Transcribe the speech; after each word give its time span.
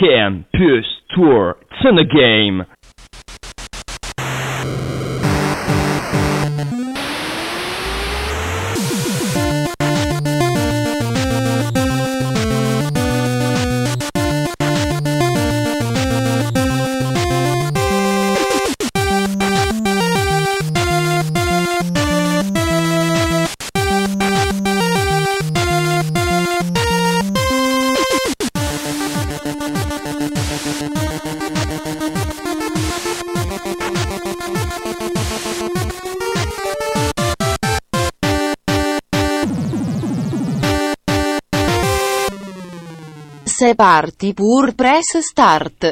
Campus 0.00 0.84
Tour. 1.14 1.56
It's 1.70 1.84
in 1.88 1.96
the 1.96 2.04
game. 2.04 2.66
Pour 43.76 44.68
Press 44.74 45.18
Start. 45.20 45.84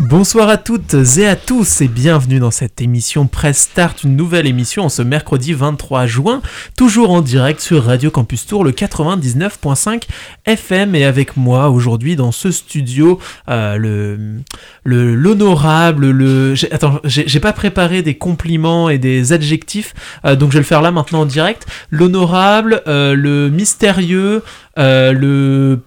Bonsoir 0.00 0.50
à 0.50 0.58
toutes 0.58 0.94
et 1.16 1.26
à 1.26 1.34
tous 1.34 1.80
et 1.80 1.88
bienvenue 1.88 2.40
dans 2.40 2.50
cette 2.50 2.82
émission 2.82 3.26
Press 3.26 3.56
Start, 3.56 4.04
une 4.04 4.16
nouvelle 4.16 4.46
émission 4.46 4.84
en 4.84 4.88
ce 4.90 5.00
mercredi 5.00 5.54
23 5.54 6.04
juin, 6.04 6.42
toujours 6.76 7.10
en 7.10 7.22
direct 7.22 7.60
sur 7.60 7.84
Radio 7.84 8.10
Campus 8.10 8.44
Tour, 8.44 8.64
le 8.64 8.72
99.5 8.72 10.02
FM 10.44 10.94
et 10.94 11.06
avec 11.06 11.38
moi 11.38 11.70
aujourd'hui 11.70 12.16
dans 12.16 12.32
ce 12.32 12.50
studio 12.50 13.18
euh, 13.48 13.78
le 13.78 14.42
le 14.84 15.14
l'honorable, 15.14 16.10
le, 16.10 16.54
attends, 16.70 17.00
j'ai 17.04 17.40
pas 17.40 17.54
préparé 17.54 18.02
des 18.02 18.18
compliments 18.18 18.90
et 18.90 18.98
des 18.98 19.32
adjectifs, 19.32 19.94
euh, 20.26 20.36
donc 20.36 20.50
je 20.50 20.58
vais 20.58 20.62
le 20.62 20.66
faire 20.66 20.82
là 20.82 20.90
maintenant 20.90 21.20
en 21.20 21.26
direct. 21.26 21.66
L'honorable, 21.90 22.82
euh, 22.86 23.14
le 23.14 23.48
mystérieux, 23.48 24.42
le 24.76 25.80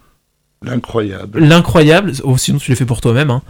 L'incroyable. 0.64 1.40
l'incroyable. 1.40 2.12
Oh, 2.24 2.38
sinon 2.38 2.58
tu 2.60 2.72
l'as 2.72 2.78
fait 2.78 2.86
pour 2.86 3.02
toi-même. 3.02 3.30
Hein. 3.30 3.42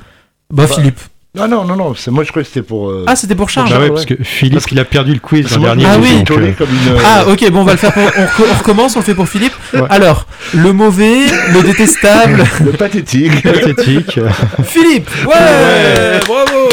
Bah, 0.52 0.66
Bah, 0.68 0.74
Philippe. 0.76 1.00
Non, 1.38 1.50
non, 1.50 1.66
non, 1.66 1.76
non, 1.76 1.94
c'est 1.96 2.12
moi 2.12 2.24
je 2.24 2.30
croyais 2.30 2.46
que 2.46 2.52
c'était 2.54 2.66
pour. 2.66 2.90
euh, 2.90 3.04
Ah, 3.08 3.16
c'était 3.18 3.36
pour 3.36 3.50
Charles. 3.50 3.70
Bah 3.70 3.76
ouais, 3.78 3.84
ouais. 3.84 3.90
parce 3.90 4.06
que 4.06 4.16
Philippe, 4.24 4.54
Parce 4.54 4.66
que- 4.68 4.72
il 4.74 4.80
a 4.80 4.86
perdu 4.86 5.14
le 5.14 5.20
quiz 5.20 5.52
l'an 5.54 5.64
dernier. 5.64 5.86
Ah 5.86 5.94
suis 5.96 6.02
oui. 6.02 6.18
donc, 6.24 6.32
euh, 6.32 6.52
comme 6.58 6.70
une. 6.70 6.98
Ah 7.06 7.26
ok 7.28 7.52
bon 7.52 7.60
on 7.60 7.64
va 7.66 7.74
le 7.74 7.78
faire 7.78 7.92
pour... 7.92 8.04
on 8.04 8.58
recommence 8.58 8.96
on 8.96 9.00
le 9.00 9.06
fait 9.06 9.14
pour 9.16 9.28
Philippe 9.28 9.52
alors 9.90 10.28
le 10.54 10.72
mauvais 10.72 11.26
le 11.52 11.62
détestable 11.62 12.42
Le 12.64 12.72
pathétique. 12.72 13.44
pathétique. 13.44 14.18
Philippe 14.64 15.10
ouais, 15.28 16.20
bravo 16.26 16.70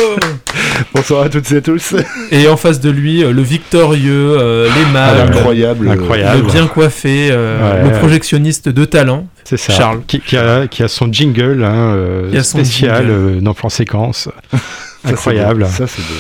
Bonsoir 0.95 1.25
à 1.25 1.29
toutes 1.29 1.51
et 1.53 1.57
à 1.57 1.61
tous. 1.61 1.95
et 2.31 2.49
en 2.49 2.57
face 2.57 2.81
de 2.81 2.91
lui 2.91 3.23
euh, 3.25 3.33
le 3.33 3.43
victorieux 3.43 4.37
euh, 4.39 4.69
l'aimable 4.75 5.33
Incroyable. 5.37 5.89
Incroyable. 5.89 6.43
le 6.43 6.53
bien 6.53 6.67
coiffé 6.67 7.29
euh, 7.31 7.83
Ouais. 7.85 7.91
le 7.91 7.99
projectionniste 7.99 8.69
de 8.69 8.85
talent 8.85 9.27
C'est 9.45 9.57
ça. 9.57 9.73
Charles. 9.73 10.01
Qui, 10.07 10.21
qui 10.21 10.37
a, 10.37 10.67
qui 10.67 10.83
a 10.83 10.89
son 10.89 11.13
jingle 11.13 11.65
hein, 11.65 11.95
euh, 11.95 12.39
a 12.39 12.43
son 12.43 12.59
spécial 12.59 13.07
jingle. 13.07 13.11
euh, 13.37 13.41
dans 13.41 13.55
plan 13.55 13.69
séquence. 13.69 14.29
Ça, 15.05 15.11
Incroyable. 15.11 15.67
Ça, 15.67 15.87
c'est 15.89 16.01
beau. 16.03 16.15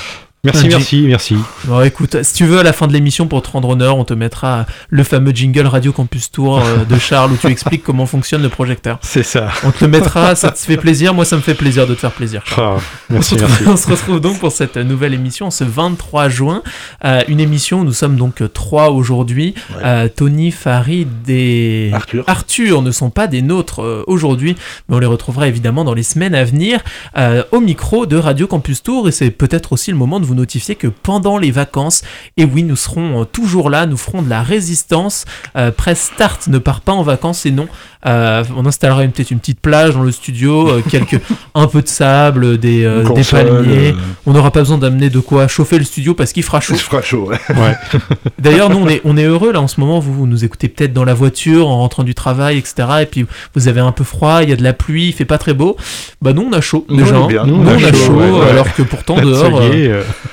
Merci, 0.44 0.66
merci, 0.66 1.02
merci. 1.06 1.36
bon 1.66 1.82
écoute 1.82 2.16
si 2.24 2.34
tu 2.34 2.46
veux 2.46 2.58
à 2.58 2.64
la 2.64 2.72
fin 2.72 2.88
de 2.88 2.92
l'émission 2.92 3.28
pour 3.28 3.42
te 3.42 3.50
rendre 3.52 3.68
honneur 3.68 3.96
on 3.96 4.04
te 4.04 4.12
mettra 4.12 4.66
le 4.90 5.04
fameux 5.04 5.30
jingle 5.30 5.68
Radio 5.68 5.92
Campus 5.92 6.32
Tour 6.32 6.58
euh, 6.58 6.84
de 6.84 6.98
Charles 6.98 7.30
où 7.30 7.36
tu 7.36 7.46
expliques 7.46 7.84
comment 7.84 8.06
fonctionne 8.06 8.42
le 8.42 8.48
projecteur 8.48 8.98
C'est 9.02 9.22
ça. 9.22 9.50
on 9.62 9.70
te 9.70 9.84
le 9.84 9.88
mettra 9.88 10.34
ça 10.34 10.50
te 10.50 10.58
fait 10.58 10.76
plaisir 10.78 11.14
moi 11.14 11.24
ça 11.24 11.36
me 11.36 11.42
fait 11.42 11.54
plaisir 11.54 11.86
de 11.86 11.94
te 11.94 12.00
faire 12.00 12.10
plaisir. 12.10 12.42
Ah, 12.58 12.74
merci, 13.08 13.34
on, 13.34 13.38
se 13.38 13.40
merci. 13.40 13.54
retrouve, 13.54 13.68
on 13.72 13.76
se 13.76 13.88
retrouve 13.88 14.20
donc 14.20 14.40
pour 14.40 14.50
cette 14.50 14.76
nouvelle 14.76 15.14
émission 15.14 15.48
ce 15.52 15.62
23 15.62 16.28
juin. 16.28 16.64
Euh, 17.04 17.22
une 17.28 17.38
émission 17.38 17.82
où 17.82 17.84
nous 17.84 17.92
sommes 17.92 18.16
donc 18.16 18.42
trois 18.52 18.90
aujourd'hui. 18.90 19.54
Ouais. 19.70 19.82
Euh, 19.84 20.08
Tony, 20.08 20.50
Farid 20.50 21.08
et 21.28 21.90
Arthur. 21.92 22.24
Arthur 22.26 22.82
ne 22.82 22.90
sont 22.90 23.10
pas 23.10 23.28
des 23.28 23.42
nôtres 23.42 23.80
euh, 23.82 24.02
aujourd'hui, 24.08 24.56
mais 24.88 24.96
on 24.96 24.98
les 24.98 25.06
retrouvera 25.06 25.46
évidemment 25.46 25.84
dans 25.84 25.94
les 25.94 26.02
semaines 26.02 26.34
à 26.34 26.42
venir 26.42 26.80
euh, 27.16 27.44
au 27.52 27.60
micro 27.60 28.06
de 28.06 28.16
Radio 28.16 28.48
Campus 28.48 28.82
Tour. 28.82 29.08
Et 29.08 29.12
c'est 29.12 29.30
peut-être 29.30 29.72
aussi 29.72 29.92
le 29.92 29.96
moment 29.96 30.18
de 30.18 30.24
vous 30.24 30.31
notifier 30.34 30.74
que 30.74 30.86
pendant 30.86 31.38
les 31.38 31.50
vacances, 31.50 32.02
et 32.36 32.44
oui, 32.44 32.62
nous 32.62 32.76
serons 32.76 33.22
euh, 33.22 33.24
toujours 33.24 33.70
là, 33.70 33.86
nous 33.86 33.96
ferons 33.96 34.22
de 34.22 34.30
la 34.30 34.42
résistance. 34.42 35.24
Euh, 35.56 35.70
Press 35.70 36.10
Start 36.14 36.46
ne 36.48 36.58
part 36.58 36.80
pas 36.80 36.92
en 36.92 37.02
vacances 37.02 37.46
et 37.46 37.50
non, 37.50 37.68
euh, 38.06 38.42
on 38.56 38.66
installera 38.66 39.04
une- 39.04 39.12
peut-être 39.12 39.30
une 39.30 39.38
petite 39.38 39.60
plage 39.60 39.94
dans 39.94 40.02
le 40.02 40.12
studio, 40.12 40.68
euh, 40.68 40.82
quelques, 40.88 41.20
un 41.54 41.66
peu 41.66 41.82
de 41.82 41.88
sable, 41.88 42.58
des, 42.58 42.84
euh, 42.84 43.02
des 43.14 43.22
palmiers. 43.24 43.90
euh, 43.90 43.96
On 44.26 44.32
n'aura 44.32 44.50
pas 44.50 44.60
besoin 44.60 44.78
d'amener 44.78 45.10
de 45.10 45.20
quoi 45.20 45.46
chauffer 45.48 45.78
le 45.78 45.84
studio 45.84 46.14
parce 46.14 46.32
qu'il 46.32 46.42
fera 46.42 46.60
chaud. 46.60 46.74
Il 46.74 46.80
fera 46.80 47.02
chaud. 47.02 47.28
ouais. 47.30 47.38
Ouais. 47.56 47.76
D'ailleurs, 48.38 48.70
nous, 48.70 48.78
on 48.78 48.88
est, 48.88 49.00
on 49.04 49.16
est 49.16 49.24
heureux 49.24 49.52
là 49.52 49.60
en 49.60 49.68
ce 49.68 49.80
moment. 49.80 50.00
Vous, 50.00 50.12
vous 50.14 50.26
nous 50.26 50.44
écoutez 50.44 50.68
peut-être 50.68 50.92
dans 50.92 51.04
la 51.04 51.14
voiture, 51.14 51.68
en 51.68 51.78
rentrant 51.78 52.02
du 52.02 52.14
travail, 52.14 52.58
etc. 52.58 52.74
Et 53.02 53.06
puis 53.06 53.26
vous 53.54 53.68
avez 53.68 53.80
un 53.80 53.92
peu 53.92 54.04
froid, 54.04 54.42
il 54.42 54.48
y 54.50 54.52
a 54.52 54.56
de 54.56 54.62
la 54.64 54.72
pluie, 54.72 55.08
il 55.08 55.12
fait 55.12 55.24
pas 55.24 55.38
très 55.38 55.54
beau. 55.54 55.76
Bah, 56.20 56.32
nous, 56.32 56.42
on 56.42 56.52
a 56.52 56.60
chaud 56.60 56.86
Nous, 56.88 56.96
déjà. 56.96 57.20
on 57.20 57.24
hein. 57.24 57.28
bien. 57.28 57.44
Nous, 57.46 57.54
on 57.56 57.66
a 57.66 57.78
chaud, 57.92 58.12
ouais, 58.14 58.30
ouais. 58.30 58.50
alors 58.50 58.72
que 58.74 58.82
pourtant 58.82 59.16
dehors, 59.20 59.60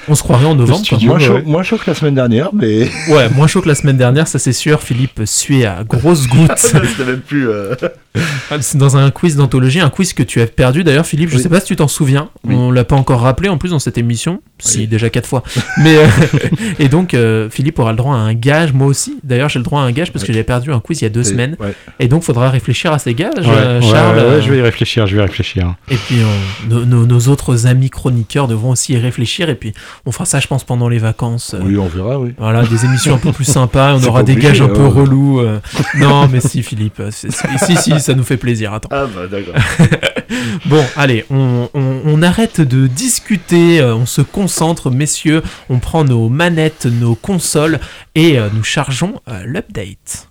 on 0.07 0.15
se 0.15 0.23
croirait 0.23 0.45
en 0.45 0.55
novembre. 0.55 0.83
studio. 0.85 1.09
Moins 1.09 1.19
chaud, 1.19 1.33
ouais. 1.33 1.43
moins 1.45 1.63
chaud 1.63 1.77
que 1.77 1.89
la 1.89 1.95
semaine 1.95 2.15
dernière, 2.15 2.49
mais. 2.53 2.87
Ouais, 3.09 3.29
moins 3.29 3.47
chaud 3.47 3.61
que 3.61 3.67
la 3.67 3.75
semaine 3.75 3.97
dernière, 3.97 4.27
ça 4.27 4.39
c'est 4.39 4.53
sûr. 4.53 4.81
Philippe 4.81 5.21
suait 5.25 5.65
à 5.65 5.83
grosses 5.83 6.27
gouttes. 6.27 6.51
C'était 6.57 7.05
même 7.05 7.21
plus. 7.21 7.49
euh, 7.49 7.75
C'est 8.61 8.77
dans 8.77 8.97
un 8.97 9.11
quiz 9.11 9.35
d'anthologie, 9.35 9.79
un 9.79 9.89
quiz 9.89 10.13
que 10.13 10.23
tu 10.23 10.41
as 10.41 10.47
perdu 10.47 10.83
d'ailleurs, 10.83 11.05
Philippe. 11.05 11.29
Je 11.29 11.35
Oui. 11.37 11.43
sais 11.43 11.49
pas 11.49 11.59
si 11.59 11.67
tu 11.67 11.75
t'en 11.75 11.87
souviens. 11.87 12.29
Oui. 12.43 12.55
On 12.55 12.71
l'a 12.71 12.83
pas 12.83 12.95
encore 12.95 13.21
rappelé 13.21 13.49
en 13.49 13.57
plus 13.57 13.69
dans 13.69 13.79
cette 13.79 13.97
émission. 13.99 14.41
Si, 14.57 14.79
Oui. 14.79 14.87
déjà 14.87 15.09
quatre 15.09 15.27
fois. 15.27 15.43
Mais 15.77 15.95
euh, 15.97 16.05
et 16.79 16.89
donc 16.89 17.13
euh, 17.13 17.49
Philippe 17.49 17.77
aura 17.79 17.91
le 17.91 17.97
droit 17.97 18.15
à 18.15 18.17
un 18.17 18.33
gage, 18.33 18.73
moi 18.73 18.87
aussi. 18.87 19.17
D'ailleurs, 19.23 19.49
j'ai 19.49 19.59
le 19.59 19.63
droit 19.65 19.81
à 19.81 19.83
un 19.85 19.91
gage 19.91 20.11
parce 20.11 20.25
que 20.25 20.33
j'ai 20.33 20.43
perdu 20.43 20.71
un 20.71 20.79
quiz 20.79 21.01
il 21.01 21.03
y 21.03 21.07
a 21.07 21.09
deux 21.09 21.23
semaines. 21.23 21.55
Ouais. 21.59 21.73
Et 21.99 22.07
donc, 22.07 22.23
faudra 22.23 22.49
réfléchir 22.49 22.91
à 22.91 22.99
ces 22.99 23.13
gages, 23.13 23.45
ouais, 23.45 23.53
euh, 23.55 23.79
ouais, 23.79 23.87
Charles. 23.89 24.17
ouais, 24.17 24.41
je 24.41 24.51
vais 24.51 24.57
y 24.57 24.61
réfléchir, 24.61 25.05
je 25.07 25.15
vais 25.15 25.21
y 25.21 25.25
réfléchir. 25.25 25.75
Et 25.89 25.95
puis, 25.95 26.19
euh, 26.19 26.23
nos, 26.67 26.85
nos- 26.85 27.05
nos 27.05 27.19
autres 27.31 27.67
amis 27.67 27.89
chroniqueurs 27.89 28.47
devront 28.47 28.71
aussi 28.71 28.93
y 28.93 28.97
réfléchir. 28.97 29.49
Et 29.49 29.55
puis, 29.55 29.73
on 30.05 30.11
fera 30.11 30.25
ça, 30.25 30.39
je 30.39 30.47
pense, 30.47 30.63
pendant 30.63 30.89
les 30.89 30.97
vacances. 30.99 31.53
euh, 31.53 31.61
Oui, 31.63 31.77
on 31.77 31.87
verra, 31.87 32.19
oui. 32.19 32.33
Voilà, 32.37 32.63
des 32.63 32.85
émissions 32.85 33.15
un 33.15 33.19
peu 33.19 33.31
plus 33.31 33.45
sympas. 33.45 33.93
On 33.95 34.03
aura 34.07 34.23
des 34.23 34.33
obligé, 34.33 34.47
gages 34.49 34.61
un 34.61 34.67
peu 34.69 34.81
hein. 34.85 34.89
relous. 34.89 35.39
euh. 35.39 35.59
Non, 35.95 36.27
mais 36.27 36.39
si, 36.41 36.63
Philippe. 36.63 36.99
euh, 36.99 37.11
si, 37.11 37.75
si, 37.77 37.99
ça 37.99 38.13
nous 38.13 38.23
fait 38.23 38.37
plaisir. 38.37 38.73
Attends. 38.73 38.89
Ah, 38.91 39.05
bah, 39.13 39.27
d'accord. 39.27 39.55
Bon, 40.65 40.83
allez, 40.95 41.25
on, 41.31 41.69
on- 41.73 42.01
on 42.05 42.21
arrête 42.21 42.61
de 42.61 42.85
discuter, 42.85 43.81
on 43.83 44.05
se 44.05 44.21
concentre, 44.21 44.91
messieurs, 44.91 45.41
on 45.69 45.79
prend 45.79 46.03
nos 46.03 46.29
manettes, 46.29 46.85
nos 46.85 47.15
consoles 47.15 47.79
et 48.13 48.37
nous 48.53 48.63
chargeons 48.63 49.19
l'update. 49.45 50.27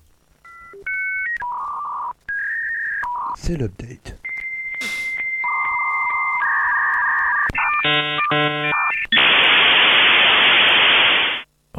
C'est 3.41 3.57
l'update. 3.57 4.18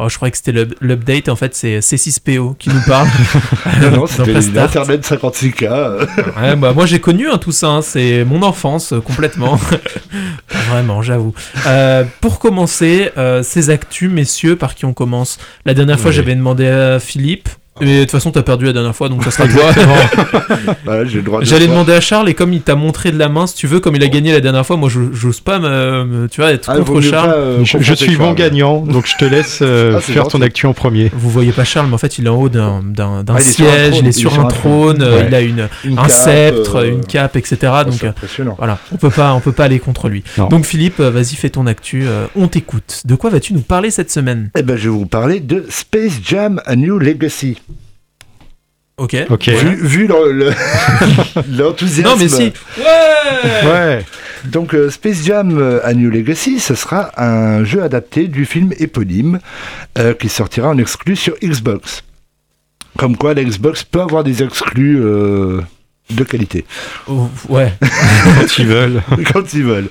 Oh, 0.02 0.08
je 0.08 0.16
croyais 0.16 0.32
que 0.32 0.38
c'était 0.38 0.54
l'up- 0.54 0.76
l'update, 0.80 1.28
en 1.28 1.36
fait, 1.36 1.54
c'est 1.54 1.80
C6PO 1.80 2.56
qui 2.58 2.70
nous 2.70 2.82
parle. 2.88 3.08
Non, 3.92 4.08
c'était 4.08 4.32
Press 4.32 4.46
une 4.46 4.52
Start. 4.54 4.76
Internet 4.78 5.06
56K. 5.06 5.64
euh, 5.70 6.06
Ouais, 6.42 6.56
bah, 6.56 6.72
moi 6.74 6.86
j'ai 6.86 7.00
connu 7.02 7.30
hein, 7.30 7.38
tout 7.38 7.52
ça, 7.52 7.68
hein, 7.68 7.82
c'est 7.82 8.24
mon 8.24 8.42
enfance 8.42 8.94
euh, 8.94 9.02
complètement. 9.02 9.60
Vraiment, 10.70 11.02
j'avoue. 11.02 11.34
Euh, 11.68 12.04
pour 12.22 12.40
commencer, 12.40 13.12
euh, 13.18 13.44
ces 13.44 13.70
actus, 13.70 14.10
messieurs, 14.10 14.56
par 14.56 14.76
qui 14.76 14.86
on 14.86 14.94
commence? 14.94 15.38
La 15.66 15.74
dernière 15.74 16.00
fois, 16.00 16.12
Oui. 16.12 16.16
j'avais 16.16 16.36
demandé 16.36 16.68
à 16.68 17.00
Philippe. 17.00 17.50
Mais 17.82 17.96
de 17.98 18.02
toute 18.02 18.12
façon, 18.12 18.32
t'as 18.32 18.42
perdu 18.44 18.66
la 18.66 18.74
dernière 18.74 18.96
fois, 18.96 19.10
donc 19.10 19.24
ça 19.24 19.32
sera 19.32 19.48
toi. 19.48 19.72
De 20.86 21.44
J'allais 21.46 21.68
demander 21.68 21.94
à 21.94 22.02
Charles, 22.02 22.30
et 22.30 22.34
comme 22.34 22.54
il 22.54 22.62
t'a 22.62 22.76
montré 22.76 23.12
de 23.12 23.18
la 23.18 23.30
main, 23.30 23.48
si 23.48 23.56
tu 23.56 23.68
veux, 23.68 23.80
comme 23.80 23.96
il 23.96 24.04
a 24.04 24.08
gagné 24.08 24.32
la 24.32 24.42
dernière 24.42 24.66
fois, 24.66 24.78
moi 24.78 24.90
je- 24.90 25.12
j'ose 25.14 25.40
pas 25.40 25.60
me, 25.60 26.04
me- 26.06 26.28
tu 26.28 26.42
vois, 26.42 26.52
être 26.52 26.70
Ah, 26.70 26.78
contre 26.80 27.02
Charles. 27.02 27.30
pas, 27.32 27.36
euh, 27.38 27.64
Je, 27.64 27.94
suis 27.94 28.16
bon 28.16 28.34
gagnant, 28.34 28.82
donc 28.82 29.06
je 29.08 29.16
te 29.18 29.26
laisse 29.26 29.60
euh, 29.62 29.96
Ah, 29.98 30.02
faire 30.02 30.28
ton 30.28 30.42
actu 30.42 30.66
en 30.66 30.74
premier. 30.74 31.12
Vous 31.14 31.30
voyez 31.30 31.52
pas 31.52 31.64
Charles, 31.64 31.88
mais 31.88 31.94
en 31.94 31.98
fait, 32.00 32.18
il 32.18 32.26
est 32.26 32.30
en 32.30 32.36
haut 32.36 32.50
d'un 32.50 32.82
d'un- 32.84 33.24
d'un 33.24 33.36
Ah, 33.36 33.40
il 33.42 33.48
est 33.48 33.52
sur 33.52 33.66
un 33.66 33.70
siège, 33.70 33.90
trône, 33.92 34.06
il 34.06 34.08
est 34.08 34.12
sur 34.12 34.40
un 34.40 34.46
trône, 34.46 35.04
Ouais. 35.04 35.26
il 35.28 35.36
a 35.36 35.42
une, 35.42 35.68
Une 35.84 36.00
un 36.00 36.04
cape, 36.04 36.12
sceptre, 36.12 36.76
euh, 36.78 36.90
une 36.90 37.06
cape, 37.06 37.36
etc. 37.36 37.58
donc, 37.86 37.94
c'est 38.00 38.06
euh, 38.06 38.10
impressionnant. 38.10 38.56
Voilà, 38.58 38.78
on 38.92 38.98
peut 38.98 39.10
pas, 39.10 39.34
on 39.34 39.40
peut 39.40 39.52
pas 39.52 39.66
aller 39.66 39.80
contre 39.80 40.10
lui. 40.10 40.24
Non. 40.38 40.48
Donc 40.48 40.66
Philippe, 40.66 41.00
vas-y, 41.00 41.36
fais 41.36 41.50
ton 41.50 41.68
actu, 41.68 42.04
euh, 42.08 42.26
on 42.36 42.48
t'écoute. 42.48 43.02
De 43.06 43.16
quoi 43.16 43.30
vas-tu 43.30 43.54
nous 43.54 43.62
parler 43.62 43.92
cette 43.92 44.12
semaine? 44.12 44.50
Eh 44.58 44.62
ben, 44.64 44.76
je 44.78 44.84
vais 44.84 44.90
vous 44.96 45.06
parler 45.06 45.40
de 45.40 45.66
Space 45.70 46.20
Jam 46.24 46.62
A 46.66 46.76
New 46.76 46.98
Legacy. 47.00 47.58
Ok. 49.00 49.48
Vu, 49.48 49.76
vu 49.88 50.08
le- 50.08 50.32
le- 50.32 50.52
l'enthousiasme. 51.58 52.10
Non 52.10 52.18
mais 52.18 52.28
si. 52.28 52.52
Ouais. 52.78 53.70
Ouais. 53.72 54.06
Donc 54.46 54.74
euh, 54.74 54.90
Space 54.90 55.24
Jam 55.26 55.58
euh, 55.58 55.80
A 55.84 55.94
New 55.94 56.10
Legacy, 56.10 56.60
ce 56.60 56.76
sera 56.76 57.12
un 57.22 57.64
jeu 57.64 57.82
adapté 57.84 58.28
du 58.28 58.46
film 58.46 58.72
éponyme 58.78 59.40
euh, 59.98 60.14
qui 60.14 60.30
sortira 60.30 60.70
en 60.70 60.78
exclu 60.78 61.16
sur 61.16 61.36
Xbox. 61.44 62.04
Comme 62.98 63.16
quoi 63.18 63.34
la 63.34 63.44
Xbox 63.44 63.84
peut 63.84 64.02
avoir 64.02 64.24
des 64.24 64.44
exclus 64.44 64.98
euh, 65.02 65.62
de 66.10 66.24
qualité. 66.24 66.66
Oh, 67.08 67.30
ouais. 67.50 67.72
Quand 67.82 68.58
ils 68.58 68.66
veulent. 68.68 69.02
quand 69.32 69.54
ils 69.54 69.64
veulent. 69.64 69.90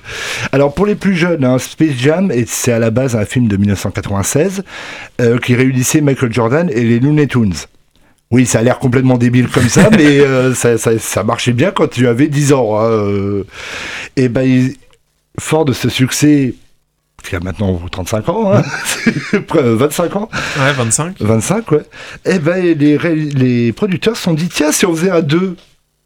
Alors 0.52 0.74
pour 0.74 0.84
les 0.86 0.94
plus 0.96 1.14
jeunes, 1.14 1.44
hein, 1.44 1.58
Space 1.58 1.94
Jam, 1.98 2.32
c'est 2.46 2.72
à 2.72 2.78
la 2.78 2.90
base 2.90 3.14
un 3.16 3.24
film 3.24 3.46
de 3.48 3.56
1996 3.56 4.64
euh, 5.20 5.38
qui 5.38 5.54
réunissait 5.54 6.00
Michael 6.00 6.32
Jordan 6.32 6.68
et 6.70 6.82
les 6.82 6.98
Looney 7.00 7.26
Tunes. 7.28 7.54
Oui, 8.30 8.44
ça 8.44 8.58
a 8.58 8.62
l'air 8.62 8.78
complètement 8.78 9.16
débile 9.16 9.48
comme 9.48 9.68
ça, 9.68 9.88
mais 9.96 10.20
euh, 10.20 10.54
ça, 10.54 10.76
ça- 10.78 10.98
ça 10.98 11.24
marchait 11.24 11.52
bien 11.52 11.70
quand 11.70 11.88
tu 11.88 12.06
avais 12.08 12.28
10 12.28 12.52
ans. 12.52 12.78
hein, 12.78 12.90
euh. 12.90 13.44
Et 14.16 14.28
ben, 14.28 14.70
fort 15.40 15.64
de 15.64 15.72
ce 15.72 15.88
succès, 15.88 16.54
qui 17.26 17.34
a 17.36 17.40
maintenant 17.40 17.80
35 17.90 18.28
ans, 18.28 18.52
hein, 18.54 18.62
près- 19.46 19.62
25 19.62 20.16
ans, 20.16 20.28
Ouais, 20.58 20.72
25. 20.72 21.16
25, 21.20 21.70
ouais. 21.72 21.82
Eh 22.26 22.38
ben, 22.38 22.62
les, 22.62 22.98
les 22.98 23.72
producteurs 23.72 24.16
se 24.16 24.22
sont 24.24 24.34
dit, 24.34 24.48
tiens, 24.48 24.72
si 24.72 24.84
on 24.86 24.94
faisait 24.94 25.10
un 25.10 25.22
2 25.22 25.56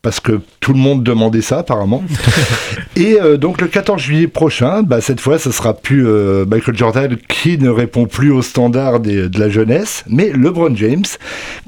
parce 0.02 0.19
que 0.19 0.40
tout 0.60 0.72
le 0.72 0.81
monde 0.81 1.04
demandait 1.04 1.43
ça 1.43 1.58
apparemment. 1.60 2.02
Et 2.96 3.20
euh, 3.20 3.37
donc 3.37 3.60
le 3.60 3.69
14 3.69 4.00
juillet 4.02 4.26
prochain, 4.26 4.82
bah, 4.82 5.00
cette 5.00 5.20
fois, 5.20 5.38
ce 5.38 5.50
sera 5.52 5.75
plus 5.75 6.06
euh, 6.06 6.44
Michael 6.44 6.76
Jordan 6.76 7.16
qui 7.28 7.56
ne 7.56 7.69
répond 7.69 8.06
plus 8.06 8.31
aux 8.32 8.43
standards 8.43 8.99
des- 9.00 9.28
de 9.28 9.38
la 9.40 9.49
jeunesse, 9.49 10.04
mais 10.08 10.31
LeBron 10.34 10.75
James 10.75 11.04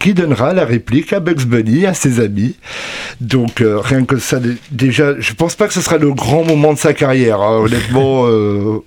qui 0.01 0.15
donnera 0.15 0.53
la 0.53 0.65
réplique 0.65 1.13
à 1.13 1.21
Bugs 1.21 1.45
Bunny, 1.47 1.87
à 1.87 1.95
ses 1.95 2.19
amis. 2.21 2.57
Donc 3.21 3.61
euh, 3.61 3.79
rien 3.79 4.05
que 4.05 4.19
ça, 4.19 4.41
dé- 4.41 4.57
déjà, 4.73 5.15
je 5.19 5.33
pense 5.33 5.55
pas 5.55 5.69
que 5.69 5.73
ce 5.75 5.81
sera 5.81 5.97
le 5.99 6.13
grand 6.13 6.45
moment 6.45 6.73
de 6.73 6.79
sa 6.79 6.93
carrière, 6.93 7.41
hein, 7.41 7.59
honnêtement. 7.59 8.25
euh. 8.27 8.81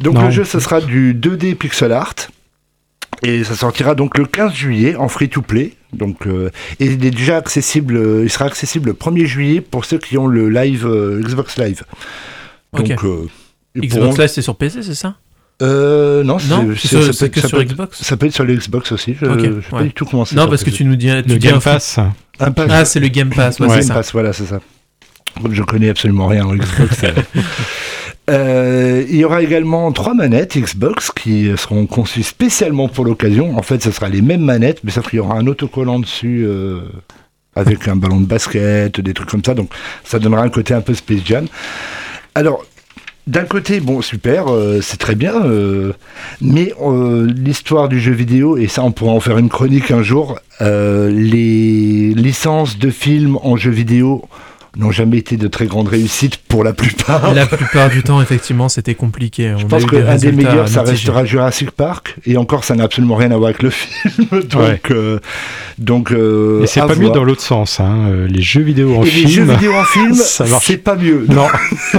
Donc 0.00 0.14
Non. 0.14 0.24
le 0.26 0.30
jeu, 0.30 0.44
ce 0.44 0.60
sera 0.60 0.80
du 0.80 1.14
2D 1.14 1.54
pixel 1.56 1.92
art. 1.92 2.14
Et 3.24 3.44
ça 3.44 3.54
sortira 3.54 3.94
donc 3.94 4.18
le 4.18 4.24
15 4.26 4.52
juillet 4.52 4.96
en 4.96 5.08
free-to-play. 5.08 5.74
Donc, 5.92 6.26
euh, 6.26 6.50
et 6.80 6.86
il 6.86 7.04
est 7.04 7.10
déjà 7.10 7.36
accessible, 7.36 7.96
euh, 7.96 8.22
il 8.24 8.30
sera 8.30 8.46
accessible 8.46 8.88
le 8.90 8.94
1er 8.94 9.26
juillet 9.26 9.60
pour 9.60 9.84
ceux 9.84 9.98
qui 9.98 10.16
ont 10.18 10.26
le 10.26 10.48
live 10.48 10.86
euh, 10.86 11.20
Xbox 11.22 11.56
Live. 11.58 11.82
Donc, 12.72 12.90
euh, 12.90 13.26
Xbox 13.76 13.94
pourront- 13.94 14.16
Live, 14.18 14.28
c'est 14.28 14.42
sur 14.42 14.56
PC, 14.56 14.82
c'est 14.82 14.94
ça? 14.94 15.16
Euh, 15.60 16.24
non, 16.24 16.38
Non, 16.48 16.70
c'est- 16.76 16.88
sur- 16.88 17.04
ça 17.04 17.12
c'est 17.12 17.26
peut- 17.28 17.34
que 17.34 17.40
ça 17.40 17.48
sur 17.48 17.58
peut- 17.58 17.64
Xbox? 17.64 18.02
Ça 18.02 18.16
peut 18.16 18.26
être 18.26 18.32
sur 18.34 18.44
le 18.44 18.54
Xbox 18.56 18.90
aussi. 18.90 19.14
Je 19.20 19.26
Ok, 19.26 19.36
ne 19.42 19.60
sais 19.60 19.68
pas 19.70 19.76
ouais. 19.76 19.82
du 19.84 19.92
tout 19.92 20.04
comment 20.06 20.24
c'est. 20.24 20.34
Non, 20.34 20.48
parce 20.48 20.64
que 20.64 20.70
tu 20.70 20.84
nous 20.84 20.96
dis. 20.96 21.06
Tu 21.22 21.28
Le 21.28 21.36
Game 21.36 21.60
Pass. 21.60 21.98
Un 22.40 22.50
pass- 22.50 22.68
Ah, 22.70 22.84
c'est 22.84 22.98
le 22.98 23.08
Game 23.08 23.30
Pass, 23.30 23.60
ouais, 23.60 23.68
Ouais, 23.68 23.76
Game 23.76 23.86
ça. 23.86 23.94
Pass, 23.94 24.12
voilà, 24.12 24.32
c'est 24.32 24.46
ça. 24.46 24.58
Comme 25.40 25.54
je 25.54 25.62
connais 25.62 25.90
absolument 25.90 26.26
rien 26.26 26.44
en 26.46 26.54
Xbox. 26.56 27.02
euh. 28.32 29.04
Il 29.08 29.16
y 29.16 29.24
aura 29.24 29.42
également 29.42 29.92
trois 29.92 30.14
manettes 30.14 30.56
Xbox 30.56 31.10
qui 31.10 31.50
seront 31.56 31.86
conçues 31.86 32.22
spécialement 32.22 32.88
pour 32.88 33.04
l'occasion. 33.04 33.56
En 33.56 33.62
fait, 33.62 33.82
ce 33.82 33.90
sera 33.90 34.08
les 34.08 34.22
mêmes 34.22 34.42
manettes, 34.42 34.80
mais 34.84 34.90
sauf 34.90 35.08
qu'il 35.08 35.18
y 35.18 35.20
aura 35.20 35.36
un 35.36 35.46
autocollant 35.46 35.98
dessus 35.98 36.44
euh, 36.46 36.80
avec 37.54 37.88
un 37.88 37.96
ballon 37.96 38.20
de 38.20 38.26
basket, 38.26 39.00
des 39.00 39.14
trucs 39.14 39.28
comme 39.28 39.44
ça. 39.44 39.54
Donc, 39.54 39.70
ça 40.04 40.18
donnera 40.18 40.42
un 40.42 40.48
côté 40.48 40.74
un 40.74 40.80
peu 40.80 40.94
Space 40.94 41.20
Jam. 41.24 41.46
Alors, 42.34 42.64
d'un 43.26 43.44
côté, 43.44 43.80
bon, 43.80 44.00
super, 44.02 44.48
euh, 44.48 44.80
c'est 44.80 44.96
très 44.96 45.14
bien, 45.14 45.34
mais 46.40 46.72
l'histoire 47.26 47.88
du 47.88 48.00
jeu 48.00 48.12
vidéo, 48.12 48.56
et 48.56 48.66
ça, 48.66 48.82
on 48.82 48.92
pourra 48.92 49.12
en 49.12 49.20
faire 49.20 49.38
une 49.38 49.48
chronique 49.48 49.90
un 49.90 50.02
jour, 50.02 50.38
les 50.60 52.14
licences 52.14 52.78
de 52.78 52.90
films 52.90 53.38
en 53.42 53.56
jeu 53.56 53.70
vidéo 53.70 54.24
n'ont 54.76 54.90
jamais 54.90 55.18
été 55.18 55.36
de 55.36 55.48
très 55.48 55.66
grande 55.66 55.88
réussite 55.88 56.36
pour 56.38 56.64
la 56.64 56.72
plupart. 56.72 57.34
La 57.34 57.46
plupart 57.46 57.90
du 57.90 58.02
temps, 58.04 58.22
effectivement, 58.22 58.68
c'était 58.68 58.94
compliqué. 58.94 59.54
Je 59.58 59.64
On 59.64 59.68
pense 59.68 59.84
qu'un 59.84 60.16
des 60.16 60.32
meilleurs, 60.32 60.68
ça 60.68 60.82
restera 60.82 61.24
Jurassic 61.24 61.70
Park, 61.72 62.16
et 62.24 62.36
encore, 62.38 62.64
ça 62.64 62.74
n'a 62.74 62.84
absolument 62.84 63.16
rien 63.16 63.30
à 63.32 63.36
voir 63.36 63.48
avec 63.50 63.62
le 63.62 63.70
film. 63.70 64.26
donc, 64.30 64.54
Ouais. 64.62 64.80
euh, 64.90 65.18
donc 65.78 66.10
euh, 66.12 66.62
Et 66.62 66.66
c'est 66.66 66.80
pas 66.80 66.94
mieux 66.94 67.02
voir. 67.06 67.12
dans 67.12 67.24
l'autre 67.24 67.42
sens. 67.42 67.80
Hein. 67.80 68.08
Euh, 68.10 68.26
Les 68.28 68.40
jeux 68.42 68.62
vidéo 68.62 68.96
en 68.96 69.02
Et 69.02 69.06
les 69.06 69.10
jeux 69.28 69.44
film. 69.44 69.52
vidéo 69.52 69.72
en 69.74 69.84
film, 69.84 70.14
c'est 70.62 70.78
pas 70.78 70.96
mieux. 70.96 71.26
Non, 71.28 71.46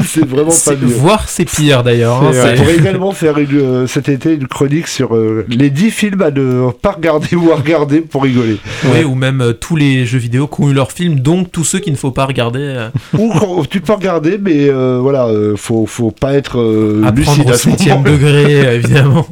c'est 0.05 0.25
vraiment 0.25 0.51
pas 0.65 0.71
mieux. 0.75 0.87
Voire 0.87 1.29
c'est 1.29 1.45
pire 1.45 1.83
d'ailleurs. 1.83 2.23
hein, 2.23 2.29
On 2.29 2.33
c'est- 2.33 2.55
pourrait 2.55 2.75
également 2.77 3.11
faire 3.11 3.37
une, 3.37 3.47
euh, 3.55 3.87
cet 3.87 4.09
été 4.09 4.33
une 4.33 4.47
chronique 4.47 4.87
sur 4.87 5.15
euh, 5.15 5.45
les 5.49 5.69
10 5.69 5.91
films 5.91 6.21
à 6.21 6.31
ne 6.31 6.71
pas 6.71 6.91
regarder 6.93 7.35
ou 7.35 7.51
à 7.51 7.55
regarder 7.55 8.01
pour 8.01 8.23
rigoler. 8.23 8.57
Ouais, 8.85 9.03
ou 9.03 9.13
même 9.15 9.41
euh, 9.41 9.53
tous 9.53 9.75
les 9.75 10.05
jeux 10.05 10.17
vidéo 10.17 10.47
qui 10.47 10.61
ont 10.61 10.69
eu 10.69 10.73
leur 10.73 10.91
film, 10.91 11.19
donc 11.19 11.51
tous 11.51 11.63
ceux 11.63 11.79
qu'il 11.79 11.93
ne 11.93 11.97
faut 11.97 12.11
pas 12.11 12.25
regarder. 12.25 12.62
Euh, 12.63 12.89
Ou 13.17 13.31
quand- 13.37 13.65
tu 13.69 13.81
peux 13.81 13.93
regarder, 13.93 14.37
mais 14.37 14.69
euh, 14.69 14.99
voilà, 15.01 15.25
euh, 15.27 15.55
faut, 15.55 15.85
faut 15.85 16.11
pas 16.11 16.33
être 16.33 16.59
euh, 16.59 17.09
lucide 17.15 17.47
au 17.47 17.51
à 17.53 17.57
ce 17.57 17.69
septième 17.69 17.97
moment. 18.03 18.09
degré, 18.11 18.75
évidemment. 18.75 19.27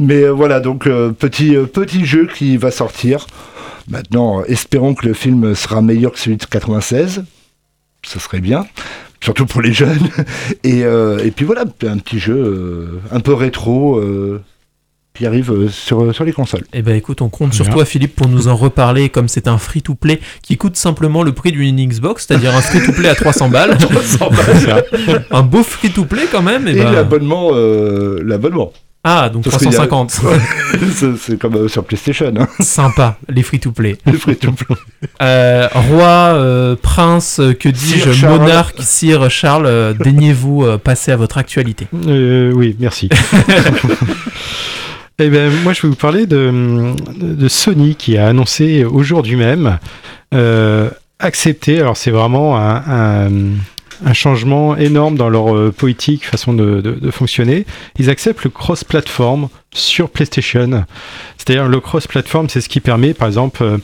Mais 0.00 0.26
voilà, 0.28 0.60
donc 0.60 0.84
petit, 1.18 1.56
petit 1.72 2.04
jeu 2.06 2.26
qui 2.32 2.56
va 2.56 2.70
sortir. 2.70 3.26
Maintenant, 3.88 4.42
espérons 4.44 4.94
que 4.94 5.06
le 5.06 5.12
film 5.14 5.54
sera 5.54 5.82
meilleur 5.82 6.12
que 6.12 6.18
celui 6.18 6.36
de 6.36 6.44
96. 6.44 7.24
Ce 8.04 8.18
serait 8.18 8.40
bien. 8.40 8.64
Surtout 9.22 9.46
pour 9.46 9.60
les 9.62 9.72
jeunes. 9.72 10.08
Et, 10.64 10.84
euh, 10.84 11.18
et 11.24 11.30
puis 11.30 11.44
voilà, 11.44 11.62
un 11.86 11.98
petit 11.98 12.18
jeu 12.18 12.34
euh, 12.36 13.00
un 13.12 13.20
peu 13.20 13.34
rétro 13.34 13.96
euh, 13.98 14.40
qui 15.14 15.26
arrive 15.26 15.50
euh, 15.52 15.68
sur, 15.68 16.14
sur 16.14 16.24
les 16.24 16.32
consoles. 16.32 16.64
Eh 16.72 16.80
ben 16.82 16.96
écoute, 16.96 17.20
on 17.20 17.28
compte 17.28 17.52
sur 17.52 17.68
toi 17.68 17.84
Philippe 17.84 18.16
pour 18.16 18.28
nous 18.28 18.48
en 18.48 18.56
reparler 18.56 19.08
comme 19.10 19.28
c'est 19.28 19.46
un 19.46 19.58
free-to-play 19.58 20.20
qui 20.42 20.56
coûte 20.56 20.76
simplement 20.76 21.22
le 21.22 21.32
prix 21.32 21.52
d'une 21.52 21.76
Xbox, 21.86 22.26
c'est-à-dire 22.26 22.54
un 22.56 22.60
free-to-play 22.62 23.08
à 23.08 23.14
300 23.14 23.48
balles. 23.50 23.76
un 25.30 25.42
beau 25.42 25.62
free-to-play 25.62 26.26
quand 26.32 26.42
même. 26.42 26.66
Et, 26.66 26.72
Et 26.72 26.74
ben- 26.76 26.92
l'abonnement, 26.92 27.50
euh, 27.52 28.22
l'abonnement. 28.24 28.72
Ah, 29.04 29.28
donc 29.30 29.42
Parce 29.42 29.56
qu'il 29.58 29.66
y 29.72 29.74
a- 29.74 29.84
350. 29.86 30.20
c'est 31.20 31.36
comme 31.36 31.56
euh, 31.56 31.66
sur 31.68 31.82
PlayStation. 31.84 32.32
Hein. 32.38 32.46
Sympa, 32.60 33.18
les 33.28 33.42
free-to-play. 33.42 33.98
Le 34.06 34.12
free-to-play. 34.16 34.76
Euh, 35.20 35.66
roi, 35.74 36.06
euh, 36.34 36.76
prince, 36.80 37.40
euh, 37.40 37.52
que 37.52 37.68
dis-je, 37.68 38.12
Charles. 38.12 38.38
monarque, 38.38 38.76
sire 38.80 39.28
Charles, 39.28 39.66
euh, 39.66 39.92
daignez-vous 39.92 40.64
euh, 40.64 40.78
passer 40.78 41.10
à 41.10 41.16
votre 41.16 41.36
actualité. 41.38 41.88
Euh, 42.06 42.52
oui, 42.54 42.76
merci. 42.78 43.08
Eh 45.18 45.28
ben, 45.28 45.52
moi, 45.62 45.72
je 45.72 45.82
vais 45.82 45.88
vous 45.88 45.94
parler 45.94 46.26
de, 46.26 46.94
Sony 47.48 47.94
qui 47.94 48.16
a 48.16 48.28
annoncé 48.28 48.84
aujourd'hui 48.84 49.36
même 49.36 49.78
euh, 50.34 50.90
accepter. 51.18 51.80
Alors, 51.80 51.96
c'est 51.96 52.10
vraiment 52.10 52.56
un, 52.58 53.30
changement 54.14 54.76
énorme 54.76 55.16
dans 55.16 55.28
leur 55.28 55.54
euh, 55.54 55.70
politique, 55.70 56.24
façon 56.26 56.54
de, 56.54 56.80
de- 56.80 56.92
de 56.92 57.10
fonctionner. 57.10 57.66
Ils 57.98 58.10
acceptent 58.10 58.42
le 58.42 58.50
cross-platform 58.50 59.48
sur 59.72 60.10
PlayStation. 60.10 60.84
C'est-à-dire, 61.36 61.68
le 61.68 61.78
cross-platform, 61.78 62.48
c'est 62.48 62.60
ce 62.60 62.68
qui 62.68 62.80
permet, 62.80 63.14
par 63.14 63.28
exemple, 63.28 63.78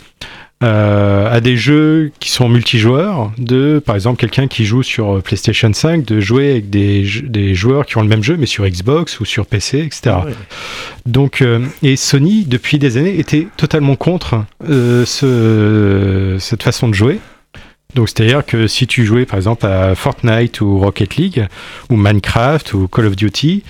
euh, 0.62 1.31
à 1.31 1.40
des 1.40 1.56
jeux 1.56 2.10
qui 2.19 2.31
sont 2.31 2.49
multijoueurs, 2.49 3.32
de, 3.38 3.81
par 3.84 3.94
exemple, 3.94 4.19
quelqu'un 4.19 4.49
qui 4.49 4.64
joue 4.64 4.82
sur 4.82 5.16
euh, 5.16 5.20
PlayStation 5.20 5.72
5, 5.72 6.05
de 6.05 6.20
jouer 6.20 6.50
avec 6.50 6.71
des, 6.71 7.06
des 7.23 7.54
joueurs 7.54 7.87
qui 7.87 7.97
ont 7.97 8.02
le 8.02 8.09
même 8.09 8.25
jeu, 8.25 8.37
mais 8.37 8.47
sur 8.47 8.66
Xbox 8.66 9.21
ou 9.21 9.25
sur 9.25 9.47
PC, 9.47 9.78
etc. 9.78 10.16
Donc, 11.06 11.42
euh, 11.42 11.64
et 11.83 11.97
Sony, 11.97 12.44
depuis 12.44 12.78
des 12.78 12.97
années, 12.97 13.18
était 13.18 13.47
totalement 13.56 13.97
contre 13.97 14.44
euh, 14.68 15.04
ce, 15.06 16.37
cette 16.40 16.62
façon 16.62 16.88
de 16.88 16.94
jouer. 16.94 17.21
Donc, 17.94 18.09
c'est-à-dire 18.09 18.44
que 18.44 18.66
si 18.66 18.87
tu 18.87 19.04
jouais, 19.06 19.25
par 19.25 19.37
exemple, 19.37 19.64
à 19.64 19.94
Fortnite 19.94 20.61
ou 20.61 20.78
Rocket 20.78 21.16
League, 21.16 21.47
ou 21.88 21.97
Minecraft 21.97 22.75
ou 22.75 22.88
Call 22.88 23.06
of 23.06 23.16
Duty, 23.16 23.62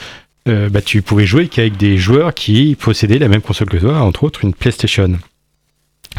euh, 0.48 0.68
bah, 0.68 0.80
tu 0.80 1.02
pouvais 1.02 1.26
jouer 1.26 1.48
qu'avec 1.48 1.76
des 1.76 1.98
joueurs 1.98 2.34
qui 2.34 2.76
possédaient 2.80 3.18
la 3.18 3.28
même 3.28 3.42
console 3.42 3.68
que 3.68 3.76
toi, 3.76 4.00
entre 4.00 4.24
autres 4.24 4.44
une 4.44 4.54
PlayStation. 4.54 5.18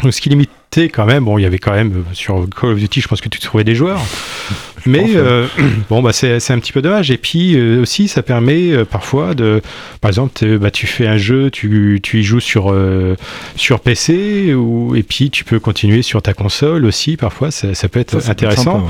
Donc, 0.02 0.14
ce 0.14 0.20
qui 0.20 0.28
limitait 0.30 0.88
quand 0.88 1.04
même, 1.06 1.24
bon, 1.24 1.38
il 1.38 1.42
y 1.42 1.46
avait 1.46 1.58
quand 1.58 1.72
même 1.72 1.92
euh, 1.92 2.14
sur 2.14 2.46
Call 2.48 2.70
of 2.70 2.78
Duty, 2.78 3.00
je 3.00 3.08
pense 3.08 3.20
que 3.20 3.28
tu 3.28 3.38
trouvais 3.40 3.64
des 3.64 3.74
joueurs, 3.74 4.00
mais 4.86 5.00
pense, 5.00 5.10
euh, 5.14 5.46
bon, 5.90 6.02
bah, 6.02 6.12
c'est 6.12 6.40
c'est 6.40 6.52
un 6.52 6.58
petit 6.58 6.72
peu 6.72 6.82
dommage. 6.82 7.10
Et 7.10 7.18
puis 7.18 7.56
euh, 7.56 7.82
aussi, 7.82 8.08
ça 8.08 8.22
permet 8.22 8.72
euh, 8.72 8.84
parfois 8.84 9.34
de, 9.34 9.62
par 10.00 10.10
exemple, 10.10 10.58
bah, 10.58 10.70
tu 10.70 10.86
fais 10.86 11.06
un 11.06 11.16
jeu, 11.16 11.50
tu, 11.50 12.00
tu 12.02 12.20
y 12.20 12.22
joues 12.22 12.40
sur, 12.40 12.74
sur 13.56 13.80
PC, 13.80 14.54
ou, 14.54 14.94
et 14.94 15.02
puis 15.02 15.30
tu 15.30 15.44
peux 15.44 15.58
continuer 15.60 16.02
sur 16.02 16.22
ta 16.22 16.34
console 16.34 16.84
aussi, 16.84 17.16
parfois, 17.16 17.50
ça, 17.50 17.74
ça 17.74 17.88
peut 17.88 18.00
être 18.00 18.20
Ça, 18.20 18.32
intéressant. 18.32 18.88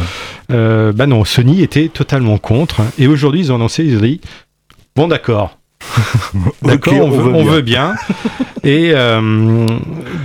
sympa, 0.49 0.57
ouais. 0.57 0.93
Bah 0.93 1.07
non, 1.07 1.25
Sony 1.25 1.63
était 1.63 1.89
totalement 1.89 2.39
contre. 2.39 2.83
Et 2.99 3.07
aujourd'hui, 3.07 3.41
ils 3.41 3.53
ont 3.53 3.57
annoncé, 3.57 3.85
ils 3.85 3.97
ont 3.97 4.01
dit, 4.01 4.21
bon 4.97 5.09
d'accord, 5.09 5.57
d'accord, 6.63 6.95
on, 6.95 7.11
veut, 7.11 7.35
on 7.35 7.45
veut 7.45 7.63
bien. 7.63 7.95
et 8.63 8.93
euh, 8.95 9.67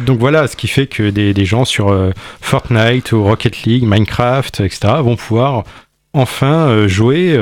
donc 0.06 0.20
voilà, 0.20 0.48
ce 0.48 0.56
qui 0.56 0.68
fait 0.68 0.88
que 0.88 1.10
des, 1.10 1.34
des 1.34 1.46
gens 1.46 1.66
sur 1.66 1.90
euh, 1.90 2.12
Fortnite 2.42 3.12
ou 3.12 3.24
Rocket 3.24 3.64
League, 3.64 3.84
Minecraft, 3.84 4.62
etc., 4.62 4.94
vont 5.00 5.16
pouvoir 5.16 5.64
enfin 6.14 6.68
euh, 6.68 6.88
jouer. 6.88 7.38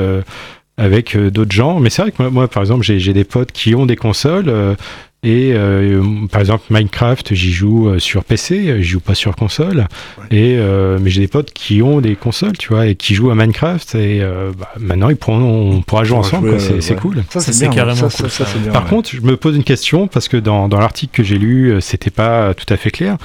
avec 0.76 1.16
d'autres 1.16 1.52
gens, 1.52 1.78
mais 1.78 1.88
c'est 1.88 2.02
vrai 2.02 2.10
que 2.10 2.20
moi, 2.20 2.30
moi, 2.30 2.48
par 2.48 2.62
exemple, 2.62 2.82
j'ai 2.82 3.12
des 3.12 3.22
potes 3.22 3.52
qui 3.52 3.76
ont 3.76 3.86
des 3.86 3.94
consoles, 3.94 4.76
Et 5.24 5.52
euh, 5.54 6.02
par 6.30 6.40
exemple, 6.40 6.64
Minecraft, 6.70 7.34
j'y 7.34 7.50
joue 7.52 7.88
euh, 7.88 7.98
sur 7.98 8.22
PC, 8.24 8.76
j'y 8.82 8.88
joue 8.88 9.00
pas 9.00 9.14
sur 9.14 9.34
console. 9.34 9.86
Et 10.30 10.56
euh, 10.58 10.98
mais 11.00 11.10
j'ai 11.10 11.20
des 11.22 11.28
potes 11.28 11.52
qui 11.52 11.82
ont 11.82 12.00
des 12.00 12.14
consoles, 12.14 12.56
tu 12.58 12.68
vois, 12.68 12.86
et 12.86 12.94
qui 12.94 13.14
jouent 13.14 13.30
à 13.30 13.34
Minecraft. 13.34 13.94
Et 13.94 14.20
euh, 14.20 14.52
bah, 14.56 14.68
maintenant, 14.78 15.08
ils 15.08 15.16
pourront, 15.16 15.72
on 15.72 15.82
pourra 15.82 16.04
jouer 16.04 16.18
ensemble. 16.18 16.50
jouer, 16.58 16.68
quoi. 16.68 16.80
C'est 16.82 16.94
ouais. 16.94 17.00
cool. 17.00 17.24
Ça, 17.30 17.40
c'est 17.40 17.52
c'est 17.52 17.66
bien. 17.68 17.74
carrément 17.74 17.96
ça, 18.10 18.22
cool, 18.22 18.28
ça, 18.30 18.44
ça, 18.44 18.44
ça. 18.44 18.50
c'est 18.52 18.62
bien, 18.62 18.72
Par 18.72 18.84
ouais. 18.84 18.90
contre, 18.90 19.10
je 19.14 19.20
me 19.22 19.36
pose 19.36 19.56
une 19.56 19.64
question 19.64 20.06
parce 20.08 20.28
que 20.28 20.36
dans, 20.36 20.68
dans 20.68 20.78
l'article 20.78 21.14
que 21.16 21.22
j'ai 21.22 21.38
lu, 21.38 21.76
c'était 21.80 22.10
pas 22.10 22.52
tout 22.54 22.72
à 22.72 22.76
fait 22.76 22.90
clair. 22.90 23.16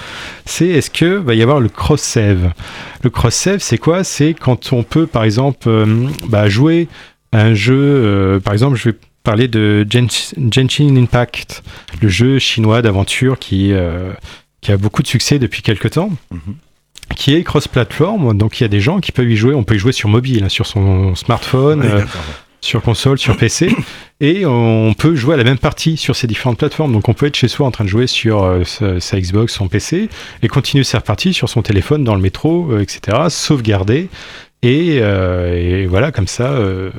C'est 0.46 0.68
est-ce 0.68 0.90
que 0.90 1.16
va 1.18 1.34
y 1.36 1.42
avoir 1.44 1.60
le 1.60 1.70
cross 1.70 2.02
save 2.02 2.52
Le 3.04 3.10
cross 3.10 3.36
save, 3.36 3.60
c'est 3.60 3.78
quoi? 3.78 4.04
C'est 4.04 4.34
quand 4.34 4.72
on 4.74 4.84
peut, 4.84 5.06
par 5.08 5.24
exemple, 5.24 5.68
euh, 5.68 6.08
bah, 6.28 6.48
jouer 6.50 6.88
à 7.32 7.42
un 7.42 7.54
jeu. 7.54 7.76
euh, 7.78 8.40
par 8.40 8.54
exemple, 8.54 8.76
je 8.78 8.90
vais 8.90 8.96
parler 9.24 9.48
de 9.48 9.86
Genshin 9.90 10.96
Impact, 10.96 11.64
le 12.02 12.10
jeu 12.10 12.40
chinois 12.40 12.82
d'aventure 12.82 13.40
qui 13.40 13.74
euh, 13.74 14.14
qui 14.62 14.72
a 14.72 14.78
beaucoup 14.78 15.02
de 15.02 15.08
succès 15.08 15.40
depuis 15.40 15.62
quelques 15.62 15.92
temps. 15.92 16.12
Mhm. 16.32 16.56
Qui 17.16 17.34
est 17.34 17.44
cross-platform, 17.44 18.38
donc 18.38 18.60
il 18.60 18.64
y 18.64 18.66
a 18.66 18.70
des 18.70 18.82
gens 18.82 19.00
qui 19.00 19.12
peuvent 19.12 19.30
y 19.30 19.36
jouer. 19.36 19.56
On 19.56 19.64
peut 19.64 19.76
y 19.76 19.80
jouer 19.80 19.92
sur 19.92 20.10
mobile, 20.10 20.44
hein, 20.44 20.50
sur 20.50 20.68
son 20.68 21.16
smartphone, 21.16 21.82
euh, 21.84 22.06
sur 22.62 22.84
console, 22.84 23.18
sur 23.18 23.36
PC, 23.36 23.76
et 24.20 24.46
on 24.46 24.94
peut 24.94 25.16
jouer 25.16 25.34
à 25.34 25.38
la 25.38 25.44
même 25.44 25.58
partie 25.58 25.98
sur 25.98 26.16
ces 26.16 26.28
différentes 26.28 26.60
plateformes. 26.60 26.94
Donc 26.94 27.10
on 27.10 27.14
peut 27.14 27.26
être 27.26 27.36
chez 27.36 27.48
soi 27.48 27.66
en 27.66 27.72
train 27.72 27.84
de 27.84 27.90
jouer 27.90 28.06
sur 28.06 28.44
euh, 28.44 28.64
sa, 28.64 29.00
sa 29.00 29.20
Xbox, 29.20 29.54
son 29.54 29.68
PC, 29.68 30.08
et 30.44 30.48
continuer 30.48 30.84
sa 30.84 31.02
partie 31.02 31.34
sur 31.34 31.50
son 31.50 31.64
téléphone, 31.64 32.04
dans 32.04 32.16
le 32.16 32.22
métro, 32.22 32.72
euh, 32.72 32.82
etc., 32.82 33.18
sauvegarder. 33.30 34.10
Et, 34.62 35.00
euh, 35.02 35.56
et 35.56 35.86
voilà, 35.86 36.12
comme 36.12 36.28
ça, 36.28 36.52
euh, 36.52 36.90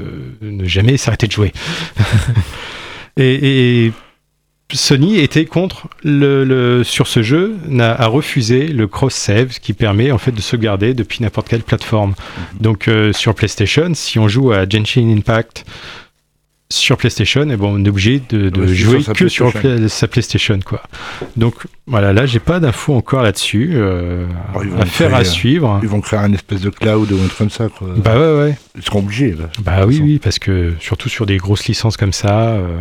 ne 0.40 0.64
jamais 0.64 0.96
s'arrêter 0.96 1.26
de 1.26 1.32
jouer. 1.32 1.52
et, 3.16 3.86
et 3.86 3.92
Sony 4.72 5.18
était 5.18 5.44
contre 5.46 5.88
le, 6.04 6.44
le- 6.44 6.84
sur 6.84 7.06
ce 7.06 7.22
jeu, 7.22 7.56
n'a 7.66 7.92
a 7.92 8.06
refusé 8.06 8.68
le 8.68 8.86
cross 8.86 9.14
save 9.14 9.58
qui 9.60 9.72
permet 9.72 10.10
en 10.12 10.18
fait 10.18 10.30
de 10.32 10.40
sauvegarder 10.40 10.94
depuis 10.94 11.18
n'importe 11.22 11.48
quelle 11.48 11.62
plateforme. 11.62 12.14
Donc 12.60 12.86
euh, 12.88 13.12
sur 13.12 13.34
PlayStation, 13.34 13.90
si 13.94 14.18
on 14.18 14.28
joue 14.28 14.52
à 14.52 14.68
Genshin 14.68 15.08
Impact 15.16 15.64
sur 16.72 16.96
PlayStation, 16.96 17.48
et 17.50 17.56
bon, 17.56 17.74
on 17.80 17.84
est 17.84 17.88
obligé 17.88 18.22
de, 18.28 18.66
jouer 18.68 19.02
sur 19.02 19.12
que 19.12 19.28
sur 19.28 19.52
pla- 19.52 19.88
sa 19.88 20.06
PlayStation 20.06 20.58
quoi. 20.64 20.82
Donc 21.36 21.54
voilà, 21.86 22.12
là 22.12 22.26
j'ai 22.26 22.38
pas 22.38 22.60
d'infos 22.60 22.94
encore 22.94 23.22
là-dessus. 23.22 23.70
euh, 23.74 24.26
ils 24.62 24.68
vont 24.70 24.78
affaire 24.80 25.08
créer, 25.08 25.20
à 25.20 25.24
suivre. 25.24 25.80
Ils 25.82 25.88
vont 25.88 26.00
créer 26.00 26.20
un 26.20 26.32
espèce 26.32 26.60
de 26.60 26.70
cloud 26.70 27.10
ou 27.10 27.16
un 27.16 27.26
truc 27.26 27.38
comme 27.38 27.50
ça. 27.50 27.68
Quoi. 27.68 27.88
Bah 27.96 28.14
ouais 28.18 28.38
ouais. 28.40 28.58
Ils 28.76 28.82
seront 28.84 29.00
obligés. 29.00 29.32
Là. 29.32 29.46
Bah 29.64 29.84
oui 29.86 29.94
façon. 29.94 30.04
oui 30.04 30.18
parce 30.22 30.38
que 30.38 30.74
surtout 30.80 31.08
sur 31.08 31.26
des 31.26 31.38
grosses 31.38 31.66
licences 31.66 31.96
comme 31.96 32.12
ça. 32.12 32.50
euh, 32.50 32.78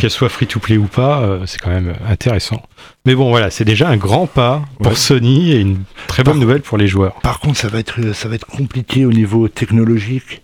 qu'elle 0.00 0.08
soit 0.10 0.30
free 0.30 0.46
to 0.46 0.58
play 0.58 0.78
ou 0.78 0.86
pas, 0.86 1.20
euh, 1.20 1.40
c'est 1.44 1.60
quand 1.60 1.68
même 1.68 1.92
intéressant. 2.08 2.62
Mais 3.04 3.14
bon, 3.14 3.28
voilà, 3.28 3.50
c'est 3.50 3.66
déjà 3.66 3.90
un 3.90 3.98
grand 3.98 4.26
pas 4.26 4.62
pour 4.78 4.86
Ouais. 4.92 4.94
Sony 4.94 5.52
et 5.52 5.60
une 5.60 5.80
très 6.06 6.22
bonne 6.24 6.32
Par- 6.36 6.40
nouvelle 6.40 6.62
pour 6.62 6.78
les 6.78 6.88
joueurs. 6.88 7.12
Par 7.20 7.40
contre, 7.40 7.58
ça 7.58 7.68
va 7.68 7.78
être, 7.80 8.00
ça 8.14 8.28
va 8.30 8.36
être 8.36 8.46
compliqué 8.46 9.04
au 9.04 9.12
niveau 9.12 9.48
technologique. 9.48 10.40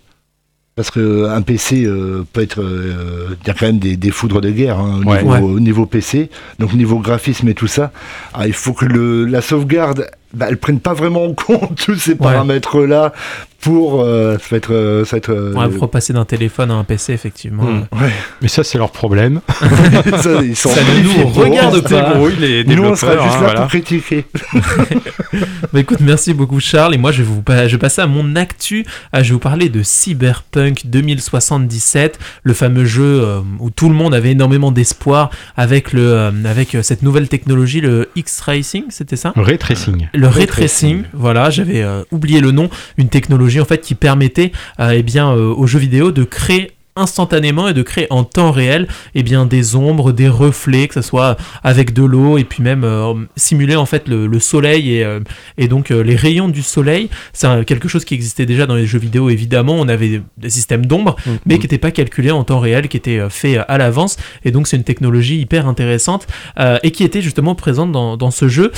Parce 0.74 0.90
qu'un 0.90 1.42
PC 1.42 1.84
euh, 1.84 2.24
peut 2.32 2.40
être. 2.40 2.62
euh, 2.62 3.36
Il 3.42 3.46
y 3.46 3.50
a 3.50 3.54
quand 3.54 3.66
même 3.66 3.78
des, 3.78 3.96
des 3.96 4.10
foudres 4.10 4.40
de 4.40 4.50
guerre 4.50 4.78
hein, 4.78 5.00
au, 5.04 5.08
Ouais. 5.10 5.22
niveau, 5.22 5.34
Ouais. 5.34 5.40
au 5.40 5.60
niveau 5.60 5.84
PC. 5.86 6.30
Donc, 6.58 6.72
niveau 6.72 6.98
graphisme 6.98 7.46
et 7.48 7.54
tout 7.54 7.66
ça. 7.66 7.92
Ah, 8.32 8.46
il 8.46 8.54
faut 8.54 8.72
que 8.72 8.86
le, 8.86 9.26
la 9.26 9.42
sauvegarde, 9.42 10.10
bah, 10.32 10.46
elle 10.48 10.56
prenne 10.56 10.80
pas 10.80 10.94
vraiment 10.94 11.26
en 11.26 11.34
compte 11.34 11.76
tous 11.84 11.96
ces 11.96 12.14
paramètres-là 12.14 13.12
pour. 13.62 14.02
euh, 14.02 14.37
ça 14.38 14.47
va 14.50 14.57
être. 14.59 14.73
euh, 14.73 15.04
ça 15.04 15.12
va 15.12 15.19
être 15.19 15.31
euh, 15.31 15.52
Ouais, 15.54 15.69
pour 15.69 15.90
passer 15.90 16.12
d'un 16.12 16.25
téléphone 16.25 16.71
à 16.71 16.75
un 16.75 16.85
PC, 16.85 17.12
effectivement. 17.14 17.62
Mm. 17.62 17.87
euh, 17.92 17.97
ouais. 18.04 18.12
Mais 18.42 18.49
ça, 18.49 18.62
c'est 18.64 18.76
leur 18.78 18.90
problème. 18.90 19.40
ça, 20.23 20.42
ils 20.42 20.54
sont 20.57 20.69
Ça 20.69 20.81
nous 21.02 21.28
regarde 21.28 21.81
pas. 21.88 22.14
Les 22.40 22.64
Nous, 22.64 22.83
on 22.85 22.95
sera 22.95 23.12
juste 23.12 23.25
hein, 23.25 23.31
là 23.31 23.38
voilà. 23.38 23.61
pour 23.62 23.69
critiquer. 23.71 24.26
Bah 25.73 25.81
écoute, 25.81 26.00
merci 26.00 26.35
beaucoup 26.35 26.61
Charles. 26.61 26.95
Et 26.95 26.99
moi, 26.99 27.12
je 27.12 27.23
vais 27.23 27.28
vous 27.28 27.42
je 27.49 27.73
vais 27.73 27.78
passer 27.78 28.02
à 28.02 28.07
mon 28.07 28.37
actu. 28.37 28.85
Ah, 29.12 29.23
je 29.23 29.28
vais 29.28 29.33
vous 29.35 29.38
parler 29.38 29.71
de 29.71 29.83
Cyberpunk 29.83 30.83
2077, 30.87 32.19
le 32.42 32.52
fameux 32.52 32.85
jeu 32.85 33.23
euh, 33.25 33.40
où 33.59 33.71
tout 33.71 33.88
le 33.88 33.95
monde 33.95 34.12
avait 34.14 34.33
énormément 34.33 34.71
d'espoir 34.71 35.31
avec 35.57 35.92
le, 35.95 36.02
euh, 36.02 36.31
avec 36.45 36.75
euh, 36.75 36.83
cette 36.83 37.02
nouvelle 37.02 37.28
technologie, 37.28 37.81
le 37.81 38.11
X-Racing, 38.16 38.85
c'était 38.90 39.16
ça? 39.16 39.33
Ray 39.37 39.57
tracing. 39.57 40.09
le 40.12 40.26
ray 40.26 40.38
Ray 40.40 40.47
tracing, 40.47 41.02
tracing. 41.02 41.04
voilà, 41.14 41.49
j'avais 41.50 41.83
euh, 41.83 42.02
oublié 42.11 42.40
le 42.40 42.50
nom, 42.50 42.69
une 42.99 43.09
technologie 43.09 43.51
en 43.61 43.64
fait 43.64 43.80
qui 43.80 43.94
permettait 43.94 44.52
euh, 44.80 44.90
eh 44.94 45.02
bien 45.02 45.32
euh, 45.32 45.52
aux 45.54 45.66
jeux 45.66 45.78
vidéo 45.78 46.12
de 46.12 46.25
créer 46.25 46.73
instantanément 46.97 47.68
et 47.68 47.75
de 47.75 47.82
créer 47.82 48.06
en 48.11 48.25
temps 48.25 48.50
réel 48.50 48.87
eh 49.14 49.23
bien 49.23 49.47
des 49.47 49.76
ombres, 49.76 50.12
des 50.12 50.28
reflets, 50.28 50.88
que 50.88 50.94
ce 50.94 51.02
soit 51.02 51.37
avec 51.62 51.92
de 51.92 52.04
l'eau 52.04 52.37
et 52.38 52.44
puis 52.44 52.62
même 52.62 52.85
euh, 52.85 53.14
simuler 53.37 53.76
en 53.76 53.87
fait 53.87 54.09
le, 54.09 54.26
le 54.26 54.40
soleil 54.40 54.97
et, 54.97 55.04
euh, 55.04 55.21
et 55.56 55.68
donc 55.68 55.90
euh, 55.90 56.02
les 56.02 56.16
rayons 56.16 56.49
du 56.49 56.62
soleil. 56.62 57.09
C'est 57.32 57.64
quelque 57.64 57.88
chose 57.88 58.04
qui 58.04 58.14
existait 58.14 58.47
déjà 58.47 58.66
dans 58.66 58.75
les 58.75 58.87
jeux 58.87 58.99
vidéo 58.99 59.30
évidemment. 59.30 59.75
On 59.75 59.88
avait 59.88 60.23
des 60.37 60.50
systèmes 60.50 60.87
d'ombre 60.87 61.16
mais 61.47 61.56
qui 61.56 61.62
n'était 61.62 61.78
pas 61.78 61.90
calculé 61.90 62.30
en 62.30 62.44
temps 62.44 62.61
réel, 62.61 62.88
qui 62.88 62.97
était 62.97 63.18
euh, 63.18 63.30
fait 63.30 63.59
euh, 63.59 63.62
à 63.68 63.78
l'avance. 63.78 64.16
Et 64.44 64.50
donc 64.50 64.66
c'est 64.66 64.76
une 64.76 64.85
technologie 64.85 65.38
hyper 65.38 65.66
intéressante 65.66 66.26
et 66.82 66.90
qui 66.90 67.04
était 67.04 67.23
justement 67.23 67.54
présente 67.54 67.92
dans, 67.92 68.16
dans 68.16 68.30
ce 68.30 68.49
jeu 68.49 68.73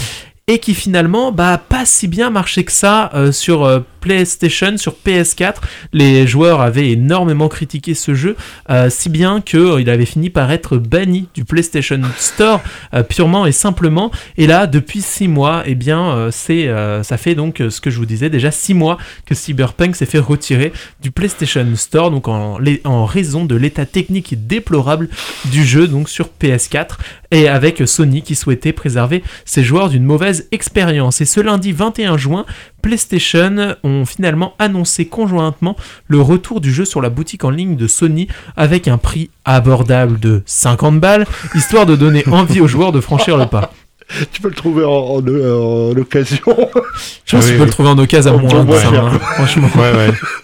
et 0.47 0.59
qui 0.59 0.75
finalement 0.75 1.33
bah 1.33 1.57
pas 1.57 1.87
si 1.87 2.07
bien 2.07 2.29
marché 2.29 2.65
que 2.65 2.73
ça 2.73 3.11
euh, 3.15 3.33
sur 3.33 3.65
euh, 3.65 3.81
PlayStation, 4.01 4.77
sur 4.77 4.97
PS4. 5.07 5.55
Les 5.95 6.27
joueurs 6.27 6.61
avaient 6.61 6.91
énormément 6.91 7.49
critiqué 7.49 7.95
ce 7.95 8.15
jeu, 8.15 8.37
euh, 8.69 8.91
si 8.91 9.09
bien 9.09 9.41
que 9.41 9.81
il 9.81 9.89
avait 9.89 10.05
fini 10.05 10.29
par 10.29 10.53
être 10.53 10.77
banni 10.77 11.29
du 11.33 11.47
PlayStation 11.47 11.99
Store 12.19 12.61
purement 13.09 13.47
et 13.47 13.53
simplement. 13.53 14.11
Et 14.37 14.47
là, 14.47 14.67
depuis 14.67 15.01
6 15.01 15.29
mois, 15.29 15.63
eh 15.65 15.75
bien, 15.75 16.29
c'est 16.31 16.69
ça 17.03 17.17
fait 17.17 17.35
donc 17.35 17.63
ce 17.71 17.81
que 17.81 17.89
je 17.89 17.97
vous 17.97 18.05
disais 18.05 18.29
déjà 18.29 18.51
6 18.51 18.75
mois 18.75 18.99
que 19.25 19.35
Cyberpunk 19.35 19.97
s'est 19.97 20.05
fait 20.05 20.19
retirer 20.19 20.75
du 21.01 21.11
PlayStation 21.11 21.67
Store, 21.75 22.11
donc 22.11 22.29
en, 22.29 22.59
en 22.85 23.05
raison 23.07 23.47
de 23.47 23.55
l'état 23.55 23.87
technique 23.87 24.47
déplorable 24.47 25.09
du 25.47 25.65
jeu, 25.65 25.89
donc 25.89 26.11
sur 26.11 26.29
PS4, 26.43 26.99
et 27.35 27.49
avec 27.49 27.83
Sony 27.87 28.23
qui 28.23 28.37
souhaitait 28.37 28.73
préserver 28.73 29.25
ses 29.45 29.65
joueurs 29.65 29.89
d'une 29.89 30.05
mauvaise 30.05 30.47
expérience. 30.53 31.21
Et 31.21 31.25
ce 31.25 31.41
lundi 31.41 31.73
21 31.73 32.17
juin, 32.17 32.47
PlayStation 32.81 33.75
ont 33.83 34.05
finalement 34.05 34.55
annoncé 34.61 35.07
conjointement 35.07 35.75
le 36.07 36.21
retour 36.21 36.61
du 36.61 36.73
jeu 36.73 36.85
sur 36.85 37.03
la 37.03 37.11
boutique 37.11 37.45
en 37.45 37.51
ligne 37.51 37.75
de 37.75 37.89
Sony 37.89 38.29
avec 38.57 38.87
un 38.87 38.99
prix 38.99 39.31
abordable 39.45 40.21
de 40.21 40.43
50 40.47 41.01
balles, 41.01 41.27
histoire 41.57 41.87
de 41.87 41.97
donner 41.97 42.25
envie 42.31 42.61
aux 42.61 42.69
joueurs 42.69 42.93
de 42.93 43.01
franchir 43.01 43.37
le 43.37 43.47
pas. 43.47 43.73
Tu 44.33 44.41
peux 44.43 44.49
le 44.49 44.55
trouver 44.55 44.85
en, 44.85 44.91
en- 44.91 45.19
en 45.19 45.91
occasion. 45.97 46.39
Je 47.25 47.37
pense 47.37 47.37
Ah 47.37 47.37
que 47.37 47.37
oui, 47.37 47.43
tu 47.43 47.53
peux 47.55 47.61
oui. 47.61 47.65
le 47.67 47.71
trouver 47.71 47.89
en 47.89 47.99
occasion 47.99 48.39
à 48.39 48.43
moins 48.65 48.79
ça, 48.79 48.89
hein, 48.89 49.19
franchement. 49.19 49.69
Ouais, 49.77 49.93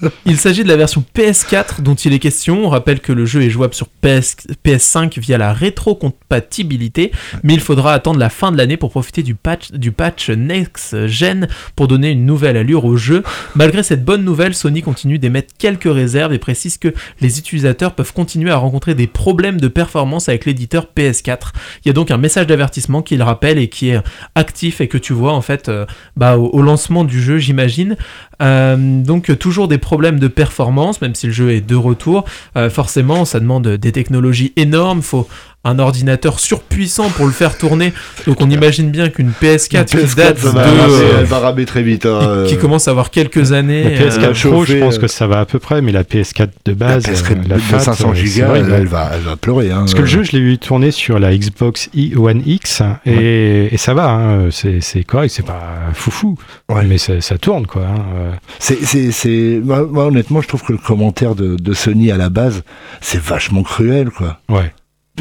ouais. 0.03 0.09
Il 0.27 0.37
s'agit 0.39 0.63
de 0.65 0.69
la 0.69 0.77
version 0.77 1.05
PS4 1.17 1.81
dont 1.83 1.95
il 1.95 2.13
est 2.13 2.19
question. 2.19 2.65
On 2.65 2.69
rappelle 2.69 3.01
que 3.01 3.13
le 3.13 3.27
jeu 3.27 3.43
est 3.43 3.51
jouable 3.51 3.75
sur 3.75 3.87
PS, 3.89 4.37
PS5 4.65 5.19
via 5.21 5.39
la 5.39 5.53
rétrocompatibilité, 5.53 7.13
mais 7.43 7.55
il 7.55 7.61
faudra 7.61 7.93
attendre 7.93 8.19
la 8.19 8.29
fin 8.31 8.53
de 8.53 8.57
l'année 8.57 8.77
pour 8.77 8.91
profiter 8.91 9.23
du 9.23 9.35
patch, 9.35 9.73
du 9.73 9.93
patch 9.93 10.31
Next 10.31 11.07
Gen 11.07 11.49
pour 11.77 11.89
donner 11.89 12.11
une 12.11 12.25
nouvelle 12.27 12.57
allure 12.57 12.85
au 12.85 12.97
jeu. 12.97 13.23
Malgré 13.55 13.83
cette 13.83 14.05
bonne 14.05 14.25
nouvelle, 14.25 14.55
Sony 14.55 14.83
continue 14.83 15.19
d'émettre 15.19 15.53
quelques 15.59 15.93
réserves 15.93 16.33
et 16.33 16.39
précise 16.39 16.79
que 16.79 16.93
les 17.21 17.39
utilisateurs 17.39 17.95
peuvent 17.95 18.13
continuer 18.13 18.51
à 18.51 18.57
rencontrer 18.57 18.95
des 18.95 19.07
problèmes 19.07 19.61
de 19.61 19.69
performance 19.69 20.29
avec 20.29 20.45
l'éditeur 20.47 20.87
PS4. 20.97 21.53
Il 21.85 21.89
y 21.89 21.91
a 21.91 21.95
donc 21.95 22.11
un 22.11 22.19
message 22.19 22.47
d'avertissement 22.47 23.03
qui 23.03 23.17
le 23.17 23.25
rappelle 23.25 23.50
et 23.59 23.69
qui 23.69 23.91
est 23.91 24.01
actif 24.35 24.81
et 24.81 24.89
que 24.89 24.99
tu 24.99 25.13
vois 25.13 25.33
en 25.33 25.43
fait 25.43 25.69
euh, 25.69 25.87
bah, 26.17 26.37
au, 26.37 26.63
lancement 26.63 27.05
du 27.05 27.21
jeu, 27.21 27.39
j'imagine. 27.39 27.97
Euh, 28.43 29.03
donc 29.03 29.37
toujours 29.39 29.69
des 29.69 29.79
problèmes 29.79 30.19
de 30.19 30.29
performance, 30.29 31.01
même 31.01 31.15
si 31.15 31.27
le 31.27 31.33
jeu 31.33 31.51
est 31.51 31.61
de 31.61 31.77
retour. 31.77 32.25
Euh, 32.57 32.71
forcément, 32.71 33.25
ça 33.25 33.41
demande 33.41 33.69
des 33.69 33.93
technologies 33.93 34.53
énormes. 34.57 35.03
Faut 35.03 35.29
un 35.65 35.79
ordinateur 35.79 36.41
surpuissant 36.41 37.11
pour 37.11 37.27
le 37.27 37.33
faire 37.33 37.59
tourner. 37.59 37.93
Donc 38.27 38.41
on 38.41 38.49
imagine 38.49 38.91
bien 38.91 39.11
qu'une 39.11 39.31
PS4, 39.43 39.85
qui 39.85 39.97
PS4, 39.97 40.15
date 40.17 40.43
de, 40.43 40.49
ramer, 40.49 40.71
euh, 40.89 41.17
elle 41.21 41.27
va 41.27 41.39
ramer 41.41 41.67
très 41.67 41.83
vite. 41.83 42.07
hein, 42.07 42.45
qui 42.49 42.55
euh. 42.55 42.59
commence 42.59 42.89
à 42.89 42.93
avoir 42.93 43.11
quelques 43.11 43.53
années. 43.53 43.83
La 43.85 43.91
euh, 43.91 44.33
PS4 44.33 44.49
Pro, 44.51 44.65
je 44.65 44.77
pense 44.79 44.97
euh, 44.97 45.01
que 45.01 45.07
ça 45.07 45.27
va 45.27 45.41
à 45.41 45.45
peu 45.45 45.59
près, 45.59 45.83
mais 45.83 45.93
la 45.93 46.03
PS4 46.03 46.49
de 46.65 46.71
La 46.71 46.75
base, 46.75 47.05
PS4 47.05 47.33
euh, 47.33 47.35
la 47.49 47.57
de 47.57 47.61
FAT, 47.61 47.79
500 47.81 48.09
euh, 48.11 48.13
c'est 48.15 48.21
gigas, 48.27 48.47
vrai, 48.47 48.61
elle, 48.61 48.87
va, 48.87 49.11
elle 49.15 49.21
va 49.21 49.37
pleurer. 49.37 49.71
Hein, 49.71 49.81
Parce 49.81 49.93
que 49.95 50.01
le 50.01 50.07
jeu, 50.07 50.23
je 50.23 50.33
l'ai 50.33 50.41
vu 50.41 50.57
tourner 50.57 50.91
sur 50.93 51.19
la 51.19 51.37
Xbox 51.37 51.91
I- 51.95 52.15
One 52.17 52.43
X 52.47 52.83
et, 53.05 53.69
et 53.73 53.77
ça 53.77 53.93
va, 53.93 54.09
hein, 54.11 54.49
c'est 54.51 54.81
c'est 54.81 55.05
correct, 55.05 55.31
c'est 55.35 55.45
pas 55.45 55.61
foufou, 55.93 56.39
Ouais. 56.71 56.85
mais 56.87 56.97
ça, 56.97 57.21
ça 57.21 57.37
tourne 57.37 57.67
quoi. 57.67 57.83
hein, 57.83 58.05
euh. 58.17 58.33
C'est, 58.59 58.79
c'est, 58.83 59.13
c'est... 59.13 59.61
Moi, 59.63 59.87
moi, 59.91 60.07
honnêtement, 60.07 60.41
je 60.41 60.49
trouve 60.49 60.63
que 60.63 60.73
le 60.73 60.79
commentaire 60.79 61.35
de, 61.35 61.57
de 61.57 61.73
Sony 61.75 62.11
à 62.11 62.17
la 62.17 62.31
base, 62.31 62.63
c'est 63.03 63.21
vachement 63.21 63.63
cruel, 63.63 64.09
quoi. 64.11 64.39
Ouais. 64.49 64.73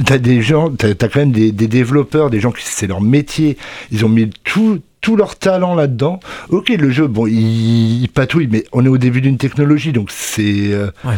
T'as 0.06 0.18
des 0.18 0.41
gens, 0.41 0.70
t'as, 0.70 0.94
quand 0.94 1.15
même 1.18 1.32
des, 1.32 1.51
des 1.51 1.68
développeurs, 1.68 2.29
des 2.29 2.39
gens 2.39 2.51
qui 2.51 2.63
c'est 2.63 2.88
leur 2.88 3.01
métier, 3.01 3.58
ils 3.91 4.06
ont 4.06 4.10
mis 4.10 4.29
tout, 4.44 4.79
tout 5.01 5.15
leur 5.15 5.36
talent 5.38 5.75
là-dedans. 5.75 6.20
Ok, 6.50 6.70
le 6.70 6.89
jeu, 6.89 7.08
bon, 7.08 7.25
il, 7.27 8.01
il 8.03 8.10
patouille, 8.10 8.48
mais 8.51 8.63
on 8.74 8.86
est 8.86 8.89
au 8.89 8.98
début 8.98 9.22
d'une 9.22 9.38
technologie, 9.38 9.91
donc 9.94 10.10
c'est, 10.12 10.72
euh, 10.74 10.88
Ouais. 11.06 11.13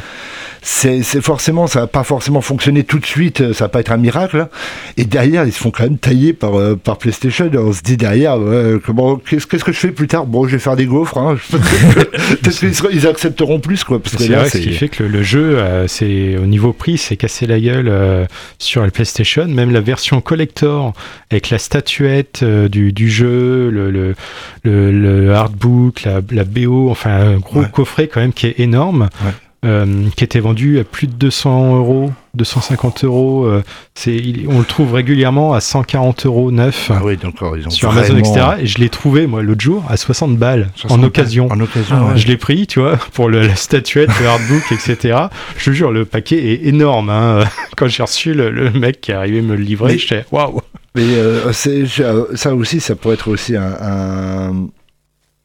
c'est 0.62 1.02
c'est 1.04 1.22
forcément, 1.22 1.68
ça 1.68 1.82
va 1.82 1.88
pas 1.88 2.04
forcément 2.04 2.42
fonctionner 2.42 2.84
tout 2.84 3.00
de 3.00 3.06
suite, 3.06 3.42
euh, 3.42 3.54
ça 3.54 3.66
va 3.66 3.70
pas 3.70 3.80
être 3.80 3.92
un 3.92 3.98
miracle. 3.98 4.38
hein. 4.42 4.50
Et 4.98 5.06
derrière, 5.06 5.46
ils 5.46 5.52
se 5.52 5.60
font 5.60 5.72
quand 5.72 5.84
même 5.84 5.98
tailler 5.98 6.34
par, 6.34 6.56
euh, 6.60 6.76
par 6.76 6.98
PlayStation. 6.98 7.50
On 7.56 7.74
se 7.74 7.82
dit 7.82 7.98
derrière, 7.98 8.38
ouais, 8.40 8.76
comment, 8.86 9.16
qu'est-ce, 9.18 9.48
qu'est-ce 9.48 9.64
que 9.64 9.72
je 9.72 9.80
fais 9.80 9.92
plus 9.92 10.08
tard? 10.08 10.26
Bon, 10.28 10.46
je 10.48 10.52
vais 10.54 10.60
faire 10.60 10.76
des 10.76 10.86
gaufres. 10.86 11.18
Hein. 11.18 11.38
Peut-être 11.52 12.50
qu'ils 12.60 12.72
ils 12.94 13.08
accepteront 13.08 13.60
plus, 13.60 13.84
quoi. 13.84 14.00
Parce 14.02 14.16
que 14.16 14.24
C'est 14.24 14.30
là, 14.30 14.40
vrai, 14.42 14.50
ce 14.50 14.58
qui 14.58 14.74
fait 14.74 14.90
que 14.90 15.04
le, 15.04 15.10
le 15.10 15.24
jeu, 15.24 15.58
euh, 15.58 15.88
c'est 15.88 16.38
au 16.38 16.46
niveau 16.46 16.74
prix, 16.74 16.98
c'est 16.98 17.16
cassé 17.18 17.48
la 17.48 17.60
gueule 17.60 17.88
euh, 17.90 18.26
sur 18.60 18.84
la 18.84 18.92
PlayStation. 18.92 19.48
Même 19.48 19.72
la 19.72 19.82
version 19.82 20.22
collector 20.22 20.94
avec 21.32 21.50
la 21.50 21.58
statuette 21.58 22.42
euh, 22.44 22.68
du, 22.70 22.92
du 22.94 23.10
jeu, 23.10 23.70
le, 23.72 23.90
le, 23.92 24.16
le, 24.64 24.92
le 24.92 25.34
artbook, 25.34 26.04
la, 26.04 26.22
la 26.32 26.44
BO, 26.44 26.90
enfin 26.90 27.12
un 27.12 27.38
gros 27.38 27.62
Ouais. 27.62 27.70
coffret 27.72 28.08
quand 28.08 28.22
même 28.22 28.34
qui 28.34 28.48
est 28.48 28.60
énorme. 28.60 29.10
Ouais. 29.24 29.32
euh, 29.64 29.86
qui 30.16 30.24
était 30.24 30.40
vendu 30.40 30.80
à 30.80 30.84
plus 30.84 31.06
de 31.06 31.14
200 31.14 31.76
euros, 31.78 32.12
250 32.34 33.04
euros. 33.04 33.46
euh, 33.46 33.62
c'est, 33.94 34.20
on 34.50 34.58
le 34.58 34.66
trouve 34.66 34.94
régulièrement 34.96 35.54
à 35.54 35.60
140 35.62 36.26
euros 36.26 36.50
neuf 36.52 36.90
Ah 36.92 37.02
oui, 37.04 37.16
d'accord. 37.16 37.56
Ils 37.56 37.68
ont 37.68 37.70
sur 37.70 37.92
Amazon, 37.92 38.14
vraiment- 38.16 38.34
etc. 38.34 38.46
Et 38.62 38.66
je 38.66 38.80
l'ai 38.80 38.90
trouvé, 38.90 39.28
moi, 39.28 39.44
l'autre 39.44 39.62
jour, 39.62 39.84
à 39.88 39.98
60 39.98 40.36
balles, 40.36 40.70
60 40.78 41.00
en 41.00 41.04
occasion. 41.04 41.48
En 41.52 41.60
occasion, 41.60 41.96
Ah 42.00 42.06
ouais. 42.14 42.18
Je 42.18 42.26
l'ai 42.26 42.38
pris, 42.38 42.66
tu 42.66 42.80
vois, 42.80 42.98
pour 43.14 43.30
le- 43.30 43.42
la 43.46 43.56
statuette, 43.56 44.10
le 44.20 44.26
hardbook, 44.28 44.64
etc. 44.72 45.16
Je 45.58 45.66
te 45.66 45.70
jure, 45.76 45.92
le 45.92 46.06
paquet 46.06 46.54
est 46.54 46.66
énorme. 46.66 47.12
hein. 47.12 47.44
Quand 47.78 47.88
j'ai 47.88 48.02
reçu 48.02 48.34
le, 48.34 48.50
le 48.50 48.72
mec 48.72 49.00
qui 49.00 49.12
est 49.12 49.14
arrivé 49.14 49.44
me 49.44 49.56
le 49.56 49.62
livrer, 49.62 49.92
Mais- 49.94 49.98
j'étais 50.00 50.26
waouh. 50.32 50.62
Mais 50.96 51.04
euh, 51.16 51.52
ça 51.54 52.54
aussi, 52.54 52.80
ça 52.82 52.96
pourrait 52.96 53.14
être 53.16 53.30
aussi 53.30 53.56
un, 53.56 53.76
un, 53.82 54.68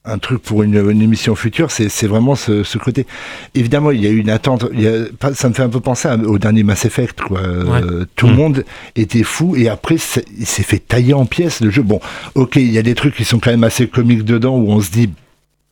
un 0.04 0.18
truc 0.18 0.42
pour 0.42 0.62
une, 0.64 0.74
une 0.90 1.02
émission 1.02 1.36
future. 1.36 1.70
C'est 1.70 2.06
vraiment 2.08 2.34
ce, 2.34 2.64
ce 2.64 2.78
côté. 2.78 3.06
Évidemment, 3.54 3.92
il 3.92 4.02
y 4.02 4.06
a 4.06 4.10
eu 4.10 4.16
une 4.18 4.30
attente. 4.30 4.66
il 4.72 4.80
y 4.82 4.88
a- 4.88 5.04
pas- 5.18 5.34
ça 5.34 5.48
me 5.48 5.54
fait 5.54 5.62
un 5.62 5.68
peu 5.68 5.78
penser 5.80 6.08
au 6.26 6.38
dernier 6.38 6.64
Mass 6.64 6.84
Effect. 6.84 7.20
Quoi. 7.20 7.40
Euh, 7.40 8.04
tout 8.16 8.26
le 8.26 8.32
Mm. 8.32 8.36
monde 8.36 8.64
était 8.96 9.22
fou 9.22 9.54
et 9.56 9.68
après, 9.68 9.96
il 10.36 10.46
s'est 10.46 10.62
fait 10.64 10.80
tailler 10.80 11.14
en 11.14 11.26
pièces 11.26 11.60
le 11.60 11.70
jeu. 11.70 11.82
Bon, 11.82 12.00
ok, 12.34 12.56
il 12.56 12.72
y 12.72 12.78
a 12.78 12.82
des 12.82 12.94
trucs 12.96 13.14
qui 13.14 13.24
sont 13.24 13.38
quand 13.38 13.50
même 13.50 13.64
assez 13.64 13.86
comiques 13.86 14.24
dedans 14.24 14.56
où 14.56 14.70
on 14.72 14.80
se 14.80 14.90
dit 14.90 15.10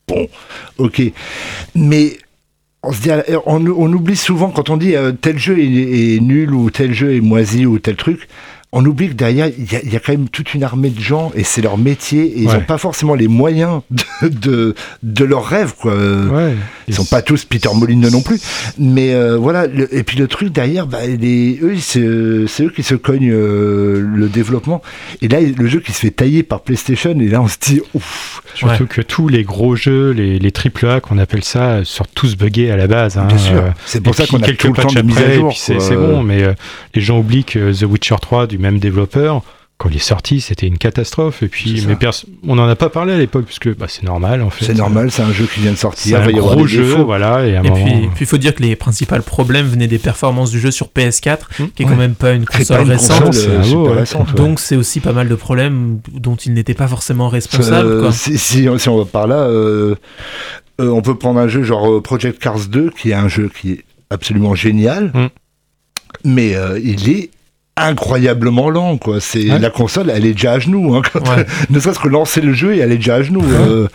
bon, 0.07 0.27
ok, 0.77 1.01
mais 1.75 2.17
on 2.83 2.91
se 2.93 3.01
dit, 3.01 3.09
on, 3.45 3.65
on 3.65 3.91
oublie 3.91 4.15
souvent 4.15 4.51
quand 4.51 4.69
on 4.69 4.77
dit 4.77 4.95
euh, 4.95 5.11
tel 5.11 5.37
jeu 5.39 5.57
est, 5.59 5.63
est 6.15 6.19
nul 6.21 6.53
ou 6.53 6.69
tel 6.69 6.93
jeu 6.93 7.15
est 7.15 7.21
moisi 7.21 7.65
ou 7.65 7.77
tel 7.79 7.95
truc. 7.97 8.27
On 8.77 8.85
oublie 8.85 9.07
que 9.07 9.13
derrière, 9.13 9.47
il 9.57 9.71
y, 9.71 9.75
a, 9.77 9.83
y 9.85 9.95
a 9.95 9.99
quand 9.99 10.11
même 10.11 10.27
toute 10.27 10.53
une 10.53 10.61
armée 10.63 10.89
de 10.89 10.99
gens 10.99 11.31
et 11.33 11.43
c'est 11.45 11.61
leur 11.61 11.77
métier 11.77 12.23
et 12.25 12.41
ils 12.41 12.47
Ouais. 12.49 12.55
n'ont 12.55 12.65
pas 12.65 12.77
forcément 12.77 13.15
les 13.15 13.27
moyens 13.29 13.81
de, 14.21 14.27
de, 14.27 14.75
de 15.01 15.23
leurs 15.23 15.45
rêves. 15.45 15.73
Quoi. 15.79 15.95
Ouais. 15.95 16.53
Ils 16.87 16.93
sont 16.93 17.05
pas 17.05 17.21
tous 17.21 17.45
Peter 17.45 17.69
Molyneux 17.73 18.09
non 18.09 18.21
plus. 18.21 18.39
Mais 18.77 19.13
euh, 19.13 19.37
voilà, 19.37 19.65
le- 19.65 19.87
et 19.95 20.03
puis 20.03 20.17
le 20.17 20.27
truc 20.27 20.51
derrière, 20.51 20.87
bah, 20.87 20.99
les, 21.07 21.57
eux, 21.63 21.75
c'est 21.79 22.01
eux 22.01 22.69
qui 22.75 22.83
se 22.83 22.95
cognent 22.95 23.31
euh, 23.31 23.99
le 24.15 24.27
développement. 24.27 24.81
Et 25.21 25.27
là, 25.29 25.39
le 25.41 25.67
jeu 25.67 25.79
qui 25.79 25.93
se 25.93 25.99
fait 25.99 26.11
tailler 26.11 26.43
par 26.43 26.59
PlayStation, 26.61 27.17
et 27.19 27.27
là 27.29 27.41
on 27.41 27.47
se 27.47 27.57
dit, 27.61 27.81
ouf, 27.93 28.41
Surtout 28.55 28.85
que 28.87 29.01
tous 29.01 29.27
les 29.29 29.43
gros 29.43 29.75
jeux, 29.75 30.11
les, 30.11 30.37
les 30.37 30.51
AAA 30.53 30.99
qu'on 30.99 31.17
appelle 31.17 31.43
ça, 31.43 31.83
sortent 31.85 32.11
tous 32.13 32.35
buggés 32.37 32.71
à 32.71 32.77
la 32.77 32.87
base. 32.87 33.17
hein. 33.17 33.25
bien 33.25 33.37
sûr. 33.37 33.55
Euh, 33.57 33.69
C'est 33.85 33.99
et 33.99 34.01
pour 34.01 34.15
ça 34.15 34.25
qu'on 34.27 34.41
a 34.41 34.45
quelques 34.45 34.59
tout 34.59 34.67
le 34.67 34.73
temps 34.73 34.81
patchs 34.83 34.95
de 34.95 35.01
mise 35.01 35.17
à 35.17 35.19
après, 35.21 35.33
et 35.35 35.39
jour. 35.39 35.49
puis 35.49 35.59
c'est 35.79 35.95
bon, 35.95 36.23
mais 36.23 36.43
euh, 36.43 36.53
les 36.93 37.01
gens 37.01 37.19
oublient 37.19 37.43
que 37.45 37.71
The 37.73 37.83
Witcher 37.89 38.15
3 38.21 38.47
du 38.47 38.57
même 38.65 38.79
développeur, 38.79 39.41
quand 39.77 39.89
il 39.89 39.97
est 39.97 39.99
sorti, 39.99 40.39
c'était 40.39 40.67
une 40.67 40.77
catastrophe. 40.77 41.43
Et 41.43 41.47
C'est 41.47 41.49
puis, 41.49 41.85
mais 41.85 41.97
on 42.47 42.55
n'en 42.55 42.65
a 42.67 42.77
pas 42.77 42.89
parlé 42.89 43.11
à 43.11 43.17
l'époque, 43.17 43.43
parce 43.45 43.59
que 43.59 43.69
bah, 43.71 43.87
c'est 43.89 44.03
normal 44.03 44.41
en 44.41 44.49
fait. 44.49 44.63
C'est 44.63 44.73
normal, 44.73 45.11
c'est 45.11 45.21
un 45.21 45.33
jeu 45.33 45.45
qui 45.53 45.59
vient 45.59 45.71
de 45.71 45.75
C'est 45.75 45.81
sortir. 45.81 46.21
un 46.21 46.25
y 46.31 46.37
avoir 46.37 46.55
gros 46.55 46.65
jeu, 46.65 46.83
défauts. 46.85 47.03
voilà. 47.03 47.45
Et 47.45 47.57
à 47.57 47.59
un 47.59 47.63
Et 47.63 47.69
moment, 47.69 47.83
puis, 47.85 47.93
puis 48.07 48.11
il 48.21 48.25
faut 48.25 48.37
dire 48.37 48.55
que 48.55 48.63
les 48.63 48.77
principaux 48.77 49.19
problèmes 49.19 49.65
venaient 49.67 49.87
des 49.89 49.97
performances 49.99 50.49
du 50.51 50.59
jeu 50.61 50.71
sur 50.71 50.87
PS4, 50.87 51.39
Hmm. 51.59 51.65
qui 51.75 51.83
est 51.83 51.85
Ouais. 51.85 51.91
quand 51.91 51.97
même 51.97 52.15
pas 52.15 52.31
une 52.31 52.45
C'est 52.49 52.59
console 52.59 52.77
pas 52.77 52.83
une 52.83 52.89
récente. 52.91 53.23
console 53.25 53.33
c'est 53.33 53.49
euh, 53.49 53.59
un 53.59 53.63
super 53.63 53.79
lot, 53.79 53.89
ouais. 53.89 53.95
récente. 53.99 54.29
ouais. 54.29 54.35
Donc 54.37 54.59
c'est 54.61 54.75
aussi 54.77 54.99
pas 55.01 55.11
mal 55.13 55.27
de 55.27 55.35
problèmes 55.35 55.99
dont 56.13 56.35
il 56.37 56.53
n'était 56.53 56.73
pas 56.73 56.87
forcément 56.87 57.27
responsable. 57.27 57.87
Euh, 57.89 58.01
quoi. 58.03 58.11
si, 58.13 58.37
si, 58.37 58.67
si 58.77 58.89
on 58.89 58.97
va 58.97 59.03
par 59.05 59.27
là, 59.27 59.39
euh, 59.39 59.95
euh, 60.79 60.87
on 60.89 61.01
peut 61.01 61.17
prendre 61.17 61.39
un 61.41 61.49
jeu 61.49 61.63
genre 61.63 62.01
Project 62.01 62.39
Cars 62.41 62.67
2, 62.69 62.91
qui 62.97 63.11
est 63.11 63.13
un 63.13 63.27
jeu 63.27 63.49
qui 63.59 63.71
est 63.73 63.83
absolument 64.09 64.55
génial, 64.55 65.11
Mm. 65.13 65.27
mais 66.23 66.55
euh, 66.55 66.79
il 66.81 67.09
est 67.09 67.29
incroyablement 67.77 68.69
lent 68.69 68.97
quoi 68.97 69.19
c'est 69.19 69.51
Ouais. 69.51 69.59
la 69.59 69.69
console 69.69 70.09
elle 70.09 70.25
est 70.25 70.31
déjà 70.33 70.53
à 70.53 70.59
genoux 70.59 70.95
hein, 70.95 71.01
quand- 71.11 71.19
Ouais. 71.29 71.45
ne 71.69 71.79
serait-ce 71.79 71.99
que 71.99 72.07
lancer 72.07 72.39
le 72.41 72.53
jeu 72.53 72.73
et 72.73 72.79
elle 72.79 72.91
est 72.93 72.97
déjà 72.97 73.15
à 73.15 73.21
genoux 73.21 73.43
euh, 73.43 73.87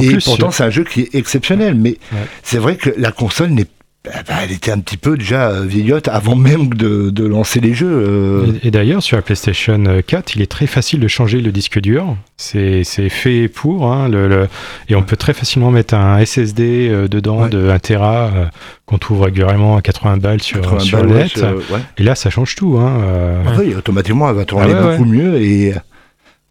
et 0.00 0.06
plus, 0.08 0.24
pourtant 0.24 0.50
c'est 0.50 0.64
un 0.64 0.70
jeu 0.70 0.82
qui 0.84 1.02
est 1.02 1.14
exceptionnel 1.14 1.74
mais 1.76 1.98
c'est 2.42 2.58
vrai 2.58 2.74
que 2.76 2.90
la 2.96 3.12
console 3.12 3.50
n'est 3.50 3.66
bah, 4.04 4.10
bah, 4.26 4.34
elle 4.42 4.50
était 4.50 4.72
un 4.72 4.80
petit 4.80 4.96
peu 4.96 5.16
déjà 5.16 5.50
euh, 5.50 5.64
vieillotte 5.64 6.08
avant 6.08 6.34
même 6.34 6.70
de, 6.74 7.10
de 7.10 7.24
lancer 7.24 7.60
les 7.60 7.72
jeux 7.72 7.86
euh. 7.92 8.46
Et, 8.62 8.68
et 8.68 8.70
d'ailleurs, 8.72 9.00
sur 9.02 9.16
la 9.16 9.22
PlayStation 9.22 9.80
4, 10.06 10.34
il 10.34 10.42
est 10.42 10.50
très 10.50 10.66
facile 10.66 10.98
de 10.98 11.06
changer 11.08 11.40
le 11.40 11.52
disque 11.52 11.78
dur. 11.80 12.16
C'est 12.36 12.82
fait 12.84 13.46
pour. 13.48 13.92
hein, 13.92 14.08
le, 14.08 14.26
le- 14.26 14.48
et 14.88 14.96
on 14.96 15.02
peut 15.02 15.14
très 15.16 15.32
facilement 15.34 15.70
mettre 15.70 15.94
un 15.94 16.18
SSD 16.24 16.88
euh, 16.90 17.06
dedans 17.08 17.42
Ouais. 17.42 17.48
de 17.48 17.68
1 17.70 17.78
Tera 17.78 18.30
euh, 18.34 18.44
qu'on 18.86 18.98
trouve 18.98 19.22
régulièrement 19.22 19.76
à 19.76 19.82
80 19.82 20.16
balles 20.16 20.42
sur, 20.42 20.60
80 20.62 20.78
sur 20.80 20.98
balles, 20.98 21.08
le 21.08 21.14
net. 21.14 21.38
euh, 21.38 21.54
ouais. 21.70 21.80
Et 21.98 22.02
là, 22.02 22.14
ça 22.16 22.28
change 22.30 22.56
tout. 22.56 22.78
Hein, 22.78 22.92
euh, 23.04 23.42
Ah 23.46 23.52
oui, 23.58 23.74
automatiquement, 23.76 24.28
elle 24.28 24.36
va 24.36 24.44
tourner 24.44 24.72
Ah 24.76 24.82
beaucoup 24.90 25.04
mieux. 25.04 25.36
Et... 25.40 25.74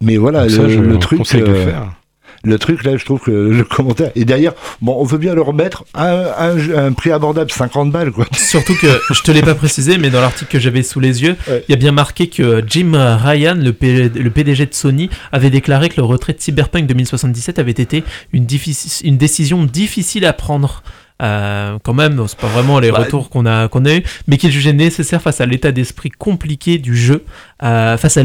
Mais 0.00 0.16
voilà, 0.16 0.46
donc 0.46 0.50
le, 0.50 0.56
ça, 0.56 0.68
je 0.68 0.78
le 0.80 0.98
truc, 0.98 1.20
de 1.34 1.38
le 1.44 1.48
euh, 1.50 1.64
faire. 1.66 1.92
Le 2.44 2.58
truc, 2.58 2.84
là, 2.84 2.96
je 2.96 3.04
trouve 3.04 3.20
que 3.20 3.30
le 3.30 3.64
commentaire. 3.64 4.10
Et 4.16 4.24
d'ailleurs, 4.24 4.54
bon, 4.80 4.96
on 4.98 5.04
veut 5.04 5.18
bien 5.18 5.34
le 5.34 5.42
remettre 5.42 5.84
à 5.94 6.44
un, 6.46 6.92
prix 6.92 7.12
abordable, 7.12 7.50
50 7.50 7.90
balles, 7.92 8.10
quoi. 8.12 8.26
Surtout 8.36 8.74
que 8.74 8.88
je 9.10 9.22
te 9.22 9.30
l'ai 9.30 9.42
pas 9.42 9.54
précisé, 9.62 9.98
mais 9.98 10.10
dans 10.10 10.20
l'article 10.20 10.50
que 10.50 10.58
j'avais 10.58 10.82
sous 10.82 11.00
les 11.00 11.22
yeux, 11.22 11.36
il 11.46 11.52
Ouais. 11.52 11.64
y 11.68 11.72
a 11.72 11.76
bien 11.76 11.92
marqué 11.92 12.28
que 12.28 12.62
Jim 12.66 12.92
Ryan, 12.94 13.54
le, 13.56 13.72
P- 13.72 14.08
le 14.08 14.30
PDG 14.30 14.66
de 14.66 14.74
Sony, 14.74 15.08
avait 15.30 15.50
déclaré 15.50 15.88
que 15.88 15.96
le 15.98 16.04
retrait 16.04 16.32
de 16.32 16.40
Cyberpunk 16.40 16.86
2077 16.86 17.58
avait 17.58 17.70
été 17.72 18.02
une, 18.32 18.46
décision 18.46 19.64
difficile 19.64 20.24
à 20.26 20.32
prendre. 20.32 20.82
Euh, 21.22 21.78
quand 21.84 21.94
même, 21.94 22.20
c'est 22.26 22.38
pas 22.38 22.48
vraiment 22.48 22.80
les 22.80 22.90
Bah, 22.90 22.98
retours 23.00 23.30
qu'on 23.30 23.46
a, 23.46 23.68
qu'on 23.68 23.84
a 23.84 23.94
eu, 23.94 24.02
mais 24.26 24.38
qu'il 24.38 24.50
jugeait 24.50 24.72
nécessaire 24.72 25.22
face 25.22 25.40
à 25.40 25.46
l'état 25.46 25.70
d'esprit 25.70 26.10
compliqué 26.10 26.78
du 26.78 26.96
jeu, 26.96 27.22
euh, 27.62 27.96
face 27.96 28.16
à 28.16 28.24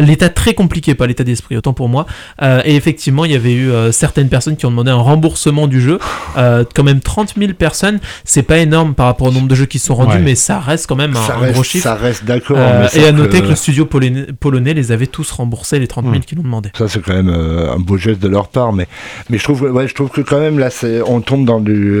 l'état 0.00 0.28
très 0.28 0.54
compliqué, 0.54 0.94
pas 0.94 1.06
l'état 1.06 1.24
d'esprit, 1.24 1.56
autant 1.56 1.72
pour 1.72 1.88
moi. 1.88 2.06
Euh, 2.42 2.60
et 2.64 2.76
effectivement, 2.76 3.24
il 3.24 3.32
y 3.32 3.34
avait 3.34 3.52
eu 3.52 3.70
euh, 3.70 3.92
certaines 3.92 4.28
personnes 4.28 4.56
qui 4.56 4.66
ont 4.66 4.70
demandé 4.70 4.90
un 4.90 4.96
remboursement 4.96 5.66
du 5.66 5.80
jeu. 5.80 5.98
Euh, 6.36 6.64
quand 6.74 6.82
même 6.84 7.00
30 7.00 7.34
000 7.38 7.52
personnes, 7.54 8.00
c'est 8.24 8.42
pas 8.42 8.58
énorme 8.58 8.94
par 8.94 9.06
rapport 9.06 9.28
au 9.28 9.32
nombre 9.32 9.48
de 9.48 9.54
jeux 9.54 9.66
qui 9.66 9.78
sont 9.78 9.94
rendus, 9.94 10.16
Ouais. 10.16 10.22
mais 10.22 10.34
ça 10.34 10.58
reste 10.60 10.86
quand 10.86 10.96
même 10.96 11.12
un, 11.16 11.26
ça, 11.26 11.34
un 11.36 11.38
reste, 11.38 11.54
gros 11.54 11.62
chiffre. 11.62 11.84
ça 11.84 11.94
reste 11.94 12.24
d'accord. 12.24 12.58
Et 12.94 13.04
à 13.06 13.12
noter 13.12 13.38
que- 13.40 13.44
que 13.44 13.48
le 13.50 13.56
studio 13.56 13.84
polonais, 13.86 14.26
polonais 14.38 14.74
les 14.74 14.92
avait 14.92 15.06
tous 15.06 15.30
remboursés, 15.30 15.78
les 15.78 15.86
30 15.88 16.04
000 16.04 16.16
Hmm. 16.16 16.20
qu'ils 16.20 16.38
nous 16.38 16.44
demandaient. 16.44 16.72
Ça, 16.76 16.88
c'est 16.88 17.00
quand 17.02 17.14
même 17.14 17.28
un 17.28 17.78
beau 17.78 17.96
geste 17.96 18.20
de 18.20 18.28
leur 18.28 18.48
part, 18.48 18.72
mais, 18.72 18.86
mais 19.30 19.38
je, 19.38 19.44
trouve, 19.44 19.62
ouais, 19.62 19.88
je 19.88 19.94
trouve 19.94 20.10
que 20.10 20.20
quand 20.20 20.38
même, 20.40 20.58
là, 20.58 20.68
on 21.06 21.20
tombe 21.20 21.44
dans 21.44 21.60
du. 21.60 21.94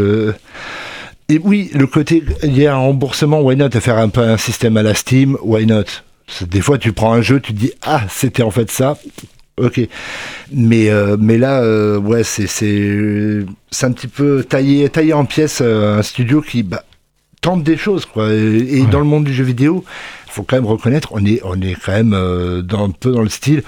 Et 1.28 1.40
oui, 1.42 1.70
le 1.74 1.86
côté, 1.86 2.22
il 2.42 2.56
y 2.58 2.66
a 2.66 2.74
un 2.74 2.78
remboursement, 2.78 3.40
why 3.40 3.56
not, 3.56 3.68
à 3.74 3.80
faire 3.80 3.96
un 3.98 4.08
peu 4.10 4.20
un 4.20 4.36
système 4.36 4.76
à 4.76 4.82
la 4.82 4.94
Steam, 4.94 5.36
why 5.42 5.64
not? 5.66 5.84
Des 6.42 6.60
fois, 6.60 6.78
tu 6.78 6.92
prends 6.92 7.12
un 7.12 7.22
jeu, 7.22 7.40
tu 7.40 7.52
te 7.54 7.58
dis, 7.58 7.72
ah, 7.82 8.02
c'était 8.08 8.42
en 8.42 8.50
fait 8.50 8.70
ça, 8.70 8.98
ok. 9.60 9.80
Mais, 10.52 10.88
euh, 10.90 11.16
mais 11.18 11.36
là, 11.38 11.60
euh, 11.62 11.98
ouais, 11.98 12.24
c'est 12.24 12.46
c'est 12.46 13.44
c'est 13.70 13.86
un 13.86 13.92
petit 13.92 14.08
peu 14.08 14.42
taillé, 14.42 14.88
taillé 14.88 15.12
en 15.12 15.24
pièces 15.26 15.60
euh, 15.62 15.98
un 15.98 16.02
studio 16.02 16.40
qui 16.40 16.62
bah, 16.62 16.82
tente 17.40 17.62
des 17.62 17.76
choses, 17.76 18.06
quoi. 18.06 18.32
Et, 18.32 18.36
et 18.78 18.80
Ouais. 18.82 18.86
dans 18.90 19.00
le 19.00 19.04
monde 19.04 19.24
du 19.24 19.34
jeu 19.34 19.44
vidéo, 19.44 19.84
il 20.26 20.32
faut 20.32 20.42
quand 20.42 20.56
même 20.56 20.66
reconnaître, 20.66 21.10
on 21.12 21.24
est, 21.24 21.40
on 21.44 21.60
est 21.60 21.74
quand 21.74 21.92
même 21.92 22.16
dans, 22.62 22.86
un 22.86 22.90
peu 22.90 23.12
dans 23.12 23.22
le 23.22 23.28
style 23.28 23.62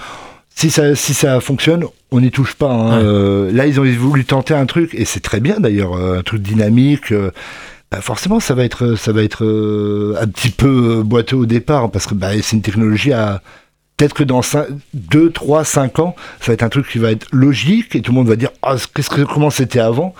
si 0.54 0.70
ça, 0.70 0.94
si 0.96 1.12
ça 1.12 1.38
fonctionne, 1.40 1.84
on 2.10 2.20
n'y 2.20 2.30
touche 2.30 2.54
pas. 2.54 2.70
hein. 2.72 3.02
Ouais. 3.04 3.52
Là, 3.52 3.66
ils 3.66 3.78
ont 3.78 3.84
voulu 3.84 4.24
tenter 4.24 4.54
un 4.54 4.64
truc, 4.64 4.94
et 4.94 5.04
c'est 5.04 5.20
très 5.20 5.40
bien 5.40 5.60
d'ailleurs, 5.60 5.94
un 5.94 6.22
truc 6.22 6.40
dynamique. 6.40 7.12
Euh, 7.92 7.96
bah, 7.96 8.00
forcément, 8.02 8.40
ça 8.40 8.54
va 8.54 8.64
être, 8.64 8.94
ça 8.96 9.12
va 9.12 9.22
être 9.22 9.44
euh, 9.44 10.16
un 10.20 10.26
petit 10.26 10.50
peu 10.50 10.98
euh, 10.98 11.02
boiteux 11.02 11.36
au 11.36 11.46
départ, 11.46 11.90
parce 11.90 12.06
que 12.06 12.14
bah, 12.14 12.30
c'est 12.42 12.56
une 12.56 12.62
technologie 12.62 13.12
à. 13.12 13.42
Peut-être 13.96 14.12
que 14.14 14.24
dans 14.24 14.42
2, 14.92 15.30
3, 15.30 15.64
5 15.64 15.98
ans, 16.00 16.14
ça 16.40 16.48
va 16.48 16.52
être 16.52 16.62
un 16.62 16.68
truc 16.68 16.86
qui 16.86 16.98
va 16.98 17.10
être 17.12 17.26
logique, 17.32 17.96
et 17.96 18.02
tout 18.02 18.12
le 18.12 18.16
monde 18.16 18.28
va 18.28 18.36
dire 18.36 18.50
ah, 18.62 18.74
qu'est-ce 18.94 19.08
que, 19.08 19.22
comment 19.22 19.48
c'était 19.50 19.80
avant? 19.80 20.14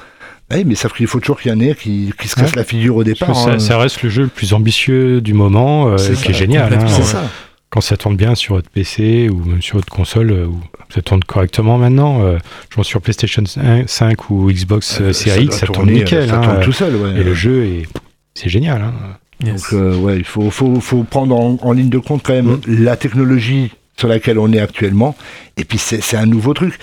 Oui, 0.50 0.62
mais 0.64 0.76
sauf 0.76 0.94
qu'il 0.94 1.06
faut 1.08 1.18
toujours 1.20 1.40
qu'il 1.40 1.50
y 1.50 1.54
en 1.54 1.60
ait 1.60 1.74
qui, 1.74 2.12
qui 2.18 2.28
se 2.28 2.36
casse 2.36 2.50
Ouais. 2.52 2.56
la 2.56 2.64
figure 2.64 2.96
au 2.96 3.04
départ. 3.04 3.34
ça, 3.36 3.50
hein. 3.50 3.58
ça 3.58 3.76
reste 3.78 4.02
le 4.02 4.08
jeu 4.08 4.22
le 4.22 4.28
plus 4.28 4.54
ambitieux 4.54 5.20
du 5.20 5.34
moment, 5.34 5.88
euh, 5.88 5.98
C'est 5.98 6.14
qui 6.14 6.22
ça, 6.22 6.30
est 6.30 6.34
génial. 6.34 6.72
hein. 6.72 6.86
C'est 6.88 7.02
ça. 7.02 7.22
Quand 7.70 7.80
ça 7.80 7.96
tourne 7.96 8.16
bien 8.16 8.34
sur 8.34 8.54
votre 8.54 8.70
PC 8.70 9.28
ou 9.28 9.44
même 9.44 9.62
sur 9.62 9.76
votre 9.76 9.92
console, 9.92 10.30
euh, 10.30 10.46
où 10.46 10.60
ça 10.88 11.02
tourne 11.02 11.22
correctement 11.24 11.78
maintenant, 11.78 12.22
euh, 12.22 12.38
je 12.70 12.76
pense 12.76 12.86
sur 12.86 13.00
PlayStation 13.00 13.42
5 13.44 14.30
ou 14.30 14.50
Xbox 14.50 15.00
euh, 15.00 15.12
Series 15.12 15.46
X, 15.46 15.58
ça 15.58 15.66
tourne 15.66 15.90
nickel. 15.90 16.28
Ça 16.28 16.38
hein, 16.38 16.42
tourne 16.42 16.60
tout 16.60 16.72
seul, 16.72 16.94
ouais. 16.94 17.20
Et 17.20 17.24
le 17.24 17.34
jeu 17.34 17.64
est, 17.64 17.86
c'est 18.34 18.48
génial. 18.48 18.82
Hein. 18.82 18.94
Yes. 19.44 19.62
Donc 19.62 19.72
euh, 19.72 19.96
ouais, 19.96 20.16
il 20.16 20.24
faut, 20.24 20.50
faut, 20.50 20.80
faut 20.80 21.02
prendre 21.02 21.36
en, 21.36 21.58
en 21.60 21.72
ligne 21.72 21.90
de 21.90 21.98
compte 21.98 22.22
quand 22.22 22.32
même 22.32 22.60
la 22.66 22.96
technologie 22.96 23.70
sur 23.96 24.08
laquelle 24.08 24.38
on 24.38 24.52
est 24.52 24.60
actuellement. 24.60 25.16
Et 25.56 25.64
puis 25.64 25.78
c'est 25.78 26.00
c'est 26.00 26.16
un 26.16 26.26
nouveau 26.26 26.54
truc. 26.54 26.78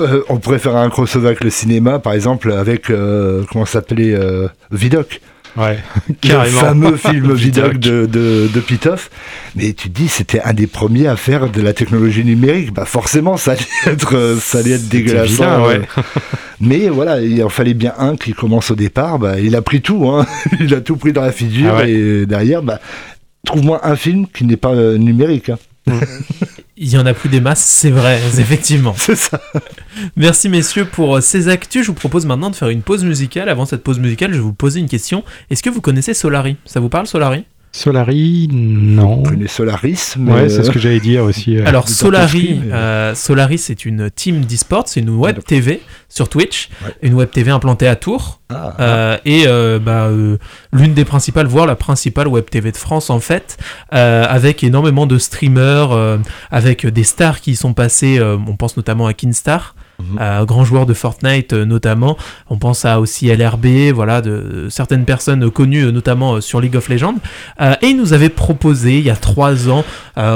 Euh, 0.00 0.22
on 0.28 0.38
pourrait 0.38 0.58
faire 0.58 0.76
un 0.76 0.90
crossover 0.90 1.28
avec 1.28 1.44
le 1.44 1.50
cinéma, 1.50 2.00
par 2.00 2.14
exemple, 2.14 2.52
avec 2.52 2.90
euh, 2.90 3.44
comment 3.50 3.64
ça 3.64 3.74
s'appelait 3.74 4.14
euh, 4.14 4.48
Vidoc. 4.72 5.20
Ouais, 5.56 5.78
le 6.24 6.44
fameux 6.46 6.96
film 6.96 7.32
Vidoc. 7.34 7.78
De, 7.78 8.06
de, 8.06 8.48
de 8.52 8.60
Pitoff. 8.60 9.10
Mais 9.54 9.72
tu 9.72 9.88
te 9.90 9.96
dis, 9.96 10.08
c'était 10.08 10.40
un 10.42 10.52
des 10.52 10.66
premiers 10.66 11.06
à 11.06 11.16
faire 11.16 11.48
de 11.50 11.60
la 11.60 11.72
technologie 11.72 12.24
numérique. 12.24 12.72
Bah 12.72 12.84
forcément, 12.84 13.36
ça 13.36 13.52
allait 13.52 13.62
être, 13.94 14.16
euh, 14.16 14.36
ça 14.40 14.58
allait 14.58 14.72
être 14.72 14.88
dégueulasse. 14.88 15.30
vilain, 15.30 15.62
ouais. 15.64 15.80
Mais 16.60 16.88
voilà, 16.88 17.20
il 17.20 17.42
en 17.44 17.48
fallait 17.48 17.74
bien 17.74 17.92
un 17.98 18.16
qui 18.16 18.32
commence 18.32 18.70
au 18.70 18.74
départ. 18.74 19.18
Bah, 19.18 19.38
il 19.38 19.54
a 19.54 19.62
pris 19.62 19.80
tout, 19.80 20.08
hein. 20.08 20.26
il 20.60 20.74
a 20.74 20.80
tout 20.80 20.96
pris 20.96 21.12
dans 21.12 21.22
la 21.22 21.32
figure. 21.32 21.74
Ah 21.76 21.82
ouais. 21.82 21.90
Et 21.90 22.26
derrière, 22.26 22.62
bah, 22.62 22.80
trouve-moi 23.46 23.80
un 23.86 23.96
film 23.96 24.26
qui 24.26 24.44
n'est 24.44 24.56
pas 24.56 24.72
euh, 24.74 24.96
numérique. 24.98 25.50
hein. 25.50 25.58
Il 26.76 26.90
y 26.90 26.98
en 26.98 27.06
a 27.06 27.14
plus 27.14 27.28
des 27.28 27.40
masses, 27.40 27.62
c'est 27.62 27.90
vrai, 27.90 28.20
effectivement. 28.38 28.94
C'est 28.96 29.14
ça. 29.14 29.40
Merci 30.16 30.48
messieurs 30.48 30.86
pour 30.86 31.16
euh, 31.16 31.20
ces 31.20 31.48
actus. 31.48 31.82
Je 31.82 31.88
vous 31.88 31.94
propose 31.94 32.26
maintenant 32.26 32.50
de 32.50 32.56
faire 32.56 32.68
une 32.68 32.82
pause 32.82 33.04
musicale. 33.04 33.48
Avant 33.48 33.64
cette 33.64 33.84
pause 33.84 34.00
musicale, 34.00 34.32
je 34.32 34.38
vais 34.38 34.42
vous 34.42 34.52
poser 34.52 34.80
une 34.80 34.88
question. 34.88 35.22
Est-ce 35.50 35.62
que 35.62 35.70
vous 35.70 35.80
connaissez 35.80 36.14
Solari? 36.14 36.56
Ça 36.64 36.80
vous 36.80 36.88
parle 36.88 37.06
Solari? 37.06 37.44
Solari, 37.76 38.48
non. 38.52 39.14
On 39.18 39.22
connaît 39.24 39.48
Solaris, 39.48 40.14
mais 40.16 40.32
Ouais, 40.32 40.48
c'est 40.48 40.62
ce 40.62 40.70
euh, 40.70 40.72
que 40.72 40.78
j'allais 40.78 41.00
dire 41.00 41.24
aussi. 41.24 41.56
euh. 41.58 41.66
Alors 41.66 41.88
Solari, 41.88 42.60
mais- 42.64 42.72
euh, 42.72 43.14
Solari 43.16 43.58
c'est 43.58 43.84
une 43.84 44.12
team 44.12 44.44
d'e-sport, 44.44 44.84
c'est 44.86 45.00
une 45.00 45.10
web 45.10 45.40
TV 45.44 45.80
sur 46.08 46.28
Twitch, 46.28 46.68
Ouais. 46.84 46.92
une 47.02 47.14
web 47.14 47.30
TV 47.30 47.50
implantée 47.50 47.88
à 47.88 47.96
Tours. 47.96 48.40
ah, 48.48 48.76
Euh, 48.78 49.16
et 49.24 49.48
euh, 49.48 49.80
bah, 49.80 50.04
euh, 50.04 50.36
l'une 50.72 50.94
des 50.94 51.04
principales, 51.04 51.46
voire 51.48 51.66
la 51.66 51.74
principale 51.74 52.28
web 52.28 52.44
TV 52.48 52.70
de 52.70 52.76
France 52.76 53.10
en 53.10 53.18
fait, 53.18 53.56
euh, 53.92 54.24
avec 54.28 54.62
énormément 54.62 55.06
de 55.08 55.18
streamers, 55.18 55.90
euh, 55.90 56.18
avec 56.52 56.86
des 56.86 57.02
stars 57.04 57.40
qui 57.40 57.50
y 57.52 57.56
sont 57.56 57.74
passés, 57.74 58.20
euh, 58.20 58.36
on 58.46 58.54
pense 58.54 58.76
notamment 58.76 59.08
à 59.08 59.14
Kinstar, 59.14 59.74
Mhm. 60.00 60.18
euh, 60.20 60.44
grand 60.44 60.64
joueur 60.64 60.86
de 60.86 60.94
Fortnite 60.94 61.52
euh, 61.52 61.64
notamment, 61.64 62.16
on 62.50 62.58
pense 62.58 62.84
à 62.84 63.00
aussi 63.00 63.28
LRB, 63.28 63.92
voilà, 63.94 64.20
de, 64.20 64.66
certaines 64.68 65.04
personnes 65.04 65.50
connues 65.50 65.84
euh, 65.86 65.90
notamment 65.92 66.34
euh, 66.34 66.40
sur 66.40 66.60
League 66.60 66.76
of 66.76 66.88
Legends, 66.88 67.16
et 67.60 67.86
il 67.86 67.96
nous 67.96 68.12
avait 68.12 68.28
proposé 68.28 68.98
il 68.98 69.04
y 69.04 69.10
a 69.10 69.16
trois 69.16 69.68
ans, 69.68 69.84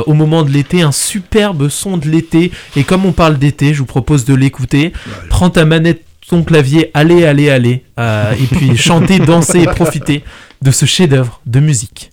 au 0.06 0.14
moment 0.14 0.42
de 0.42 0.50
l'été, 0.50 0.82
un 0.82 0.92
superbe 0.92 1.68
son 1.68 1.96
de 1.96 2.08
l'été, 2.08 2.52
et 2.76 2.84
comme 2.84 3.04
on 3.04 3.12
parle 3.12 3.38
d'été, 3.38 3.74
je 3.74 3.80
vous 3.80 3.86
propose 3.86 4.24
de 4.24 4.34
l'écouter, 4.34 4.92
prends 5.28 5.50
ta 5.50 5.64
manette 5.64 6.02
ton 6.28 6.42
clavier, 6.44 6.90
allez, 6.94 7.24
allez, 7.24 7.50
allez, 7.50 7.84
euh, 7.98 8.32
et 8.32 8.46
puis 8.46 8.76
chanter, 8.76 9.18
danser 9.18 9.60
et 9.62 9.64
profiter 9.64 10.22
de 10.62 10.70
ce 10.70 10.84
chef-d'œuvre 10.84 11.40
de 11.46 11.60
musique. 11.60 12.10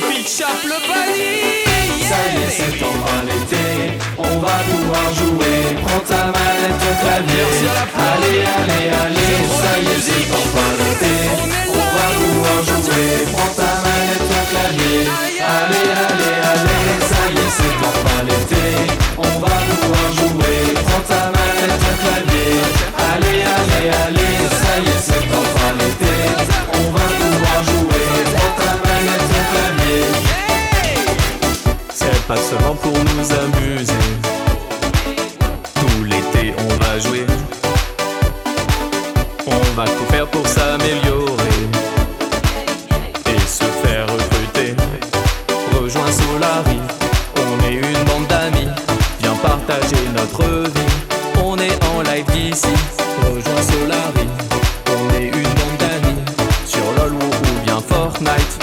Le 0.00 0.78
Ça 2.08 2.20
y 2.28 2.42
est 2.42 2.50
c'est 2.50 2.84
enfin 2.84 3.20
l'été, 3.24 3.96
on 4.18 4.38
va 4.38 4.56
pouvoir 4.68 5.08
jouer. 5.14 5.76
Prends 5.82 6.00
ta 6.00 6.22
manette, 6.26 6.78
ton 6.80 6.92
clavier, 7.00 7.46
allez 7.96 8.44
allez 8.56 8.88
allez. 9.02 9.36
Ça 9.56 9.72
y 9.78 9.86
est 9.86 10.00
c'est 10.00 10.26
enfin 10.32 10.70
l'été, 10.78 11.16
on 11.68 11.86
va 11.96 12.06
pouvoir 12.18 12.58
jouer. 12.68 13.08
Prends 13.32 13.54
ta 13.56 13.70
manette, 13.82 14.24
ton 14.28 14.44
clavier, 14.50 15.00
allez 15.56 15.88
allez 16.04 16.36
allez. 16.52 16.84
Ça 17.10 17.22
y 17.28 17.38
est 17.40 17.52
c'est 17.56 17.76
enfin 17.88 18.20
l'été, 18.28 18.66
on 19.16 19.32
va 19.40 19.54
pouvoir 19.68 20.08
jouer. 20.18 20.58
Prends 20.86 21.04
ta 21.08 21.22
manette, 21.32 21.78
ton 21.80 21.94
clavier, 22.02 22.52
allez 23.08 23.40
allez 23.56 23.88
allez 24.04 24.25
pas 32.28 32.36
seulement 32.36 32.74
pour 32.74 32.92
nous 32.92 33.32
amuser. 33.32 33.92
Tout 35.74 36.04
l'été 36.04 36.54
on 36.58 36.84
va 36.84 36.98
jouer. 36.98 37.26
On 39.46 39.74
va 39.76 39.84
tout 39.84 40.06
faire 40.10 40.26
pour 40.26 40.46
s'améliorer 40.46 41.58
et 43.26 43.38
se 43.40 43.64
faire 43.64 44.06
recruter. 44.06 44.74
Rejoins 45.72 46.10
Solari, 46.10 46.80
on 47.36 47.64
est 47.68 47.74
une 47.74 48.04
bande 48.04 48.26
d'amis. 48.28 48.68
Viens 49.20 49.36
partager 49.36 50.02
notre 50.16 50.42
vie. 50.42 51.42
On 51.44 51.56
est 51.58 51.78
en 51.84 52.02
live 52.02 52.26
d'ici. 52.32 52.74
Rejoins 53.22 53.62
Solari, 53.62 54.26
on 54.88 55.14
est 55.14 55.28
une 55.28 55.52
bande 55.58 55.78
d'amis. 55.78 56.20
Sur 56.66 56.84
LOL 56.98 57.12
ou 57.12 57.64
bien 57.64 57.80
Fortnite, 57.88 58.55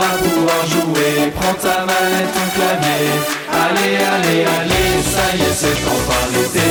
va 0.00 0.12
pouvoir 0.16 0.62
jouer. 0.66 1.32
Prends 1.36 1.58
ta 1.60 1.84
manette, 1.84 2.32
ton 2.32 2.48
clavier. 2.56 3.04
Allez, 3.52 3.96
allez, 4.14 4.42
allez, 4.56 4.90
ça 5.04 5.26
y 5.36 5.42
est, 5.42 5.56
c'est 5.60 5.80
enfin 5.94 6.22
l'été, 6.32 6.70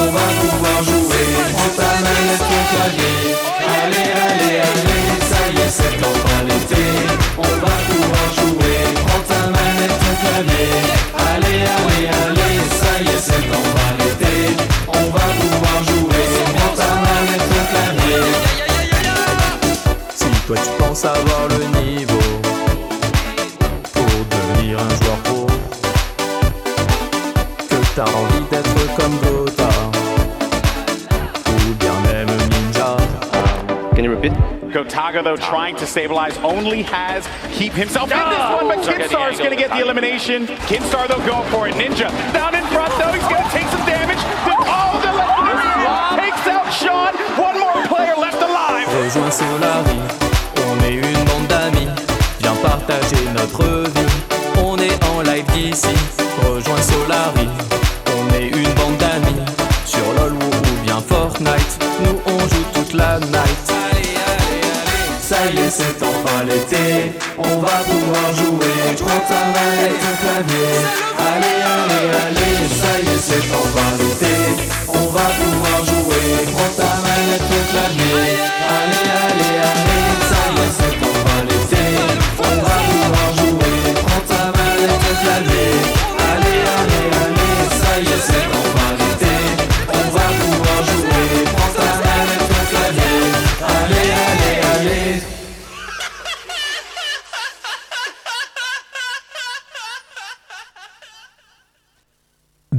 on 0.00 0.06
va 0.16 0.26
pouvoir 0.40 0.78
jouer. 0.82 1.26
Prends 1.54 1.74
ta 1.78 1.90
manette, 2.02 2.44
ton 2.50 2.62
clavier. 2.70 3.18
Allez, 3.80 4.10
allez, 4.26 4.56
allez, 4.66 5.06
ça 5.30 5.42
y 5.54 5.58
est, 5.62 5.72
c'est 5.78 5.96
enfin 6.10 6.40
l'été, 6.48 6.86
on 7.38 7.52
va 7.62 7.74
pouvoir 7.88 8.28
jouer. 8.38 8.78
Prends 9.06 9.24
ta 9.30 9.40
manette, 9.54 9.96
ton 10.02 10.14
clavier. 10.22 10.70
Allez, 11.30 11.62
allez, 11.76 12.06
allez, 12.22 12.56
ça 12.80 12.92
y 12.98 13.08
est, 13.14 13.22
c'est 13.26 13.46
enfin 13.60 13.90
l'été, 13.98 14.36
on 14.88 15.04
va 15.14 15.26
pouvoir 15.40 15.78
jouer. 15.90 16.24
Prends 16.56 16.74
ta 16.80 16.90
manette, 17.04 17.46
ton 17.52 17.64
clavier. 17.70 18.26
Si 20.14 20.28
toi 20.46 20.56
tu 20.56 20.70
penses 20.82 21.04
avoir 21.04 21.48
le 21.50 21.56
pour 21.56 21.95
devenir 24.76 24.80
un 24.80 24.88
joueur 25.02 25.16
pro, 25.24 25.46
que 27.68 27.76
t'as 27.94 28.02
envie 28.04 28.44
d'être 28.50 28.96
comme 28.96 29.16
Gotha 29.18 29.68
ou 31.48 31.74
bien 31.74 31.92
même 32.12 32.28
Ninja. 32.50 32.96
Gotaga, 34.72 35.22
though, 35.22 35.36
trying 35.36 35.74
to 35.76 35.86
stabilize, 35.86 36.36
only 36.44 36.82
has 36.82 37.26
keep 37.52 37.72
himself 37.72 38.10
in 38.10 38.18
this 38.18 38.38
one, 38.52 38.68
but 38.68 38.84
Kinstar's 38.84 39.38
going 39.38 39.50
to 39.50 39.56
get 39.56 39.70
the 39.70 39.80
elimination. 39.80 40.46
Kinstar, 40.68 41.08
though, 41.08 41.24
going 41.24 41.48
for 41.50 41.66
it. 41.66 41.74
Ninja 41.76 42.10
down 42.34 42.54
in 42.54 42.64
front, 42.66 42.92
though. 42.98 43.12
He's 43.12 43.22
going 43.22 43.42
to 43.42 43.50
take 43.50 43.66
some 43.68 43.86
damage. 43.86 44.18
Oh, 44.68 45.00
the 45.00 45.12
left 45.16 46.20
takes 46.20 46.46
out 46.46 46.70
Sean. 46.70 47.14
One 47.40 47.58
more 47.58 47.86
player 47.86 48.16
left 48.16 48.42
alive. 48.42 48.86
Rejoins 49.00 49.30
Solari, 49.30 49.98
on 50.68 50.84
est 50.84 50.94
une 50.94 51.24
bande 51.24 51.46
d'amis. 51.48 51.88
Viens 52.40 52.56
partager 52.56 53.24
notre 53.34 53.88
vie. 53.90 54.05
On 54.76 54.82
est 54.82 55.04
en 55.04 55.22
live 55.22 55.44
d'ici. 55.54 55.96
Rejoins 56.42 56.82
Solari, 56.82 57.48
on 58.08 58.34
est 58.34 58.48
une 58.48 58.74
bande 58.74 58.98
d'amis. 58.98 59.40
Sur 59.86 60.04
LOL 60.18 60.32
ou 60.34 60.84
bien 60.84 61.02
Fortnite, 61.08 61.78
nous 62.04 62.20
on 62.26 62.38
joue 62.40 62.66
toute 62.74 62.92
la 62.92 63.18
night. 63.18 63.64
Allez, 63.70 64.16
allez, 64.28 64.60
allez. 64.60 65.22
Ça 65.22 65.36
y 65.46 65.58
est, 65.58 65.70
c'est 65.70 66.02
enfin 66.02 66.44
l'été. 66.44 67.12
On 67.38 67.58
va 67.60 67.78
pouvoir 67.88 68.34
jouer. 68.34 68.94
Prends 68.98 69.24
ta 69.26 69.40
manette, 69.54 69.98
ton 69.98 70.14
clavier. 70.20 70.72
Allez, 71.18 71.58
allez, 71.72 72.08
allez. 72.26 72.68
Ça 72.68 73.00
y 73.00 73.14
est, 73.14 73.18
c'est 73.18 73.46
enfin 73.54 73.90
l'été. 73.98 74.36
On 74.88 75.06
va 75.06 75.26
pouvoir 75.40 75.84
jouer. 75.86 76.45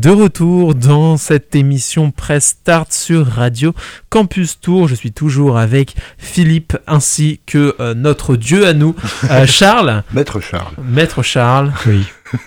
De 0.08 0.14
retour 0.14 0.74
dans 0.74 1.18
cette 1.18 1.54
émission 1.54 2.12
Press 2.12 2.56
Start 2.62 2.94
sur 2.94 3.28
Radio 3.28 3.74
Campus 4.10 4.60
Tour. 4.60 4.88
Je 4.88 4.96
suis 4.96 5.12
toujours 5.12 5.58
avec 5.58 5.96
Philippe 6.18 6.78
ainsi 6.88 7.40
que 7.46 7.76
euh, 7.80 7.94
notre 7.94 8.36
dieu 8.36 8.66
à 8.68 8.74
nous, 8.74 8.96
euh, 9.32 9.46
Charles, 9.48 10.04
Maître 10.14 10.40
Charles. 10.40 10.74
maître 10.84 11.22
Charles. 11.24 11.72
Oui. 11.86 12.04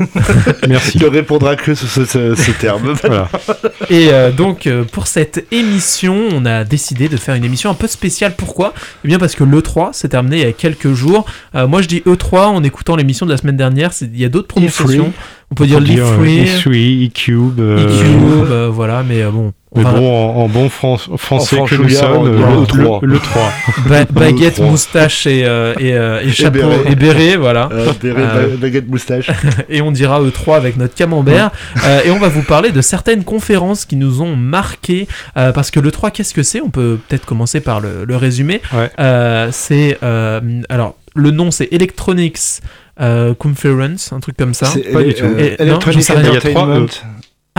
Merci. 0.69 0.99
Il 0.99 1.03
ne 1.05 1.09
répondra 1.09 1.57
que 1.57 1.75
sous 1.75 1.87
ce, 1.87 2.05
ce- 2.05 2.35
ce 2.35 2.51
terme. 2.53 2.95
Voilà. 3.03 3.29
Et 3.89 4.09
euh, 4.13 4.31
donc 4.31 4.67
euh, 4.67 4.85
pour 4.85 5.07
cette 5.07 5.47
émission, 5.53 6.29
on 6.33 6.45
a 6.45 6.65
décidé 6.65 7.09
de 7.09 7.17
faire 7.17 7.35
une 7.35 7.45
émission 7.45 7.71
un 7.71 7.75
peu 7.75 7.87
spéciale. 7.87 8.35
Pourquoi? 8.37 8.75
Eh 9.05 9.09
bien 9.09 9.19
parce 9.19 9.35
que 9.35 9.43
l'E3 9.45 9.93
s'est 9.95 10.09
terminé 10.11 10.37
il 10.41 10.43
y 10.45 10.47
a 10.47 10.53
quelques 10.53 10.93
jours. 10.93 11.25
Euh, 11.55 11.67
moi 11.67 11.81
je 11.81 11.89
dis 11.89 12.01
E3 12.07 12.41
en 12.49 12.63
écoutant 12.63 12.95
l'émission 12.97 13.25
de 13.25 13.31
la 13.33 13.39
semaine 13.39 13.57
dernière. 13.57 13.91
Il 14.03 14.19
y 14.19 14.25
a 14.25 14.29
d'autres 14.29 14.49
prononciations. 14.49 15.13
On 15.51 15.55
peut 15.55 15.67
dire 15.67 15.79
On 15.79 15.81
peut 15.81 15.87
dire, 15.87 16.05
euh, 16.07 16.19
l'E3, 16.25 16.63
E3, 16.63 17.07
E-Cube. 17.09 17.61
E-Cube, 17.61 18.69
voilà. 18.73 19.03
Mais 19.03 19.23
euh, 19.23 19.31
bon, 19.31 19.53
Mais 19.77 19.85
bon, 19.85 19.91
en, 20.31 20.37
en 20.43 20.49
bon 20.49 20.69
fran- 20.69 20.97
français 21.17 21.57
que 21.69 21.77
nous 21.77 21.89
sommes, 21.91 22.27
euh, 22.27 22.61
le 22.61 22.67
trois. 22.67 22.99
le 23.03 23.19
3. 23.21 23.53
ba- 23.89 24.05
baguette, 24.11 24.59
moustache 24.59 25.29
et, 25.29 25.45
euh, 25.47 25.75
et, 25.79 25.95
euh, 25.95 26.21
et 26.23 26.31
chapeau 26.33 26.59
béret. 26.59 26.81
et 26.91 26.95
béret, 26.97 27.37
voilà. 27.37 27.69
Euh, 27.71 27.93
béret, 28.03 28.21
Euh, 28.21 28.49
ba- 28.49 28.57
baguette 28.57 28.89
moustache. 28.89 29.31
et 29.69 29.81
on 29.81 29.93
dira 29.93 30.21
E3 30.21 30.57
avec 30.57 30.77
notre 30.77 30.97
camembert. 30.97 31.51
Euh, 31.85 32.01
et 32.05 32.11
on 32.11 32.19
va 32.19 32.27
vous 32.29 32.43
parler 32.43 32.73
de 32.73 32.81
certaines 32.81 33.23
conférences 33.23 33.85
qui 33.85 33.95
nous 33.95 34.23
ont 34.23 34.35
marqué. 34.35 35.07
euh, 35.37 35.53
parce 35.53 35.71
que 35.71 35.79
l'E3, 35.79 36.11
qu'est-ce 36.11 36.35
que 36.35 36.43
c'est? 36.43 36.61
On 36.61 36.71
peut 36.71 36.99
peut-être 37.09 37.25
commencer 37.25 37.61
par 37.61 37.81
le, 37.81 38.05
le 38.05 38.17
résumer. 38.17 38.61
Ouais. 38.73 38.91
Euh, 38.99 39.51
c'est. 39.53 39.99
euh, 40.03 40.41
alors, 40.69 40.97
le 41.15 41.31
nom, 41.31 41.53
c'est 41.53 41.69
Electronics 41.73 42.39
euh, 43.01 43.35
Conference, 43.35 44.13
un 44.13 44.19
truc 44.19 44.37
comme 44.37 44.53
ça. 44.55 44.67
C'est 44.67 44.81
pas 44.93 45.03
du 45.05 45.15
tout. 45.15 45.25
Et- 45.39 45.57
non, 45.61 45.65
Electronic 45.67 46.01
j'en 46.01 46.05
sais 46.07 46.13
rien. 46.15 46.29
Il 46.31 46.35
y 46.35 46.37
a 46.37 46.41
trois, 46.41 46.63
Entertainment. 46.65 46.87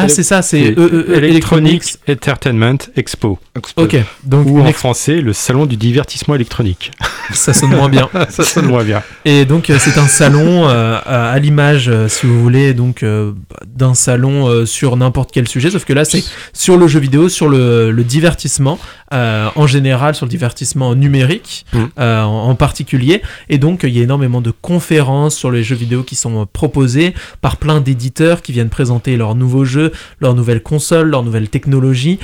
Ah, 0.04 0.10
c'est 0.10 0.24
ça, 0.24 0.42
c'est 0.42 0.72
E- 0.72 0.76
E- 0.78 1.06
E- 1.10 1.16
Electronic 1.24 1.84
Entertainment 2.10 2.78
Expo. 2.96 3.40
Ok, 3.76 3.98
donc 4.24 4.48
Ou 4.48 4.60
en 4.62 4.72
français, 4.74 5.22
le 5.22 5.34
salon 5.34 5.66
du 5.66 5.78
divertissement 5.78 6.36
électronique. 6.36 6.92
ça 7.34 7.54
sonne 7.54 7.72
moins 7.76 7.90
bien. 7.90 8.10
Ça 8.30 8.44
sonne 8.44 8.66
moins 8.68 8.84
bien. 8.84 9.04
Et 9.26 9.46
donc 9.46 9.70
euh, 9.70 9.78
c'est 9.80 9.98
un 9.98 10.08
salon 10.08 10.68
euh, 10.68 11.00
à 11.06 11.38
l'image, 11.40 11.90
euh, 11.90 12.08
si 12.08 12.26
vous 12.26 12.42
voulez, 12.42 12.74
donc 12.74 13.04
euh, 13.04 13.34
d'un 13.68 13.94
salon 13.94 14.48
euh, 14.48 14.66
sur 14.66 14.96
n'importe 14.98 15.32
quel 15.32 15.48
sujet, 15.48 15.70
sauf 15.72 15.86
que 15.86 15.94
là 15.94 16.06
c'est 16.06 16.24
sur 16.54 16.78
le 16.78 16.88
jeu 16.88 17.00
vidéo, 17.00 17.30
sur 17.30 17.50
le, 17.50 17.92
le 17.92 18.04
divertissement, 18.04 18.80
euh, 19.14 19.50
en 19.56 19.68
général 19.68 20.16
sur 20.16 20.26
le 20.26 20.30
divertissement 20.30 20.96
numérique 20.96 21.66
Mm. 21.74 21.78
euh, 22.00 22.22
en, 22.24 22.50
en 22.50 22.56
particulier. 22.56 23.22
Et 23.50 23.58
donc 23.58 23.82
il 23.84 23.90
y 23.96 24.00
a 24.00 24.04
énormément 24.04 24.42
de 24.42 24.52
conférences 24.52 25.36
sur 25.36 25.52
les 25.52 25.64
jeux 25.64 25.76
vidéo 25.76 26.04
qui 26.04 26.16
sont 26.16 26.42
euh, 26.42 26.46
proposées 26.52 27.14
par 27.42 27.58
plein 27.58 27.82
d'éditeurs 27.82 28.42
qui 28.42 28.52
viennent 28.52 28.70
présenter 28.70 29.18
leurs 29.18 29.36
nouveaux 29.36 29.66
jeux, 29.66 29.92
leurs 30.20 30.36
nouvelles 30.36 30.62
consoles, 30.64 31.10
leurs 31.10 31.24
nouvelles 31.24 31.50
technologies. 31.50 32.20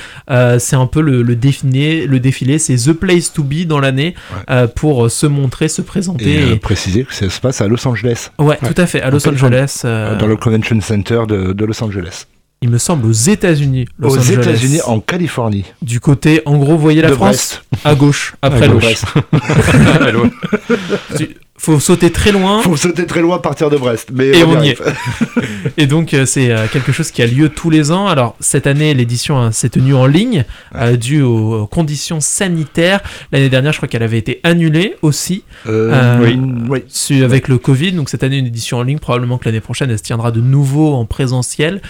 C'est 0.58 0.76
un 0.76 0.86
peu 0.86 1.00
le, 1.00 1.22
le 1.22 1.36
défilé, 1.36 2.06
le 2.06 2.20
défilé, 2.20 2.58
c'est 2.58 2.76
the 2.76 2.92
place 2.92 3.32
to 3.32 3.42
be 3.42 3.64
dans 3.66 3.80
l'année 3.80 4.14
Ouais. 4.48 4.66
pour 4.76 5.10
se 5.10 5.26
montrer, 5.26 5.68
se 5.68 5.82
présenter. 5.82 6.30
Et 6.34 6.52
et- 6.52 6.56
préciser 6.56 7.04
que 7.04 7.14
ça 7.14 7.28
se 7.30 7.40
passe 7.40 7.60
à 7.60 7.68
Los 7.68 7.86
Angeles, 7.86 8.30
Ouais, 8.38 8.58
tout 8.58 8.74
à 8.80 8.86
fait, 8.86 9.00
à 9.02 9.10
Los 9.10 9.26
Angeles. 9.28 9.80
dans 9.84 10.26
le 10.26 10.36
Convention 10.36 10.80
Center 10.80 11.20
de, 11.28 11.52
de 11.52 11.64
Los 11.64 11.82
Angeles. 11.82 12.26
Il 12.60 12.70
me 12.70 12.78
semble 12.78 13.06
aux 13.06 13.12
États-Unis. 13.12 13.86
Los 13.98 14.16
Aux. 14.16 14.20
États-Unis, 14.20 14.80
en 14.84 14.98
Californie. 15.00 15.64
Du 15.80 16.00
côté, 16.00 16.42
en 16.44 16.56
gros, 16.58 16.72
vous 16.72 16.78
voyez 16.78 17.02
la 17.02 17.10
de 17.10 17.14
France 17.14 17.28
Brest. 17.28 17.62
à 17.84 17.94
gauche, 17.94 18.34
après 18.42 18.64
À 18.64 18.66
l'eau. 18.66 18.78
gauche. 18.80 19.04
Tu- 21.16 21.36
Faut 21.60 21.80
sauter 21.80 22.10
très 22.12 22.30
loin. 22.32 22.62
Faut 22.62 22.76
sauter 22.76 23.04
très 23.04 23.20
loin, 23.20 23.38
partir 23.38 23.68
de 23.68 23.76
Brest. 23.76 24.10
Mais 24.12 24.28
Et 24.28 24.44
on 24.44 24.52
y 24.52 24.56
on 24.56 24.62
y 24.62 24.68
arrive. 24.68 24.82
Et 25.76 25.86
donc, 25.86 26.14
euh, 26.14 26.24
c'est 26.24 26.50
euh, 26.50 26.66
quelque 26.72 26.92
chose 26.92 27.10
qui 27.10 27.20
a 27.20 27.26
lieu 27.26 27.48
tous 27.48 27.68
les 27.68 27.90
ans. 27.90 28.06
Alors, 28.06 28.36
cette 28.40 28.66
année, 28.66 28.94
l'édition 28.94 29.38
hein, 29.38 29.52
s'est 29.52 29.68
tenue 29.68 29.94
en 29.94 30.06
ligne, 30.06 30.44
euh, 30.76 30.96
due 30.96 31.20
aux, 31.22 31.66
conditions 31.66 32.20
sanitaires. 32.20 33.00
L'année 33.32 33.48
dernière, 33.48 33.72
je 33.72 33.78
crois 33.78 33.88
qu'elle 33.88 34.02
avait 34.04 34.18
été 34.18 34.40
annulée 34.44 34.96
aussi, 35.02 35.42
Euh, 35.66 35.90
Euh, 35.92 36.18
oui. 36.22 36.40
oui. 36.68 36.84
su- 36.88 37.24
avec 37.24 37.48
le 37.48 37.58
Covid. 37.58 37.92
Donc, 37.92 38.08
cette 38.08 38.22
année, 38.22 38.38
une 38.38 38.46
édition 38.46 38.78
en 38.78 38.82
ligne. 38.82 38.98
Probablement 38.98 39.36
que 39.38 39.44
l'année 39.46 39.60
prochaine, 39.60 39.90
elle 39.90 39.98
se 39.98 40.02
tiendra 40.04 40.30
de 40.30 40.40
nouveau 40.40 40.94
en 40.94 41.04
présentiel. 41.06 41.82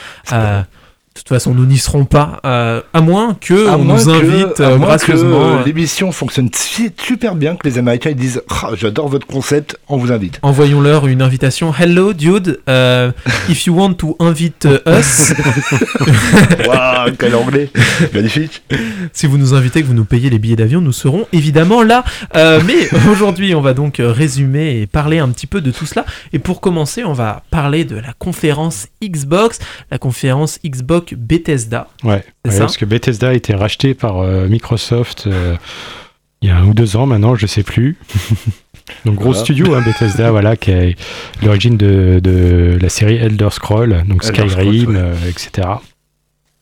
Euh, 1.18 1.20
de 1.20 1.22
toute 1.24 1.28
façon, 1.28 1.52
nous 1.54 1.66
n'y 1.66 1.78
serons 1.78 2.04
pas, 2.04 2.40
euh, 2.46 2.80
à 2.94 3.00
moins 3.00 3.36
que 3.40 3.68
À 3.68 3.76
on 3.76 3.84
moins 3.84 3.96
nous 3.98 4.04
que- 4.04 4.10
invite 4.44 4.60
à 4.60 4.64
euh, 4.70 4.78
moins 4.78 4.96
que, 4.96 5.06
gracieusement. 5.06 5.40
euh, 5.42 5.58
euh, 5.58 5.64
l'émission 5.66 6.12
fonctionne 6.12 6.48
si- 6.54 6.90
super 7.02 7.34
bien 7.34 7.56
que 7.56 7.66
les 7.68 7.76
Américains 7.78 8.10
ils 8.10 8.16
disent 8.16 8.40
Ah, 8.50 8.70
j'adore 8.76 9.08
votre 9.08 9.26
concept, 9.26 9.76
on 9.88 9.96
vous 9.98 10.12
invite. 10.12 10.38
Envoyons-leur 10.42 11.06
une 11.06 11.20
invitation. 11.22 11.72
Hello, 11.78 12.12
dude. 12.12 12.60
uh, 12.68 13.10
if 13.50 13.66
you 13.66 13.74
want 13.76 13.94
to 13.94 14.16
invite 14.20 14.64
uh, 14.64 14.88
us, 14.88 15.32
Waouh, 16.66 17.12
quel 17.18 17.34
anglais 17.34 17.68
Magnifique. 18.14 18.62
si 19.12 19.26
vous 19.26 19.38
nous 19.38 19.54
invitez, 19.54 19.82
que 19.82 19.86
vous 19.86 19.94
nous 19.94 20.04
payez 20.04 20.30
les 20.30 20.38
billets 20.38 20.56
d'avion, 20.56 20.80
nous 20.80 20.92
serons 20.92 21.26
évidemment 21.32 21.82
là. 21.82 22.04
Euh, 22.36 22.60
mais 22.66 22.88
aujourd'hui, 23.10 23.54
on 23.54 23.60
va 23.60 23.74
donc 23.74 24.00
euh, 24.00 24.10
résumer 24.12 24.80
et 24.80 24.86
parler 24.86 25.18
un 25.18 25.28
petit 25.28 25.46
peu 25.46 25.60
de 25.60 25.70
tout 25.70 25.86
cela. 25.86 26.04
Et 26.32 26.38
pour 26.38 26.60
commencer, 26.60 27.04
on 27.04 27.12
va 27.12 27.42
parler 27.50 27.84
de 27.84 27.96
la 27.96 28.12
conférence 28.18 28.86
Xbox, 29.02 29.58
la 29.90 29.98
conférence 29.98 30.58
Xbox 30.64 31.07
Bethesda. 31.16 31.88
Ouais, 32.04 32.24
C'est 32.44 32.50
ouais, 32.50 32.56
ça 32.56 32.64
parce 32.64 32.76
que 32.76 32.84
Bethesda 32.84 33.28
a 33.28 33.32
été 33.34 33.54
racheté 33.54 33.94
par 33.94 34.18
euh, 34.18 34.48
Microsoft 34.48 35.24
euh, 35.26 35.56
il 36.40 36.48
y 36.48 36.52
a 36.52 36.56
un 36.56 36.66
ou 36.66 36.74
deux 36.74 36.96
ans 36.96 37.06
maintenant, 37.06 37.34
je 37.34 37.46
sais 37.46 37.62
plus. 37.62 37.96
Donc 39.04 39.16
gros 39.16 39.32
Voilà. 39.32 39.40
studio, 39.40 39.74
hein, 39.74 39.82
Bethesda, 39.84 40.30
voilà, 40.30 40.56
qui 40.56 40.70
est 40.70 40.96
l'origine 41.42 41.76
de, 41.76 42.20
de 42.22 42.78
la 42.80 42.88
série 42.88 43.16
Elder 43.16 43.48
Scroll, 43.50 44.04
donc 44.06 44.24
Elder 44.24 44.48
Skyrim, 44.48 44.80
Scrolls, 44.82 44.96
ouais. 44.96 45.02
euh, 45.02 45.28
etc. 45.28 45.68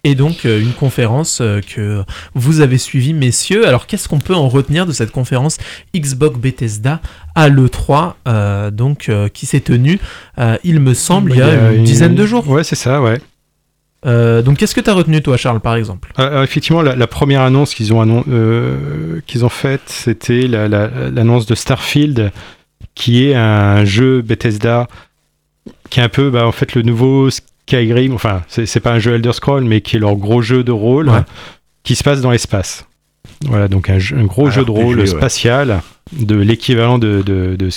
Et 0.06 0.14
donc 0.14 0.44
euh, 0.44 0.60
une 0.60 0.72
conférence 0.72 1.40
euh, 1.40 1.60
que 1.60 2.04
vous 2.34 2.60
avez 2.60 2.78
suivie, 2.78 3.12
messieurs. 3.12 3.66
Alors 3.66 3.86
qu'est-ce 3.88 4.08
qu'on 4.08 4.20
peut 4.20 4.36
en 4.36 4.48
retenir 4.48 4.86
de 4.86 4.92
cette 4.92 5.10
conférence 5.10 5.58
Xbox 5.96 6.38
Bethesda 6.38 7.00
à 7.34 7.48
l'E3, 7.48 8.14
euh, 8.28 8.70
donc 8.70 9.08
euh, 9.08 9.28
qui 9.28 9.46
s'est 9.46 9.60
tenue, 9.60 9.98
euh, 10.38 10.58
il 10.62 10.78
me 10.78 10.94
semble, 10.94 11.32
il 11.32 11.38
y 11.38 11.42
a 11.42 11.72
une, 11.72 11.82
dizaine 11.84 12.14
de 12.14 12.24
jours. 12.24 12.48
Ouais, 12.48 12.62
c'est 12.62 12.76
ça, 12.76 13.02
ouais. 13.02 13.20
Euh, 14.06 14.40
donc 14.42 14.58
qu'est-ce 14.58 14.74
que 14.74 14.80
tu 14.80 14.88
as 14.90 14.94
retenu 14.94 15.20
toi, 15.22 15.36
Charles, 15.36 15.60
par 15.60 15.74
exemple? 15.76 16.12
Euh, 16.18 16.28
alors, 16.28 16.42
effectivement, 16.44 16.82
la, 16.82 16.94
la 16.94 17.06
première 17.06 17.40
annonce 17.42 17.74
qu'ils 17.74 17.92
ont, 17.92 18.00
annon- 18.00 18.24
euh, 18.28 19.20
qu'ils 19.26 19.44
ont 19.44 19.48
faite, 19.48 19.82
c'était 19.86 20.42
la- 20.46 20.68
la- 20.68 20.88
l'annonce 21.12 21.46
de 21.46 21.54
Starfield, 21.54 22.30
qui 22.94 23.24
est 23.28 23.34
un 23.34 23.84
jeu 23.84 24.22
Bethesda 24.22 24.86
qui 25.90 26.00
est 26.00 26.02
un 26.02 26.08
peu, 26.08 26.30
bah, 26.30 26.46
en 26.46 26.52
fait, 26.52 26.74
le 26.74 26.82
nouveau 26.82 27.30
Skyrim. 27.30 28.14
Enfin, 28.14 28.42
c'est 28.48 28.80
pas 28.80 28.92
un 28.92 28.98
jeu 28.98 29.14
Elder 29.14 29.32
Scroll, 29.32 29.64
mais 29.64 29.80
qui 29.80 29.96
est 29.96 29.98
leur 29.98 30.16
gros 30.16 30.40
jeu 30.42 30.62
de 30.64 30.72
rôle, 30.72 31.08
Ouais. 31.10 31.20
qui 31.82 31.94
se 31.96 32.04
passe 32.04 32.20
dans 32.20 32.30
l'espace. 32.30 32.86
Voilà, 33.46 33.66
donc 33.68 33.90
un, 33.90 33.98
gros 34.24 34.46
Un 34.46 34.50
jeu 34.50 34.64
de 34.64 34.70
rôle 34.70 35.00
ouais. 35.00 35.06
spatial, 35.06 35.80
de 36.12 36.36
l'équivalent 36.36 36.98
de, 36.98 37.22
de- 37.22 37.56
de 37.56 37.68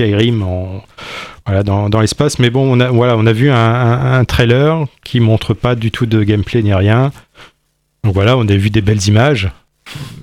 Skyrim 0.00 0.42
en, 0.42 0.82
voilà, 1.46 1.62
dans, 1.62 1.88
dans 1.90 2.00
l'espace. 2.00 2.38
Mais 2.38 2.50
bon, 2.50 2.76
on 2.76 2.80
a, 2.80 2.88
voilà, 2.90 3.16
on 3.16 3.26
a 3.26 3.32
vu 3.32 3.50
un, 3.50 3.56
un- 3.56 4.18
un 4.18 4.24
trailer 4.24 4.86
qui 5.04 5.20
montre 5.20 5.54
pas 5.54 5.74
du 5.74 5.90
tout 5.90 6.06
de 6.06 6.22
gameplay 6.22 6.62
ni 6.62 6.72
rien. 6.74 7.12
Donc 8.04 8.14
voilà, 8.14 8.36
on 8.36 8.48
a 8.48 8.54
vu 8.56 8.70
des 8.70 8.80
belles 8.80 9.06
images. 9.08 9.50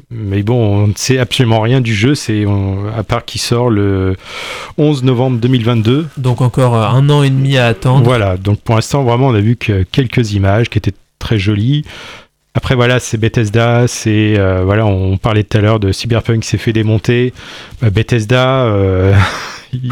Mais 0.09 0.41
bon, 0.43 0.55
on 0.83 0.87
ne 0.87 0.93
sait 0.95 1.17
absolument 1.19 1.59
rien 1.59 1.81
du 1.81 1.93
jeu, 1.93 2.15
c'est 2.15 2.45
à 2.97 3.03
part 3.03 3.25
qu'il 3.25 3.41
sort 3.41 3.69
le 3.69 4.15
11 4.77 5.03
novembre 5.03 5.39
2022. 5.39 6.07
Donc 6.17 6.39
encore 6.41 6.75
euh, 6.75 6.87
un 6.87 7.09
an 7.09 7.21
et 7.23 7.29
demi 7.29 7.57
à 7.57 7.67
attendre. 7.67 8.03
Voilà, 8.03 8.37
donc 8.37 8.61
pour 8.61 8.75
l'instant, 8.75 9.03
vraiment, 9.03 9.27
on 9.27 9.35
a 9.35 9.41
vu 9.41 9.57
que 9.57 9.83
quelques 9.83 10.31
images 10.31 10.69
qui 10.69 10.77
étaient 10.77 10.93
très 11.19 11.37
jolies. 11.37 11.83
Après, 12.55 12.73
voilà, 12.75 12.99
c'est 13.01 13.17
Bethesda, 13.17 13.87
c'est. 13.87 14.35
euh, 14.39 14.63
voilà, 14.63 14.85
on 14.85 15.17
parlait 15.17 15.43
tout 15.43 15.57
à 15.57 15.61
l'heure 15.61 15.79
de 15.81 15.91
Cyberpunk 15.91 16.41
qui 16.43 16.47
s'est 16.47 16.57
fait 16.57 16.73
démonter. 16.73 17.33
Bah, 17.81 17.89
Bethesda, 17.89 18.61
euh, 18.63 19.13
ils, 19.73 19.91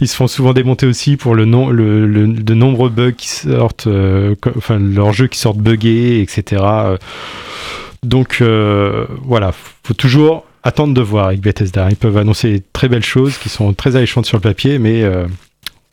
ils 0.00 0.08
se 0.08 0.16
font 0.16 0.26
souvent 0.28 0.52
démonter 0.52 0.86
aussi 0.86 1.16
pour 1.16 1.34
le, 1.34 1.44
nom, 1.44 1.70
le, 1.70 2.06
le- 2.06 2.26
de 2.28 2.54
nombreux 2.54 2.88
bugs 2.90 3.12
qui 3.12 3.28
sortent. 3.28 3.86
euh, 3.86 4.34
enfin, 4.56 4.78
leurs 4.78 5.12
jeux 5.12 5.26
qui 5.28 5.38
sortent 5.38 5.58
buggés, 5.58 6.20
etc. 6.22 6.62
Euh, 6.64 6.96
Donc, 8.02 8.38
euh, 8.40 9.06
voilà, 9.22 9.52
faut 9.82 9.94
toujours 9.94 10.44
attendre 10.62 10.94
de 10.94 11.00
voir 11.00 11.26
avec 11.28 11.40
Bethesda. 11.40 11.88
Ils 11.90 11.96
peuvent 11.96 12.16
annoncer 12.18 12.50
des 12.52 12.62
très 12.72 12.88
belles 12.88 13.04
choses 13.04 13.38
qui 13.38 13.48
sont 13.48 13.72
très 13.72 13.96
alléchantes 13.96 14.26
sur 14.26 14.36
le 14.36 14.42
papier, 14.42 14.78
mais. 14.78 15.02
euh, 15.02 15.26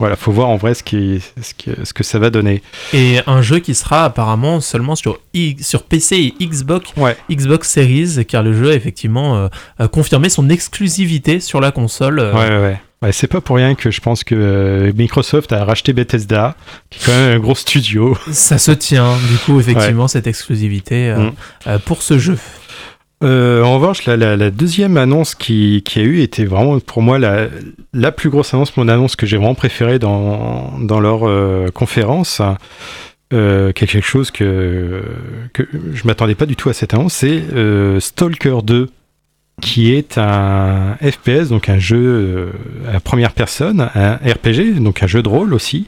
voilà, 0.00 0.16
faut 0.16 0.32
voir 0.32 0.48
en 0.48 0.56
vrai 0.56 0.74
ce, 0.74 0.82
qui, 0.82 1.20
ce, 1.40 1.54
qui- 1.54 1.70
ce 1.84 1.92
que 1.92 2.02
ça 2.02 2.18
va 2.18 2.28
donner. 2.28 2.62
Et 2.92 3.20
un 3.28 3.42
jeu 3.42 3.60
qui 3.60 3.76
sera 3.76 4.04
apparemment 4.04 4.60
seulement 4.60 4.96
sur, 4.96 5.20
sur 5.60 5.84
PC 5.84 6.34
et 6.40 6.44
Xbox, 6.46 6.90
Ouais. 6.96 7.16
Xbox 7.30 7.70
Series, 7.70 8.24
car 8.26 8.42
le 8.42 8.52
jeu 8.52 8.72
a 8.72 8.74
effectivement 8.74 9.48
euh, 9.80 9.86
confirmé 9.86 10.28
son 10.28 10.50
exclusivité 10.50 11.38
sur 11.38 11.60
la 11.60 11.70
console. 11.70 12.18
euh, 12.18 12.32
Ouais, 12.34 12.60
ouais, 12.70 12.80
ouais. 13.04 13.12
C'est 13.12 13.26
pas 13.28 13.40
pour 13.40 13.56
rien 13.56 13.74
que 13.74 13.90
je 13.90 14.00
pense 14.00 14.24
que 14.24 14.34
euh, 14.34 14.92
Microsoft 14.96 15.52
a 15.52 15.64
racheté 15.64 15.92
Bethesda, 15.92 16.56
qui 16.90 16.98
est 17.00 17.06
quand 17.06 17.12
même 17.12 17.36
un 17.36 17.38
gros 17.40 17.54
studio. 17.54 18.16
Ça 18.32 18.58
se 18.58 18.72
tient, 18.72 19.14
du 19.30 19.36
coup, 19.44 19.58
effectivement, 19.60 20.08
cette 20.08 20.26
exclusivité 20.26 21.10
euh, 21.10 21.16
Mm. 21.18 21.32
euh, 21.68 21.78
pour 21.78 22.02
ce 22.02 22.18
jeu. 22.18 22.36
Euh, 23.22 23.62
en 23.62 23.76
revanche, 23.76 24.04
la, 24.04 24.16
la- 24.16 24.36
la 24.36 24.50
deuxième 24.50 24.96
annonce 24.98 25.34
qui, 25.34 25.82
qui 25.84 26.00
a 26.00 26.02
eu 26.02 26.20
était 26.20 26.44
vraiment 26.44 26.78
pour 26.80 27.00
moi 27.00 27.18
la, 27.18 27.46
la 27.94 28.12
plus 28.12 28.28
grosse 28.28 28.52
annonce, 28.52 28.76
mon 28.76 28.88
annonce 28.88 29.16
que 29.16 29.24
j'ai 29.24 29.36
vraiment 29.38 29.54
préférée 29.54 29.98
dans, 29.98 30.78
dans 30.80 31.00
leur 31.00 31.26
euh, 31.26 31.68
conférence. 31.72 32.42
Euh, 33.32 33.72
quelque 33.72 34.00
chose 34.02 34.30
que, 34.30 35.02
que 35.54 35.62
je 35.94 36.06
m'attendais 36.06 36.34
pas 36.34 36.44
du 36.46 36.54
tout 36.56 36.68
à 36.68 36.74
cette 36.74 36.92
annonce, 36.92 37.14
c'est 37.14 37.42
Stalker 37.98 38.58
2, 38.62 38.90
qui 39.60 39.94
est 39.94 40.18
un 40.18 40.96
FPS, 41.00 41.48
donc 41.48 41.68
un 41.68 41.78
jeu 41.78 41.96
euh, 41.96 42.52
à 42.94 43.00
première 43.00 43.32
personne, 43.32 43.88
un 43.94 44.14
RPG, 44.16 44.80
donc 44.80 45.02
un 45.02 45.06
jeu 45.06 45.22
de 45.22 45.28
rôle 45.28 45.54
aussi, 45.54 45.86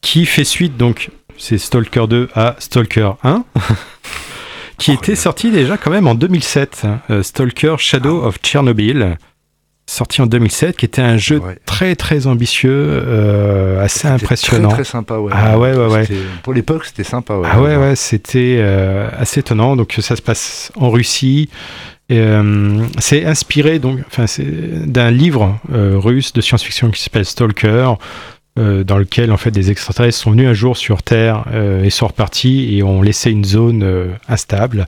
qui 0.00 0.24
fait 0.24 0.44
suite 0.44 0.76
donc 0.76 1.10
c'est 1.38 1.58
Stalker 1.58 2.06
2 2.08 2.28
à 2.34 2.56
Stalker 2.58 3.10
1. 3.22 3.44
qui 4.78 4.92
était 4.92 5.16
sorti 5.16 5.50
déjà 5.50 5.76
quand 5.78 5.90
même 5.90 6.06
en 6.06 6.14
2007, 6.14 6.82
hein, 6.84 7.00
euh, 7.10 7.22
Stalker 7.22 7.76
Shadow 7.78 8.22
of 8.24 8.36
Chernobyl. 8.42 9.16
sorti 9.88 10.20
en 10.20 10.26
2007, 10.26 10.76
qui 10.76 10.84
était 10.84 11.00
un 11.02 11.16
jeu 11.16 11.38
Ouais. 11.38 11.58
très 11.64 11.94
très 11.96 12.26
ambitieux, 12.26 12.70
euh, 12.72 13.82
assez 13.82 14.06
impressionnant. 14.08 14.68
Très, 14.68 14.82
très 14.82 14.84
sympa, 14.84 15.16
ouais. 15.18 15.32
Ah 15.34 15.58
ouais, 15.58 15.74
ouais, 15.76 15.86
ouais. 15.86 16.06
Pour 16.42 16.52
l'époque, 16.52 16.84
c'était 16.84 17.04
sympa, 17.04 17.36
ouais. 17.36 17.48
Ah 17.50 17.60
ouais, 17.62 17.76
ouais, 17.76 17.96
c'était 17.96 18.56
euh, 18.60 19.08
assez 19.16 19.40
étonnant. 19.40 19.76
Donc 19.76 19.94
ça 20.00 20.16
se 20.16 20.22
passe 20.22 20.72
en 20.76 20.90
Russie. 20.90 21.48
Euh, 22.12 22.86
c'est 22.98 23.24
inspiré 23.24 23.78
donc, 23.78 24.00
enfin, 24.06 24.26
c'est 24.26 24.90
d'un 24.90 25.10
livre 25.10 25.58
euh, 25.72 25.98
russe 25.98 26.32
de 26.32 26.40
science-fiction 26.40 26.90
qui 26.90 27.02
s'appelle 27.02 27.24
Stalker, 27.24 27.94
euh, 28.58 28.84
dans 28.84 28.96
lequel 28.96 29.32
en 29.32 29.36
fait 29.36 29.50
des 29.50 29.70
extraterrestres 29.70 30.18
sont 30.18 30.30
venus 30.30 30.48
un 30.48 30.54
jour 30.54 30.76
sur 30.76 31.02
Terre 31.02 31.44
et 31.82 31.90
sont 31.90 32.06
repartis 32.06 32.76
et 32.76 32.82
ont 32.82 33.02
laissé 33.02 33.30
une 33.30 33.44
zone 33.44 34.10
instable. 34.28 34.86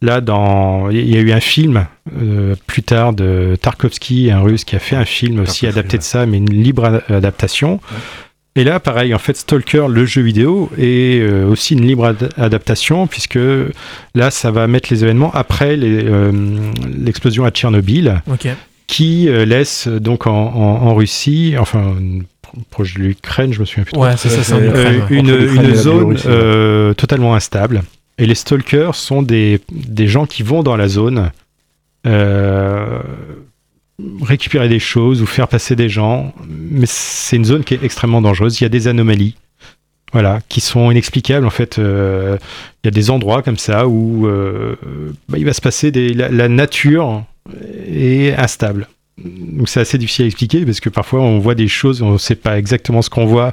Là, 0.00 0.20
dans, 0.20 0.90
il 0.90 1.12
y 1.12 1.16
a 1.16 1.20
eu 1.20 1.32
un 1.32 1.40
film 1.40 1.86
plus 2.66 2.84
tard 2.84 3.12
de 3.12 3.56
Tarkovsky, 3.60 4.30
un 4.30 4.40
Russe, 4.40 4.64
qui 4.64 4.76
a 4.76 4.78
fait 4.78 4.94
un 4.94 5.04
film 5.04 5.40
aussi 5.40 5.66
adapté 5.66 5.98
de 5.98 6.04
ça, 6.04 6.24
mais 6.24 6.36
une 6.36 6.52
libre 6.52 7.02
adaptation. 7.08 7.80
Et 8.58 8.64
là, 8.64 8.80
pareil, 8.80 9.14
en 9.14 9.18
fait, 9.18 9.36
Stalker, 9.36 9.86
le 9.88 10.04
jeu 10.04 10.20
vidéo, 10.22 10.68
est 10.76 11.20
euh, 11.20 11.46
aussi 11.46 11.74
une 11.74 11.86
libre 11.86 12.06
ad- 12.06 12.30
adaptation, 12.36 13.06
puisque 13.06 13.38
là, 14.14 14.30
ça 14.32 14.50
va 14.50 14.66
mettre 14.66 14.88
les 14.92 15.04
événements 15.04 15.30
après 15.32 15.76
euh, 15.80 16.32
l'explosion 16.92 17.44
à 17.44 17.50
Tchernobyl, 17.50 18.20
qui 18.88 19.28
euh, 19.28 19.44
laisse 19.44 19.86
donc 19.86 20.26
en, 20.26 20.32
en- 20.32 20.88
en 20.88 20.94
Russie, 20.94 21.54
enfin, 21.58 21.94
proche 22.70 22.94
de 22.94 23.00
l'Ukraine, 23.00 23.52
je 23.52 23.60
me 23.60 23.64
souviens 23.64 23.84
plus 23.84 23.92
trop, 23.92 24.02
Ouais, 24.02 24.16
c'est 24.16 24.28
ça, 24.28 24.56
ouais. 24.56 25.02
une, 25.10 25.28
une 25.28 25.74
zone 25.74 26.16
euh, 26.26 26.94
totalement 26.94 27.34
instable. 27.36 27.82
Et 28.18 28.26
les 28.26 28.34
stalkers 28.34 28.96
sont 28.96 29.22
des, 29.22 29.60
des 29.70 30.08
gens 30.08 30.26
qui 30.26 30.42
vont 30.42 30.64
dans 30.64 30.76
la 30.76 30.88
zone 30.88 31.30
euh, 32.06 32.98
récupérer 34.22 34.68
des 34.68 34.78
choses 34.78 35.22
ou 35.22 35.26
faire 35.26 35.48
passer 35.48 35.76
des 35.76 35.88
gens. 35.88 36.32
Mais 36.48 36.86
c'est 36.86 37.36
une 37.36 37.44
zone 37.44 37.64
qui 37.64 37.74
est 37.74 37.82
extrêmement 37.82 38.22
dangereuse. 38.22 38.60
Il 38.60 38.64
y 38.64 38.66
a 38.66 38.70
des 38.70 38.88
anomalies. 38.88 39.34
Voilà, 40.12 40.40
qui 40.48 40.62
sont 40.62 40.90
inexplicables 40.90 41.46
en 41.46 41.50
fait. 41.50 41.78
Euh, 41.78 42.38
Il 42.82 42.86
y 42.86 42.88
a 42.88 42.90
des 42.90 43.10
endroits 43.10 43.42
comme 43.42 43.58
ça 43.58 43.86
où 43.88 44.26
euh, 44.26 44.76
bah, 45.28 45.36
il 45.36 45.44
va 45.44 45.52
se 45.52 45.60
passer 45.60 45.90
des, 45.90 46.14
la, 46.14 46.30
la 46.30 46.48
nature 46.48 47.24
est 47.86 48.32
instable. 48.34 48.88
Donc 49.18 49.68
c'est 49.68 49.80
assez 49.80 49.98
difficile 49.98 50.24
à 50.24 50.28
expliquer 50.28 50.64
parce 50.64 50.80
que 50.80 50.88
parfois 50.88 51.20
on 51.20 51.38
voit 51.38 51.54
des 51.54 51.68
choses, 51.68 52.02
on 52.02 52.12
ne 52.12 52.18
sait 52.18 52.36
pas 52.36 52.58
exactement 52.58 53.02
ce 53.02 53.10
qu'on 53.10 53.26
voit, 53.26 53.52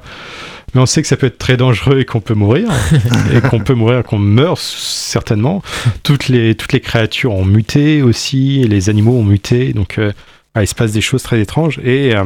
mais 0.73 0.81
on 0.81 0.85
sait 0.85 1.01
que 1.01 1.07
ça 1.07 1.17
peut 1.17 1.27
être 1.27 1.39
très 1.39 1.57
dangereux 1.57 1.99
et 1.99 2.05
qu'on 2.05 2.21
peut 2.21 2.35
mourir, 2.35 2.69
et 3.33 3.41
qu'on 3.41 3.59
peut 3.59 3.73
mourir, 3.73 4.03
qu'on 4.03 4.19
meurt 4.19 4.59
certainement. 4.59 5.63
Toutes 6.03 6.27
les, 6.27 6.55
toutes 6.55 6.71
les 6.71 6.81
créatures 6.81 7.33
ont 7.33 7.45
muté 7.45 8.01
aussi, 8.03 8.63
les 8.67 8.89
animaux 8.89 9.17
ont 9.17 9.23
muté, 9.23 9.73
donc 9.73 9.97
euh, 9.97 10.11
ah, 10.55 10.63
il 10.63 10.67
se 10.67 10.75
passe 10.75 10.91
des 10.93 11.01
choses 11.01 11.21
très 11.23 11.39
étranges. 11.39 11.79
Et 11.83 12.15
euh, 12.15 12.23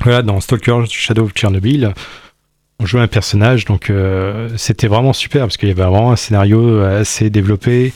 voilà, 0.00 0.22
dans 0.22 0.40
Stalker 0.40 0.84
Shadow 0.88 1.24
of 1.24 1.32
Chernobyl, 1.34 1.92
on 2.78 2.86
jouait 2.86 3.00
un 3.02 3.08
personnage, 3.08 3.66
donc 3.66 3.90
euh, 3.90 4.48
c'était 4.56 4.86
vraiment 4.86 5.12
super 5.12 5.42
parce 5.42 5.56
qu'il 5.58 5.68
y 5.68 5.72
avait 5.72 5.82
vraiment 5.82 6.12
un 6.12 6.16
scénario 6.16 6.80
assez 6.80 7.28
développé. 7.28 7.92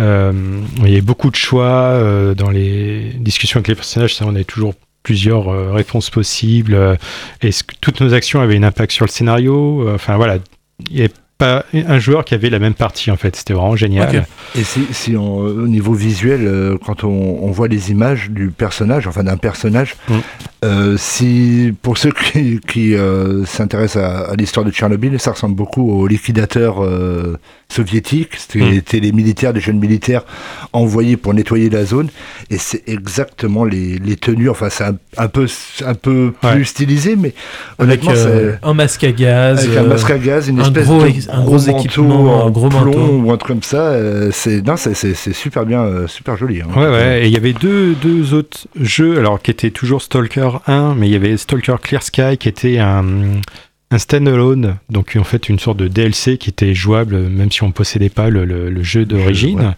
Euh, 0.00 0.32
il 0.78 0.88
y 0.88 0.92
avait 0.92 1.00
beaucoup 1.00 1.30
de 1.30 1.36
choix 1.36 1.64
euh, 1.64 2.34
dans 2.34 2.50
les 2.50 3.12
discussions 3.20 3.58
avec 3.58 3.68
les 3.68 3.74
personnages. 3.76 4.16
On 4.20 4.34
avait 4.34 4.44
toujours 4.44 4.74
plusieurs 5.04 5.48
euh, 5.48 5.72
réponses 5.72 6.10
possibles. 6.10 6.74
euh, 6.74 6.96
Est-ce 7.42 7.62
que 7.62 7.74
toutes 7.80 8.00
nos 8.00 8.12
actions 8.12 8.40
avaient 8.40 8.56
un 8.56 8.62
impact 8.64 8.92
sur 8.92 9.04
le 9.06 9.10
scénario? 9.10 9.86
Euh, 9.88 9.94
Enfin 9.94 10.16
voilà, 10.16 10.38
il 10.90 11.00
avait 11.00 11.12
pas 11.38 11.64
un 11.72 11.98
joueur 12.00 12.24
qui 12.24 12.34
avait 12.34 12.50
la 12.50 12.58
même 12.58 12.74
partie 12.74 13.10
en 13.12 13.16
fait. 13.16 13.36
C'était 13.36 13.54
vraiment 13.54 13.76
génial. 13.76 14.26
Et 14.56 14.64
si, 14.64 14.86
si 14.90 15.16
on- 15.16 15.36
au 15.38 15.68
niveau 15.68 15.94
visuel, 15.94 16.40
euh, 16.46 16.76
quand 16.84 17.04
on, 17.04 17.38
on 17.42 17.50
voit 17.52 17.68
les 17.68 17.90
images 17.92 18.28
du 18.30 18.48
personnage, 18.50 19.06
enfin 19.06 19.22
d'un 19.22 19.36
personnage, 19.36 19.94
Mm. 20.08 20.14
euh, 20.64 20.96
si 20.98 21.72
pour 21.82 21.96
ceux 21.96 22.10
qui, 22.10 22.58
qui 22.66 22.94
euh, 22.94 23.44
s'intéressent 23.44 24.02
à, 24.02 24.30
à 24.30 24.34
l'histoire 24.34 24.66
de 24.66 24.70
Tchernobyl, 24.72 25.18
ça 25.20 25.30
ressemble 25.32 25.54
beaucoup 25.54 25.88
aux 25.90 26.06
liquidateurs 26.08 26.82
euh, 26.84 27.38
soviétiques. 27.70 28.30
C'était 28.36 28.58
Mm. 28.98 29.00
les 29.02 29.12
militaires, 29.12 29.52
des 29.52 29.60
jeunes 29.60 29.78
militaires 29.78 30.22
envoyés 30.72 31.16
pour 31.16 31.34
nettoyer 31.34 31.68
la 31.70 31.84
zone, 31.84 32.08
et 32.50 32.58
c'est 32.58 32.82
exactement 32.88 33.64
les, 33.64 33.98
les 33.98 34.16
tenues. 34.16 34.48
Enfin, 34.48 34.68
c'est 34.70 34.84
un, 34.84 34.96
un 35.16 35.28
peu 35.28 35.46
un 35.84 35.94
peu 35.94 36.32
plus 36.40 36.48
Ouais. 36.48 36.64
stylisé, 36.64 37.14
mais 37.16 37.34
Avec 37.78 38.02
honnêtement, 38.02 38.10
euh, 38.16 38.52
c'est 38.60 38.66
un 38.66 38.74
masque 38.74 39.04
à 39.04 39.12
gaz. 39.12 39.64
avec 39.64 39.76
un 39.76 39.84
euh, 39.84 39.88
masque 39.88 40.10
à 40.10 40.18
gaz, 40.18 40.48
une 40.48 40.60
un 40.60 40.64
espèce 40.64 40.86
gros 40.86 41.02
de 41.02 41.08
un 41.30 41.42
gros, 41.44 41.56
gros 41.56 41.58
équipement, 41.58 42.42
en 42.44 42.46
un 42.48 42.50
gros 42.50 42.68
plomb 42.68 42.84
manteau. 42.86 43.18
ou 43.24 43.32
un 43.32 43.36
truc 43.36 43.48
comme 43.48 43.62
ça. 43.62 43.82
euh, 43.88 44.30
c'est 44.32 45.32
super 45.34 45.66
bien, 45.66 45.82
euh, 45.82 46.06
super 46.06 46.36
joli. 46.36 46.62
hein. 46.62 46.66
Ouais, 46.74 46.88
ouais, 46.88 47.22
et 47.22 47.26
il 47.26 47.32
y 47.32 47.36
avait 47.36 47.52
deux, 47.52 47.94
deux 47.94 48.34
autres 48.34 48.66
jeux, 48.80 49.18
alors 49.18 49.40
qui 49.42 49.50
étaient 49.50 49.70
toujours 49.70 50.02
Stalker 50.02 50.50
1, 50.66 50.94
mais 50.94 51.06
il 51.08 51.12
y 51.12 51.16
avait 51.16 51.36
Stalker 51.36 51.76
Clear 51.82 52.02
Sky 52.02 52.36
qui 52.38 52.48
était 52.48 52.78
un, 52.78 53.04
un 53.90 53.98
standalone, 53.98 54.76
donc 54.90 55.16
en 55.18 55.24
fait 55.24 55.48
une 55.48 55.58
sorte 55.58 55.78
de 55.78 55.88
DLC 55.88 56.36
qui 56.38 56.50
était 56.50 56.74
jouable 56.74 57.16
même 57.28 57.50
si 57.50 57.62
on 57.62 57.68
ne 57.68 57.72
possédait 57.72 58.10
pas 58.10 58.28
le, 58.28 58.44
le- 58.44 58.68
le 58.70 58.82
jeu 58.82 59.04
d'origine, 59.06 59.60
ouais. 59.60 59.74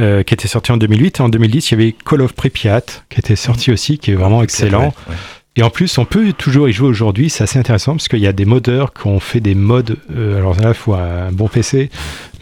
euh, 0.00 0.22
qui 0.22 0.34
était 0.34 0.48
sorti 0.48 0.70
en 0.72 0.76
2008. 0.76 1.18
Et 1.18 1.22
en 1.22 1.28
2010, 1.28 1.70
il 1.70 1.72
y 1.72 1.74
avait 1.82 1.92
Call 1.92 2.22
of 2.22 2.32
Pripyat 2.34 2.82
qui 3.10 3.18
était 3.18 3.36
sorti 3.36 3.72
aussi, 3.72 3.98
qui 3.98 4.12
est 4.12 4.14
vraiment 4.14 4.42
excellent. 4.42 4.94
Ouais, 5.08 5.10
ouais. 5.10 5.16
Et 5.56 5.62
en 5.62 5.70
plus, 5.70 5.98
on 5.98 6.04
peut 6.04 6.32
toujours 6.32 6.68
y 6.68 6.72
jouer 6.72 6.88
aujourd'hui, 6.88 7.30
c'est 7.30 7.44
assez 7.44 7.58
intéressant 7.60 7.92
parce 7.92 8.08
qu'il 8.08 8.18
y 8.18 8.26
a 8.26 8.32
des 8.32 8.44
modeurs 8.44 8.92
qui 8.92 9.06
ont 9.06 9.20
fait 9.20 9.38
des 9.40 9.54
modes, 9.54 9.96
euh, 10.16 10.36
alors 10.38 10.54
là, 10.60 10.68
il 10.68 10.74
faut 10.74 10.94
un 10.94 11.30
bon 11.30 11.46
PC, 11.48 11.90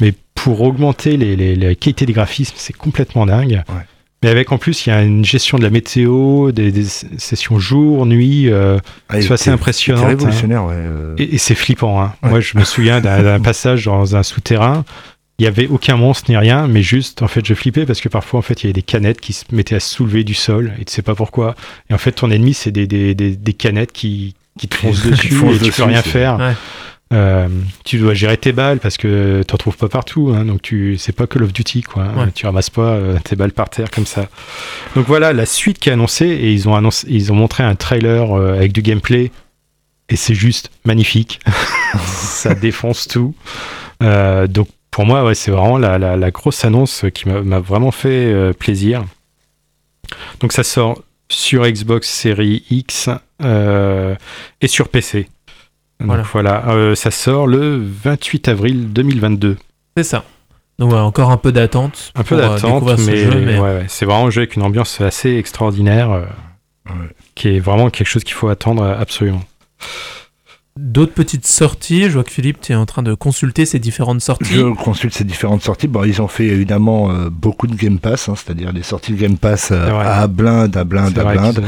mais 0.01 0.15
pour 0.35 0.63
augmenter 0.63 1.17
les, 1.19 1.37
les, 1.37 1.55
les 1.55 1.77
qualités 1.77 2.07
des 2.07 2.15
graphismes, 2.15 2.55
c'est 2.57 2.73
complètement 2.77 3.27
dingue. 3.27 3.63
Ouais. 3.69 3.75
Mais 4.23 4.29
avec 4.31 4.53
en 4.53 4.59
plus, 4.59 4.87
il 4.87 4.91
y 4.91 4.93
a 4.93 5.03
une 5.03 5.25
gestion 5.25 5.59
de 5.59 5.63
la 5.65 5.71
météo, 5.71 6.53
des, 6.53 6.71
des 6.71 6.85
sessions 6.85 7.59
jour, 7.59 8.07
nuit, 8.07 8.49
euh, 8.51 8.79
Ah, 9.09 9.21
c'est 9.21 9.33
assez 9.33 9.51
impressionnant. 9.51 10.01
C'est 10.03 10.07
révolutionnaire, 10.07 10.65
ouais. 10.65 10.75
euh. 10.77 11.15
Et, 11.19 11.35
et 11.35 11.39
c'est 11.39 11.55
flippant. 11.57 12.01
Hein. 12.01 12.15
Ouais. 12.23 12.31
Moi, 12.31 12.41
je 12.41 12.57
me 12.57 12.65
souviens 12.65 13.01
d'un 13.01 13.41
passage 13.43 13.87
dans 13.87 14.15
un 14.17 14.23
souterrain. 14.23 14.85
Il 15.39 15.45
y 15.45 15.49
avait 15.49 15.67
aucun 15.67 15.97
monstre 15.97 16.31
ni 16.31 16.37
rien, 16.37 16.69
mais 16.69 16.83
juste, 16.83 17.23
en 17.23 17.27
fait, 17.27 17.45
je 17.45 17.55
flippais 17.55 17.85
parce 17.85 18.01
que 18.01 18.09
parfois, 18.09 18.39
en 18.39 18.43
fait, 18.43 18.63
il 18.63 18.67
y 18.67 18.67
avait 18.69 18.75
des 18.75 18.83
canettes 18.83 19.21
qui 19.21 19.33
se 19.33 19.45
mettaient 19.51 19.75
à 19.75 19.81
se 19.81 19.93
soulever 19.93 20.23
du 20.23 20.35
sol 20.35 20.73
et 20.81 20.85
tu 20.85 20.93
sais 20.93 21.03
pas 21.03 21.17
pourquoi. 21.17 21.57
Et 21.91 21.95
en 21.95 21.99
fait, 21.99 22.13
ton 22.13 22.31
ennemi, 22.31 22.55
c'est 22.55 22.71
des, 22.71 22.87
des, 22.87 23.15
des, 23.17 23.35
des 23.35 23.53
canettes 23.55 23.91
qui, 23.93 24.35
qui 24.59 24.69
te 24.69 24.77
foncent 24.77 25.03
Qui 25.03 25.11
dessus 25.11 25.35
et 25.35 25.53
tu 25.55 25.59
dessus, 25.59 25.73
peux 25.73 25.83
rien 25.89 26.03
faire. 26.03 26.39
Ouais. 26.39 26.53
Euh, 27.13 27.47
tu 27.85 27.99
dois 27.99 28.15
gérer 28.15 28.39
tes 28.39 28.53
balles 28.53 28.79
parce 28.79 28.97
que 28.97 29.43
t'en 29.47 29.59
trouves 29.59 29.77
pas 29.77 29.89
partout, 29.89 30.33
hein, 30.35 30.45
donc 30.47 30.63
tu 30.63 30.97
c'est 30.97 31.13
pas 31.13 31.27
Call 31.27 31.43
of 31.43 31.53
Duty 31.53 31.83
quoi. 31.83 32.05
hein. 32.05 32.25
Ouais. 32.27 32.31
Tu 32.35 32.47
ramasses 32.47 32.71
pas 32.71 32.93
euh, 32.95 33.19
tes 33.23 33.37
balles 33.37 33.53
par 33.53 33.69
terre 33.69 33.91
comme 33.91 34.07
ça. 34.07 34.29
Donc 34.97 35.07
voilà 35.07 35.33
la 35.35 35.45
suite 35.45 35.79
qui 35.79 35.91
est 35.91 35.93
annoncée 35.93 36.27
et 36.27 36.53
ils 36.53 36.69
ont 36.69 36.75
annoncé, 36.75 37.07
ils 37.11 37.31
ont 37.31 37.35
montré 37.35 37.65
un 37.65 37.75
trailer 37.75 38.33
euh, 38.37 38.55
avec 38.57 38.73
du 38.73 38.81
gameplay 38.81 39.31
et 40.09 40.17
c'est 40.17 40.35
juste 40.35 40.71
magnifique. 40.85 41.41
ça 42.07 42.55
défonce 42.55 43.07
tout. 43.09 43.35
Donc 44.01 44.69
pour 44.91 45.05
moi 45.07 45.25
ouais 45.25 45.35
c'est 45.35 45.51
vraiment 45.51 45.79
la, 45.79 45.99
la, 45.99 46.17
la 46.17 46.31
grosse 46.31 46.65
annonce 46.65 47.05
qui 47.15 47.29
m'a 47.29 47.61
vraiment 47.61 47.91
fait 47.93 48.53
plaisir. 48.59 49.05
Donc 50.41 50.53
ça 50.53 50.63
sort 50.63 51.03
sur 51.29 51.67
Xbox 51.67 52.09
Series 52.09 52.65
X 52.71 53.09
et 53.43 54.67
sur 54.69 54.89
PC. 54.89 55.29
Donc 56.03 56.09
Voilà. 56.09 56.25
voilà, 56.33 56.69
euh, 56.71 56.95
ça 56.95 57.11
sort 57.11 57.47
le 57.47 57.81
28 57.83 58.49
avril 58.49 58.93
2022. 58.93 59.57
C'est 59.97 60.03
ça. 60.05 60.25
Donc 60.79 60.93
ouais, 60.93 60.99
encore 60.99 61.31
un 61.31 61.37
peu 61.37 61.53
d'attente. 61.53 62.13
Un 62.15 62.23
peu 62.25 62.35
euh, 62.37 62.41
d'attente, 62.41 62.89
ce 62.99 63.37
mais, 63.45 63.59
ouais, 63.59 63.85
c'est 63.89 64.05
vraiment 64.05 64.27
un 64.27 64.31
jeu 64.31 64.41
avec 64.43 64.57
une 64.57 64.63
ambiance 64.63 65.01
assez 65.01 65.37
extraordinaire, 65.37 66.11
euh, 66.11 66.25
Ouais. 66.89 67.09
qui 67.37 67.49
est 67.49 67.61
vraiment 67.61 67.91
quelque 67.91 68.09
chose 68.09 68.25
qu'il 68.25 68.35
faut 68.35 68.49
attendre 68.49 68.85
absolument. 68.85 69.43
D'autres 70.77 71.13
petites 71.13 71.47
sorties. 71.47 72.05
Je 72.05 72.15
vois 72.15 72.25
que 72.25 72.31
Philippe, 72.33 72.61
tu 72.63 72.73
es 72.73 72.75
en 72.75 72.87
train 72.87 73.03
de 73.03 73.13
consulter 73.13 73.67
ces 73.67 73.79
différentes 73.79 74.23
sorties. 74.23 74.55
Je 74.55 74.73
consulte 74.75 75.13
ces 75.15 75.23
différentes 75.25 75.63
sorties. 75.63 75.87
Bon, 75.87 76.03
ils 76.03 76.23
ont 76.23 76.29
fait 76.29 76.47
évidemment 76.47 77.11
euh, 77.13 77.29
beaucoup 77.31 77.67
de 77.67 77.75
Game 77.77 77.99
Pass, 77.99 78.29
hein, 78.31 78.35
c'est-à-dire 78.37 78.73
des 78.73 78.83
sorties 78.83 79.13
de 79.13 79.19
Game 79.21 79.37
Pass 79.37 79.69
euh, 79.71 79.91
à 80.01 80.27
blinde, 80.29 80.75
à 80.77 80.85
blinde, 80.85 81.17
à 81.19 81.25
blinde. 81.35 81.63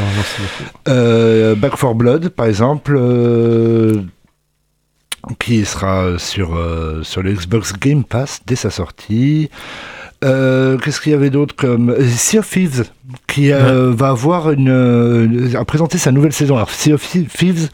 Euh, 0.88 1.54
Back 1.54 1.72
4 1.78 1.94
Blood, 1.94 2.28
par 2.30 2.46
exemple, 2.46 2.94
euh, 2.98 4.00
qui 5.38 5.64
sera 5.64 6.18
sur, 6.18 6.54
euh, 6.56 7.02
sur 7.02 7.22
le 7.22 7.32
Xbox 7.32 7.72
Game 7.78 8.04
Pass 8.04 8.40
dès 8.46 8.56
sa 8.56 8.70
sortie. 8.70 9.50
Euh, 10.24 10.78
Qu'est-ce 10.78 11.00
qu'il 11.00 11.12
y 11.12 11.14
avait 11.14 11.30
d'autre 11.30 11.54
comme 11.54 11.90
euh, 11.90 12.06
Sea 12.08 12.38
of 12.38 12.48
Thieves, 12.48 12.84
qui 13.26 13.52
euh, 13.52 13.92
va 13.94 14.08
avoir 14.08 14.50
une, 14.52 14.70
euh, 14.70 15.58
a 15.58 15.64
présenté 15.64 15.98
sa 15.98 16.12
nouvelle 16.12 16.32
saison. 16.32 16.56
Alors 16.56 16.70
Sea 16.70 16.94
of 16.94 17.02
Thieves, 17.36 17.68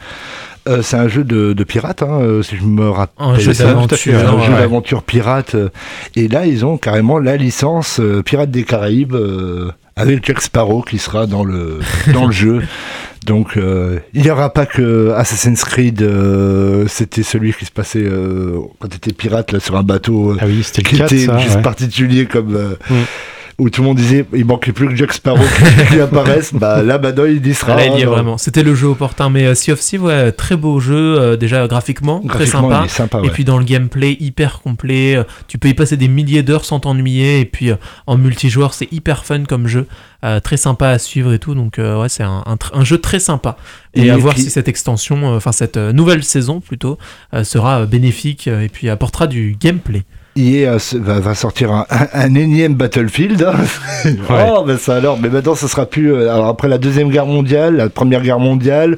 euh, 0.69 0.83
c'est 0.83 0.97
un 0.97 1.07
jeu 1.09 1.23
de, 1.23 1.53
de 1.53 1.65
pirates, 1.65 2.03
hein, 2.03 2.19
euh, 2.21 2.43
si 2.43 2.57
je 2.57 2.65
me 2.65 2.89
rappelle. 2.91 3.25
Un 3.25 3.39
jeu 3.39 3.53
d'aventure, 3.53 4.19
un 4.19 4.45
jeu 4.45 4.53
d'aventure 4.53 5.03
pirate. 5.03 5.55
euh, 5.55 5.69
Et 6.17 6.27
là, 6.29 6.47
ils 6.47 6.65
ont 6.67 6.77
carrément 6.77 7.19
la 7.19 7.37
licence 7.37 8.01
euh, 8.01 8.23
Pirates 8.23 8.51
des 8.51 8.65
Caraïbes 8.65 9.15
euh, 9.15 9.71
avec 9.97 10.25
Jack 10.27 10.41
Sparrow 10.43 10.83
qui 10.83 10.99
sera 10.99 11.27
dans 11.27 11.45
le, 11.45 11.79
dans 12.13 12.27
le 12.27 12.33
jeu. 12.33 12.63
Donc, 13.27 13.57
euh, 13.57 13.99
il 14.15 14.23
n'y 14.23 14.31
aura 14.31 14.51
pas 14.53 14.65
que 14.67 15.11
Assassin's 15.17 15.63
Creed, 15.65 16.01
euh, 16.03 16.87
c'était 16.89 17.23
celui 17.23 17.53
qui 17.53 17.67
se 17.67 17.71
passait 17.71 18.03
euh, 18.03 18.59
quand 18.79 18.89
tu 18.89 18.97
étais 18.97 19.13
pirate 19.13 19.53
là, 19.53 19.61
sur 19.61 19.77
un 19.77 19.83
bateau. 19.83 20.37
Ah 20.41 20.45
oui, 20.47 20.65
le 20.77 20.83
qui 20.83 20.97
4, 20.97 21.13
était 21.13 21.27
ça. 21.27 21.39
juste 21.39 21.57
ouais. 21.57 21.63
particulier 21.63 22.27
comme. 22.27 22.57
euh, 22.57 22.75
Mm. 22.89 22.95
Où 23.61 23.71
tout 23.71 23.83
le 23.83 23.89
monde 23.89 23.97
disait 23.99 24.25
il 24.35 24.45
manquait 24.45 24.73
plus 24.73 24.89
que 24.89 24.97
Jack 24.97 25.13
Sparrow 25.13 25.39
qui, 25.91 26.01
apparaisse, 26.01 26.53
bah 26.55 26.83
là 26.83 26.99
maintenant 26.99 27.25
il 27.27 27.47
y 27.47 27.55
sera. 27.55 27.77
Là, 27.77 27.87
il 27.87 27.93
y 27.93 27.97
est 27.99 28.03
Alors, 28.03 28.15
vraiment. 28.15 28.39
C'était 28.39 28.63
le 28.63 28.75
jeu 28.75 28.89
opportun, 28.89 29.31
mais 29.31 29.45
euh, 29.47 29.55
Sea 29.55 29.73
of 29.73 29.81
Thieves, 29.81 30.03
ouais, 30.03 30.33
très 30.33 30.57
beau 30.57 30.81
jeu, 30.81 30.95
euh, 31.21 31.37
déjà 31.37 31.67
graphiquement, 31.69 32.21
très 32.29 32.47
sympa. 32.47 32.85
Et 33.25 33.31
puis 33.31 33.45
dans 33.45 33.59
le 33.59 33.65
gameplay 33.65 34.17
hyper 34.19 34.61
complet, 34.61 35.17
euh, 35.17 35.25
tu 35.47 35.59
peux 35.59 35.69
y 35.69 35.75
passer 35.75 35.97
des 35.97 36.09
milliers 36.09 36.43
d'heures 36.43 36.65
sans 36.65 36.81
t'ennuyer. 36.81 37.41
Et 37.41 37.45
puis 37.45 37.71
en 38.07 38.17
multijoueur, 38.17 38.75
c'est 38.75 38.91
hyper 38.93 39.25
fun 39.25 39.45
comme 39.45 39.67
jeu, 39.67 39.87
euh, 40.25 40.41
très 40.41 40.57
sympa 40.57 40.89
à 40.89 40.99
suivre 40.99 41.33
et 41.33 41.39
tout. 41.39 41.55
Donc 41.55 41.79
euh, 41.79 42.01
ouais, 42.01 42.09
c'est 42.09 42.23
un, 42.25 42.43
un 42.47 42.55
tr- 42.57 42.71
un 42.75 42.85
jeu 42.85 42.99
très 42.99 43.21
sympa. 43.21 43.57
Et 43.95 44.11
à 44.11 44.17
voir 44.17 44.35
qui- 44.35 44.43
si 44.43 44.51
cette 44.51 44.69
extension, 44.69 45.33
euh, 45.33 45.37
enfin 45.37 45.53
cette 45.53 45.77
nouvelle 45.77 46.25
saison 46.25 46.61
plutôt, 46.61 46.99
sera 47.43 47.87
bénéfique 47.87 48.47
et 48.47 48.69
puis 48.69 48.89
apportera 48.89 49.27
du 49.27 49.57
gameplay. 49.61 50.03
EA 50.37 50.77
va, 50.95 51.21
va 51.21 51.35
sortir 51.35 51.73
un, 51.73 51.87
un- 51.91 52.07
un 52.15 52.35
énième 52.35 52.75
Battlefield. 52.75 53.47
oh, 54.31 54.65
ben 54.67 54.77
ça 54.79 54.97
alors, 54.97 55.19
mais 55.21 55.29
maintenant 55.29 55.55
ce 55.55 55.67
sera 55.69 55.87
plus. 55.87 56.13
euh, 56.13 56.33
Alors 56.33 56.47
après 56.47 56.69
la 56.69 56.79
deuxième 56.79 57.11
guerre 57.11 57.27
mondiale, 57.27 57.77
la 57.77 57.89
première 57.89 58.23
guerre 58.23 58.39
mondiale, 58.39 58.97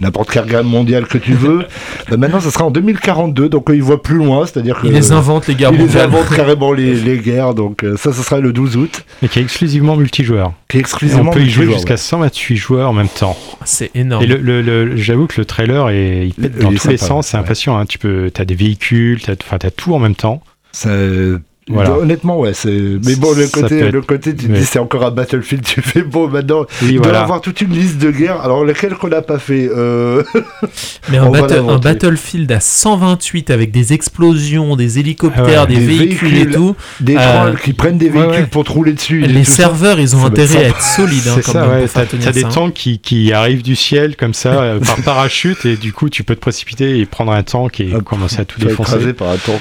n'importe 0.00 0.30
quelle 0.30 0.46
guerre 0.46 0.64
mondiale 0.64 1.06
que 1.06 1.18
tu 1.18 1.32
veux, 1.34 1.64
ben 2.10 2.16
maintenant 2.18 2.40
ce 2.40 2.50
sera 2.50 2.64
en 2.64 2.70
2042, 2.70 3.48
donc 3.48 3.70
euh, 3.70 3.76
ils 3.76 3.82
voient 3.82 4.02
plus 4.02 4.16
loin, 4.16 4.44
c'est-à-dire 4.46 4.80
que. 4.80 4.86
Ils 4.86 4.92
les 4.92 5.12
inventent 5.12 5.46
les 5.46 5.54
guerres 5.54 5.70
ils 5.72 5.78
les 5.78 5.84
mondiales. 5.84 6.06
inventent 6.06 6.30
carrément 6.36 6.72
les, 6.72 6.94
les 6.94 7.18
guerres, 7.18 7.54
donc 7.54 7.84
euh, 7.84 7.96
ça 7.96 8.12
ce 8.12 8.22
sera 8.22 8.40
le 8.40 8.52
12 8.52 8.76
août, 8.76 9.04
Et 9.22 9.28
qui 9.28 9.38
est 9.38 9.42
exclusivement 9.42 9.96
multijoueur. 9.96 10.52
qui 10.68 10.76
est 10.76 10.80
Et 10.80 10.82
exclusivement. 10.82 11.30
on 11.30 11.32
peut 11.32 11.40
y 11.40 11.48
jouer 11.50 11.66
multijoueur, 11.66 11.78
jusqu'à 11.78 11.96
128 11.96 12.56
joueurs 12.56 12.90
en 12.90 12.92
même 12.92 13.08
temps. 13.08 13.36
C'est 13.64 13.90
énorme. 13.94 14.24
Et 14.24 14.26
le, 14.26 14.36
le- 14.38 14.62
le- 14.62 14.96
j'avoue 14.96 15.26
que 15.26 15.40
le 15.40 15.44
trailer 15.44 15.88
est, 15.90 16.26
il 16.26 16.34
pète 16.34 16.58
dans 16.58 16.68
tous 16.72 16.88
les 16.88 16.96
sympa, 16.96 17.06
sens, 17.06 17.26
c'est 17.28 17.36
ouais. 17.36 17.42
impatient. 17.44 17.78
Hein. 17.78 17.86
Tu 17.86 17.98
peux, 17.98 18.30
as 18.36 18.44
des 18.44 18.54
véhicules, 18.54 19.20
enfin, 19.44 19.58
t'as 19.58 19.70
tout 19.70 19.94
en 19.94 19.98
même 19.98 20.14
temps. 20.16 20.42
Ouais. 20.74 21.38
Voilà. 21.68 21.92
Honnêtement, 21.96 22.40
ouais, 22.40 22.54
c'est. 22.54 22.76
Mais 23.04 23.14
bon, 23.14 23.32
le 23.36 23.46
côté, 23.46 23.78
être- 23.78 23.92
le 23.92 24.02
côté, 24.02 24.34
tu 24.34 24.46
ouais. 24.46 24.58
dis 24.58 24.64
c'est 24.64 24.80
encore 24.80 25.04
un 25.04 25.10
Battlefield, 25.12 25.64
tu 25.64 25.80
fais 25.80 26.02
bon 26.02 26.26
maintenant. 26.28 26.62
Oui, 26.82 26.88
il 26.88 26.88
doit 26.88 26.94
y 26.94 26.98
voilà. 26.98 27.20
avoir 27.20 27.40
toute 27.40 27.60
une 27.60 27.70
liste 27.70 27.98
de 27.98 28.10
guerres. 28.10 28.40
Alors 28.40 28.64
lesquelles 28.64 28.94
qu'on 28.94 29.06
n'a 29.08 29.22
pas 29.22 29.38
fait 29.38 29.70
euh, 29.72 30.24
Mais 31.10 31.18
un. 31.18 31.30
Battlefield 31.78 32.50
à 32.50 32.58
128 32.60 33.50
avec 33.50 33.70
des 33.70 33.92
explosions, 33.92 34.74
des 34.74 34.98
hélicoptères, 34.98 35.44
Ah 35.46 35.60
ouais, 35.62 35.66
des, 35.68 35.74
des 35.76 35.86
véhicules, 35.86 36.36
et 36.38 36.46
tout. 36.50 36.74
Des 37.00 37.16
Euh, 37.16 37.42
trolls 37.44 37.60
qui 37.60 37.72
prennent 37.74 37.98
des 37.98 38.08
véhicules 38.08 38.32
ouais. 38.42 38.46
pour 38.46 38.64
te 38.64 38.72
rouler 38.72 38.92
dessus. 38.92 39.20
Les 39.20 39.44
ça. 39.44 39.54
serveurs, 39.54 40.00
ils 40.00 40.16
ont 40.16 40.20
Ça 40.20 40.26
intérêt 40.26 40.64
à 40.64 40.68
être 40.68 40.82
solides 40.82 41.28
hein, 41.28 41.40
quand 41.44 41.52
ça, 41.52 41.66
même 41.66 41.86
T'as, 41.88 42.32
des 42.32 42.42
tanks 42.42 42.74
qui, 42.74 42.98
qui 42.98 43.32
arrivent 43.32 43.62
du 43.62 43.76
ciel 43.76 44.16
comme 44.16 44.34
ça, 44.34 44.60
euh, 44.62 44.80
par 44.80 44.96
parachute, 45.02 45.64
et 45.64 45.76
du 45.76 45.92
coup, 45.92 46.08
tu 46.10 46.24
peux 46.24 46.34
te 46.34 46.40
précipiter 46.40 46.98
et 46.98 47.06
prendre 47.06 47.30
un 47.32 47.42
tank 47.44 47.80
et 47.80 47.94
Hop. 47.94 48.02
commencer 48.02 48.40
à 48.40 48.44
tout 48.44 48.58
défoncer. 48.60 48.94
écraser 48.94 49.12
par 49.12 49.28
un 49.28 49.36
tank. 49.36 49.60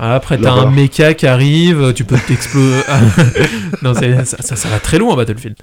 Ah, 0.00 0.14
Après, 0.22 0.36
t'as 0.38 0.52
un 0.52 0.66
qui 1.14 1.26
arrive, 1.26 1.92
tu 1.94 2.04
peux 2.04 2.16
t'exploser. 2.18 2.82
non, 3.82 3.94
c'est- 3.94 4.24
ça, 4.24 4.36
ça, 4.40 4.56
ça 4.56 4.68
va 4.68 4.78
très 4.78 4.98
loin, 4.98 5.16
Battlefield. 5.16 5.56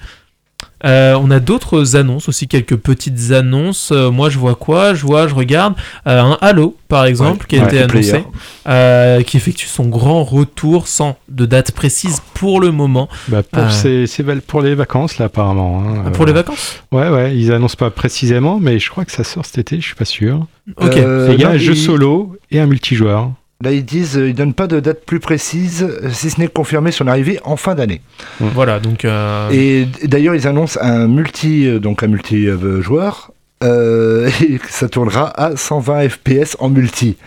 Euh, 0.85 1.13
on 1.21 1.29
a 1.29 1.41
d'autres 1.41 1.97
annonces 1.97 2.29
aussi, 2.29 2.47
quelques 2.47 2.77
petites 2.77 3.31
annonces. 3.31 3.91
Euh, 3.91 4.11
moi, 4.11 4.29
je 4.29 4.39
vois 4.39 4.55
quoi? 4.55 4.93
Je 4.93 5.05
vois, 5.05 5.27
je 5.27 5.35
regarde 5.35 5.73
euh, 6.07 6.21
un 6.21 6.37
Halo, 6.39 6.77
par 6.87 7.03
exemple, 7.05 7.47
qui 7.47 7.57
a 7.57 7.63
Ouais, 7.63 7.67
été 7.67 7.81
annoncé, 7.81 8.23
euh, 8.67 9.21
qui 9.23 9.35
effectue 9.35 9.67
son 9.67 9.87
grand 9.87 10.23
retour 10.23 10.87
sans 10.87 11.17
de 11.27 11.45
date 11.45 11.73
précise 11.73 12.21
pour 12.33 12.61
le 12.61 12.71
moment. 12.71 13.09
Bah, 13.27 13.43
pour, 13.43 13.61
Ah. 13.61 14.33
pour 14.47 14.61
les 14.61 14.73
vacances, 14.75 15.17
là, 15.17 15.25
apparemment. 15.25 15.83
hein. 15.85 16.03
Ah, 16.07 16.11
Pour 16.11 16.23
Euh, 16.23 16.27
les 16.27 16.33
vacances? 16.33 16.81
Ouais, 16.93 17.09
ouais, 17.09 17.35
ils 17.37 17.51
annoncent 17.51 17.75
pas 17.77 17.89
précisément, 17.89 18.57
mais 18.61 18.79
je 18.79 18.89
crois 18.89 19.03
que 19.03 19.11
ça 19.11 19.25
sort 19.25 19.45
cet 19.45 19.57
été, 19.57 19.81
je 19.81 19.85
suis 19.85 19.95
pas 19.95 20.05
sûr. 20.05 20.45
Ok. 20.77 20.95
Euh, 20.95 21.29
il 21.33 21.41
y 21.41 21.43
a 21.43 21.49
non, 21.49 21.55
un 21.55 21.57
jeu 21.57 21.75
solo 21.75 22.37
et 22.51 22.59
un 22.61 22.67
multijoueur. 22.67 23.31
Là, 23.61 23.73
ils 23.73 23.83
disent, 23.83 24.17
euh, 24.17 24.29
ils 24.29 24.33
donnent 24.33 24.53
pas 24.53 24.67
de 24.67 24.79
date 24.79 25.03
plus 25.05 25.19
précise, 25.19 25.83
euh, 25.83 26.09
si 26.13 26.29
ce 26.29 26.39
n'est 26.39 26.47
confirmer 26.47 26.93
son 26.93 27.07
arrivée 27.07 27.41
en 27.43 27.57
fin 27.57 27.75
d'année. 27.75 27.99
Voilà, 28.39 28.79
donc. 28.79 29.03
euh, 29.03 29.49
Et 29.51 29.85
d'ailleurs, 30.07 30.33
ils 30.33 30.47
annoncent 30.47 30.79
un 30.81 31.07
multi, 31.07 31.69
donc 31.81 32.01
un 32.01 32.07
multi 32.07 32.47
joueur. 32.81 33.31
euh, 33.61 34.29
et 34.41 34.59
que 34.59 34.69
ça 34.71 34.87
tournera 34.87 35.27
à 35.37 35.57
120 35.57 36.07
FPS 36.07 36.55
en 36.59 36.69
multi. 36.69 37.17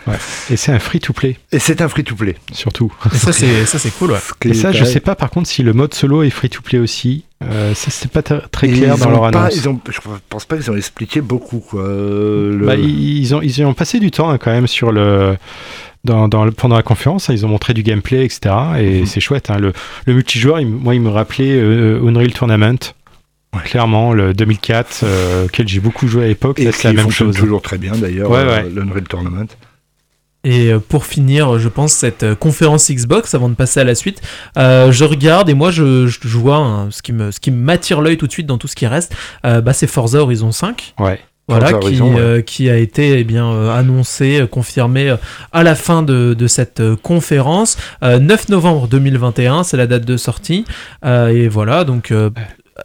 Et 0.49 0.55
c'est 0.57 0.71
un 0.71 0.79
free-to-play, 0.79 1.37
Et 1.51 1.59
c'est 1.59 1.81
un 1.83 1.87
free-to-play. 1.87 2.33
surtout. 2.51 2.91
et 3.13 3.15
ça, 3.15 3.31
c'est 3.31 3.67
ça, 3.67 3.77
c'est 3.77 3.91
cool, 3.91 4.13
ouais. 4.13 4.17
Et 4.45 4.55
ça, 4.55 4.71
je 4.71 4.83
sais 4.85 4.99
pas 5.01 5.13
par 5.13 5.29
contre 5.29 5.47
si 5.47 5.61
le 5.61 5.73
mode 5.73 5.93
solo 5.93 6.23
est 6.23 6.31
free-to-play 6.31 6.79
aussi. 6.79 7.25
Euh, 7.43 7.75
ça, 7.75 7.91
c'est 7.91 8.09
pas 8.09 8.21
tr- 8.21 8.41
très 8.49 8.69
clair 8.69 8.97
dans 8.97 9.11
leur 9.11 9.29
pas- 9.29 9.41
annonce. 9.43 9.55
ils 9.55 9.69
ont- 9.69 9.79
je 9.87 9.99
pense 10.29 10.45
pas 10.45 10.55
qu'ils 10.57 10.71
ont 10.71 10.75
expliqué 10.77 11.21
beaucoup. 11.21 11.59
Quoi. 11.59 11.83
Le- 11.83 12.63
Bah, 12.65 12.75
ils, 12.75 13.35
ont, 13.35 13.41
ils 13.43 13.63
ont 13.63 13.75
passé 13.75 13.99
du 13.99 14.09
temps 14.09 14.31
hein, 14.31 14.39
quand 14.39 14.49
même 14.51 14.65
sur 14.65 14.91
le. 14.91 15.37
Dans, 16.05 16.27
pendant 16.51 16.75
la 16.75 16.83
conférence, 16.83 17.29
hein, 17.29 17.33
ils 17.33 17.45
ont 17.45 17.49
montré 17.49 17.73
du 17.73 17.81
gameplay, 17.81 18.25
etc. 18.25 18.53
Et 18.79 18.99
Mhm. 19.01 19.05
c'est 19.05 19.21
chouette. 19.21 19.49
hein. 19.49 19.57
Le, 19.57 19.71
le 20.05 20.13
multijoueur, 20.13 20.59
il- 20.59 20.67
moi, 20.67 20.95
il 20.95 21.01
me 21.01 21.09
rappelait 21.09 21.53
euh, 21.53 22.05
Unreal 22.05 22.33
Tournament. 22.33 22.93
Clairement, 23.65 24.13
le 24.13 24.33
2004, 24.33 25.01
euh, 25.03 25.45
auquel 25.45 25.67
j'ai 25.67 25.79
beaucoup 25.79 26.07
joué 26.07 26.25
à 26.25 26.27
l'époque, 26.27 26.57
c'est 26.59 26.83
la 26.85 26.93
même 26.93 27.03
fonctionne 27.03 27.27
chose. 27.29 27.37
toujours 27.37 27.61
très 27.61 27.77
bien 27.77 27.93
d'ailleurs, 27.93 28.29
Ouais, 28.31 28.39
euh, 28.39 28.63
ouais. 28.63 28.69
l'Unreal 28.69 29.03
Tournament. 29.03 29.45
Et 30.43 30.73
euh, 30.73 30.79
pour 30.79 31.05
finir, 31.05 31.57
je 31.59 31.69
pense, 31.69 31.93
cette 31.93 32.33
conférence 32.35 32.89
Xbox, 32.91 33.33
avant 33.35 33.47
de 33.49 33.53
passer 33.53 33.79
à 33.79 33.83
la 33.85 33.95
suite, 33.95 34.21
euh, 34.57 34.91
je 34.91 35.05
regarde 35.05 35.49
et 35.49 35.53
moi, 35.53 35.71
je, 35.71 36.07
je 36.07 36.37
vois 36.37 36.57
hein, 36.57 36.87
ce 36.91 37.01
qui 37.03 37.13
me, 37.13 37.31
ce 37.31 37.39
qui 37.39 37.51
m'attire 37.51 38.01
l'œil 38.01 38.17
tout 38.17 38.27
de 38.27 38.31
suite 38.31 38.47
dans 38.47 38.57
tout 38.57 38.67
ce 38.67 38.75
qui 38.75 38.87
reste, 38.87 39.15
euh, 39.45 39.61
bah, 39.61 39.71
c'est 39.71 39.87
Forza 39.87 40.19
Horizon 40.19 40.51
5. 40.51 40.95
Ouais. 40.99 41.21
Voilà, 41.49 41.73
qui, 41.73 41.99
ouais. 42.01 42.19
euh, 42.19 42.41
qui 42.41 42.69
a 42.69 42.77
été 42.77 43.19
eh 43.19 43.23
bien, 43.25 43.51
euh, 43.51 43.69
annoncé, 43.77 44.39
euh, 44.41 44.47
confirmé 44.47 45.09
euh, 45.09 45.17
à 45.51 45.63
la 45.63 45.75
fin 45.75 46.01
de, 46.01 46.33
de 46.33 46.47
cette 46.47 46.81
conférence. 47.01 47.77
Euh, 48.01 48.17
9 48.19 48.47
novembre 48.49 48.87
2021, 48.87 49.63
c'est 49.63 49.75
la 49.75 49.85
date 49.87 50.05
de 50.05 50.15
sortie. 50.15 50.63
Et 51.05 51.47
voilà, 51.49 51.83
donc 51.83 52.13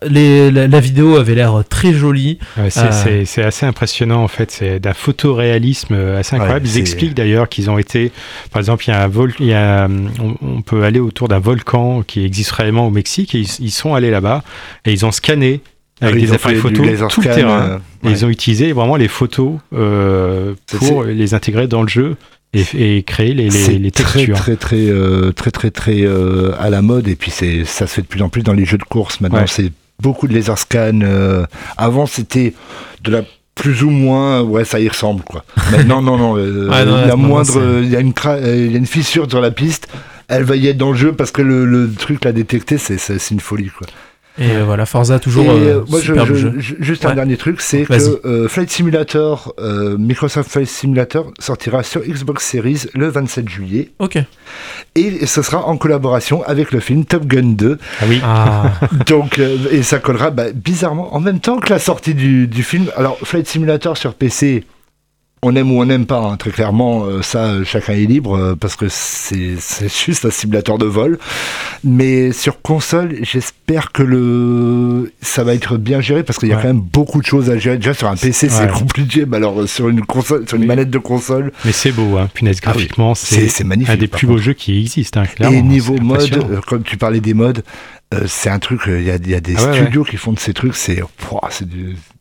les, 0.06 0.50
la, 0.50 0.66
la 0.66 0.80
vidéo 0.80 1.16
avait 1.16 1.34
l'air 1.36 1.62
très 1.68 1.92
jolie. 1.92 2.38
Ouais, 2.56 2.68
c'est, 2.70 3.40
Euh. 3.40 3.46
assez 3.46 3.64
impressionnant 3.64 4.22
en 4.24 4.28
fait, 4.28 4.50
c'est 4.50 4.80
d'un 4.80 4.92
photoréalisme 4.92 5.94
assez 5.94 6.34
incroyable. 6.34 6.66
Ouais, 6.66 6.72
Ils 6.74 6.78
expliquent 6.78 7.14
d'ailleurs 7.14 7.48
qu'ils 7.48 7.70
ont 7.70 7.78
été, 7.78 8.10
par 8.50 8.58
exemple, 8.60 8.84
il 8.86 8.90
y 8.90 8.94
a 8.94 9.02
un 9.02 9.08
vol, 9.08 9.32
il 9.38 9.46
y 9.46 9.54
a, 9.54 9.88
on, 10.20 10.34
on 10.42 10.62
peut 10.62 10.82
aller 10.82 11.00
autour 11.00 11.28
d'un 11.28 11.38
volcan 11.38 12.02
qui 12.02 12.24
existe 12.24 12.50
réellement 12.52 12.86
au 12.86 12.90
Mexique 12.90 13.34
et 13.34 13.38
ils, 13.38 13.48
ils 13.60 13.70
sont 13.70 13.94
allés 13.94 14.10
là-bas 14.10 14.42
et 14.84 14.92
ils 14.92 15.06
ont 15.06 15.12
scanné 15.12 15.60
avec 16.00 16.16
Ils 16.16 16.26
des 16.26 16.32
ont 16.32 16.34
appareils 16.36 16.58
photo 16.58 16.82
tout 17.08 17.20
le 17.20 17.26
terrain. 17.26 17.62
euh, 17.62 17.78
et 18.08 18.10
ils 18.12 18.24
ont 18.24 18.28
utilisé 18.28 18.72
vraiment 18.72 18.96
les 18.96 19.08
photos 19.08 19.54
euh, 19.74 20.54
pour 20.78 21.04
les 21.04 21.34
intégrer 21.34 21.66
dans 21.66 21.82
le 21.82 21.88
jeu 21.88 22.16
et, 22.54 22.64
et 22.98 23.02
créer 23.02 23.34
les, 23.34 23.50
les, 23.50 23.90
très 23.90 24.04
textures. 24.04 24.36
très 24.36 24.56
très 24.56 24.76
euh, 24.88 25.32
très 25.32 25.50
très 25.50 25.70
très 25.70 26.00
euh, 26.02 26.52
à 26.58 26.70
la 26.70 26.80
mode 26.82 27.08
et 27.08 27.14
puis 27.16 27.30
c'est 27.30 27.64
ça 27.64 27.86
se 27.86 27.94
fait 27.94 28.02
de 28.02 28.06
plus 28.06 28.22
en 28.22 28.28
plus 28.28 28.42
dans 28.42 28.54
les 28.54 28.64
jeux 28.64 28.78
de 28.78 28.84
course. 28.84 29.20
Maintenant 29.20 29.40
Ouais. 29.40 29.46
c'est 29.46 29.72
beaucoup 30.02 30.28
de 30.28 30.34
laser 30.34 30.56
scan 30.56 31.00
euh, 31.02 31.44
avant 31.76 32.06
c'était 32.06 32.54
de 33.02 33.10
la 33.10 33.22
plus 33.54 33.82
ou 33.82 33.90
moins 33.90 34.40
ouais 34.42 34.64
ça 34.64 34.78
y 34.80 34.88
ressemble 34.88 35.22
quoi. 35.24 35.44
Maintenant 35.72 36.00
non 36.00 36.16
non, 36.16 36.32
Ouais, 36.34 36.84
non, 36.86 36.94
là, 36.96 37.06
la 37.06 37.16
moindre 37.16 37.80
il 37.82 37.88
y 37.90 37.96
a 37.96 38.00
une 38.00 38.12
il 38.40 38.70
y 38.72 38.74
a 38.74 38.78
une 38.78 38.86
fissure 38.86 39.28
sur 39.28 39.40
la 39.40 39.50
piste 39.50 39.88
elle 40.28 40.44
va 40.44 40.56
y 40.56 40.68
être 40.68 40.76
dans 40.78 40.92
le 40.92 40.96
jeu 40.96 41.12
parce 41.12 41.30
que 41.32 41.42
le, 41.42 41.64
le 41.66 41.90
truc 41.92 42.24
l'a 42.24 42.32
détecté 42.32 42.78
c'est 42.78 43.30
une 43.30 43.40
folie 43.40 43.70
quoi 43.76 43.86
Et 44.40 44.50
euh, 44.52 44.64
voilà, 44.64 44.86
Forza, 44.86 45.18
toujours 45.18 45.44
et, 45.44 45.48
euh, 45.48 45.80
euh, 45.80 45.84
moi, 45.88 46.00
superbe 46.00 46.28
je- 46.28 46.34
jeu. 46.34 46.54
je- 46.58 46.74
juste 46.78 47.04
un 47.04 47.14
dernier 47.14 47.36
truc, 47.36 47.60
c'est 47.60 47.82
que 47.82 48.20
euh, 48.26 48.48
Flight 48.48 48.70
Simulator, 48.70 49.54
euh, 49.58 49.96
Microsoft 49.98 50.50
Flight 50.50 50.68
Simulator 50.68 51.32
sortira 51.40 51.82
sur 51.82 52.02
Xbox 52.02 52.44
Series 52.44 52.84
le 52.94 53.08
27 53.08 53.48
juillet 53.48 53.90
Ok. 53.98 54.18
et 54.94 55.26
ce 55.26 55.42
sera 55.42 55.66
en 55.66 55.76
collaboration 55.76 56.42
avec 56.44 56.72
le 56.72 56.80
film 56.80 57.04
Top 57.04 57.26
Gun 57.26 57.54
2. 57.56 57.78
Ah 58.00 58.04
oui. 58.08 58.20
Ah, 58.22 58.72
Donc, 59.06 59.38
euh, 59.38 59.56
et 59.72 59.82
ça 59.82 59.98
collera 59.98 60.30
bah, 60.30 60.52
bizarrement 60.54 61.14
en 61.14 61.20
même 61.20 61.40
temps 61.40 61.58
que 61.58 61.70
la 61.70 61.78
sortie 61.78 62.14
du, 62.14 62.46
du 62.46 62.62
film. 62.62 62.86
Alors, 62.96 63.18
Flight 63.24 63.46
Simulator 63.48 63.96
sur 63.96 64.14
PC, 64.14 64.64
on 65.42 65.54
aime 65.56 65.70
ou 65.72 65.80
on 65.80 65.84
n'aime 65.84 66.06
pas, 66.06 66.18
hein, 66.20 66.36
très 66.36 66.50
clairement, 66.50 67.04
euh, 67.04 67.22
ça, 67.22 67.62
chacun 67.64 67.92
est 67.92 68.06
libre, 68.06 68.36
euh, 68.36 68.54
parce 68.56 68.74
que 68.76 68.86
c'est 68.88 69.56
juste 69.88 70.24
un 70.24 70.30
simulateur 70.30 70.78
de 70.78 70.84
vol. 70.86 71.18
Mais 71.84 72.32
sur 72.32 72.60
console, 72.60 73.16
j'espère 73.22 73.92
que 73.92 74.02
le 74.02 75.12
ça 75.22 75.44
va 75.44 75.54
être 75.54 75.76
bien 75.76 76.00
géré, 76.00 76.22
parce 76.24 76.38
qu'il 76.38 76.48
y 76.48 76.52
a 76.52 76.56
Ouais. 76.56 76.62
quand 76.62 76.68
même 76.68 76.80
beaucoup 76.80 77.20
de 77.20 77.26
choses 77.26 77.50
à 77.50 77.58
gérer. 77.58 77.76
Déjà, 77.76 77.94
sur 77.94 78.08
un 78.08 78.16
PC, 78.16 78.48
c'est 78.48 78.70
compliqué, 78.70 79.26
mais 79.26 79.36
alors 79.36 79.60
euh, 79.60 79.66
sur 79.66 79.88
une 79.88 80.00
console, 80.04 80.46
sur 80.48 80.56
une 80.56 80.62
Oui. 80.62 80.66
manette 80.68 80.90
de 80.90 80.98
console, 80.98 81.52
Mais 81.64 81.72
c'est 81.72 81.92
beau, 81.92 82.16
hein. 82.18 82.28
punaise, 82.34 82.58
Ah 82.64 82.70
oui. 82.70 82.72
graphiquement, 82.74 83.14
c'est 83.14 83.62
magnifique. 83.64 83.94
un 83.94 83.96
des 83.96 84.08
plus 84.08 84.26
beaux 84.26 84.38
jeux 84.38 84.54
qui 84.54 84.78
existent, 84.80 85.20
hein, 85.20 85.26
clairement. 85.26 85.56
Et 85.56 85.62
niveau 85.62 85.94
C'est 85.96 86.02
mode, 86.02 86.32
euh, 86.50 86.60
comme 86.66 86.82
tu 86.82 86.96
parlais 86.96 87.20
des 87.20 87.34
modes, 87.34 87.62
euh, 88.14 88.24
c'est 88.26 88.50
un 88.50 88.58
truc, 88.58 88.82
il 88.88 89.02
y, 89.04 89.10
a, 89.10 89.16
il 89.16 89.30
y 89.30 89.34
a 89.34 89.40
des 89.40 89.54
Ah 89.58 89.70
ouais, 89.70 89.82
studios 89.82 90.02
qui 90.04 90.16
font 90.16 90.32
de 90.32 90.38
ces 90.40 90.54
trucs, 90.54 90.74
c'est 90.74 91.00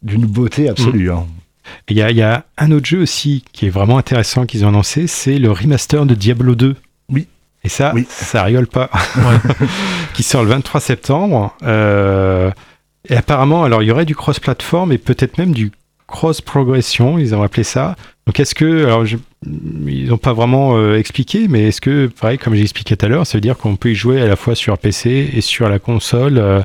d'une 0.04 0.26
beauté 0.26 0.70
absolue. 0.70 1.12
hein. 1.12 1.26
Il 1.90 1.98
y, 1.98 2.02
a- 2.02 2.12
il 2.12 2.18
y 2.18 2.22
a 2.22 2.46
un 2.58 2.72
autre 2.72 2.86
jeu 2.86 3.02
aussi 3.02 3.44
qui 3.54 3.66
est 3.68 3.70
vraiment 3.70 3.98
intéressant 3.98 4.46
qu'ils 4.46 4.66
ont 4.66 4.70
annoncé, 4.70 5.08
c'est 5.08 5.38
le 5.38 5.52
remaster 5.52 6.06
de 6.06 6.14
Diablo 6.16 6.56
2. 6.56 6.76
Oui. 7.10 7.28
Et 7.64 7.70
ça, 7.70 7.92
Oui. 7.96 8.06
ça 8.10 8.44
rigole 8.44 8.68
pas. 8.68 8.90
Ouais. 9.18 9.66
qui 10.14 10.24
sort 10.24 10.44
le 10.44 10.50
23 10.50 10.80
septembre. 10.82 11.56
Euh, 11.64 12.52
et 13.10 13.16
apparemment, 13.16 13.64
alors 13.64 13.82
il 13.84 13.88
y 13.88 13.92
aurait 13.92 14.06
du 14.06 14.16
cross-platform 14.16 14.92
et 14.92 14.98
peut-être 14.98 15.38
même 15.38 15.54
du 15.54 15.72
cross-progression, 16.08 17.18
ils 17.18 17.34
ont 17.36 17.44
appelé 17.44 17.64
ça. 17.64 17.96
Donc 18.26 18.40
est-ce 18.40 18.56
que, 18.56 18.86
alors 18.86 19.06
je- 19.06 19.18
ils 19.46 20.08
n'ont 20.10 20.18
pas 20.18 20.34
vraiment 20.34 20.78
euh, 20.78 20.98
expliqué, 20.98 21.48
mais 21.48 21.68
est-ce 21.68 21.80
que, 21.82 22.08
pareil, 22.20 22.38
comme 22.38 22.56
j'ai 22.56 22.62
expliqué 22.64 22.96
tout 22.98 23.06
à 23.06 23.10
l'heure, 23.10 23.26
ça 23.26 23.38
veut 23.38 23.42
dire 23.42 23.58
qu'on 23.58 23.76
peut 23.76 23.92
y 23.92 23.96
jouer 23.96 24.22
à 24.22 24.28
la 24.28 24.36
fois 24.36 24.56
sur 24.56 24.78
PC 24.78 25.30
et 25.34 25.42
sur 25.42 25.70
la 25.70 25.80
console 25.80 26.38
euh, 26.38 26.62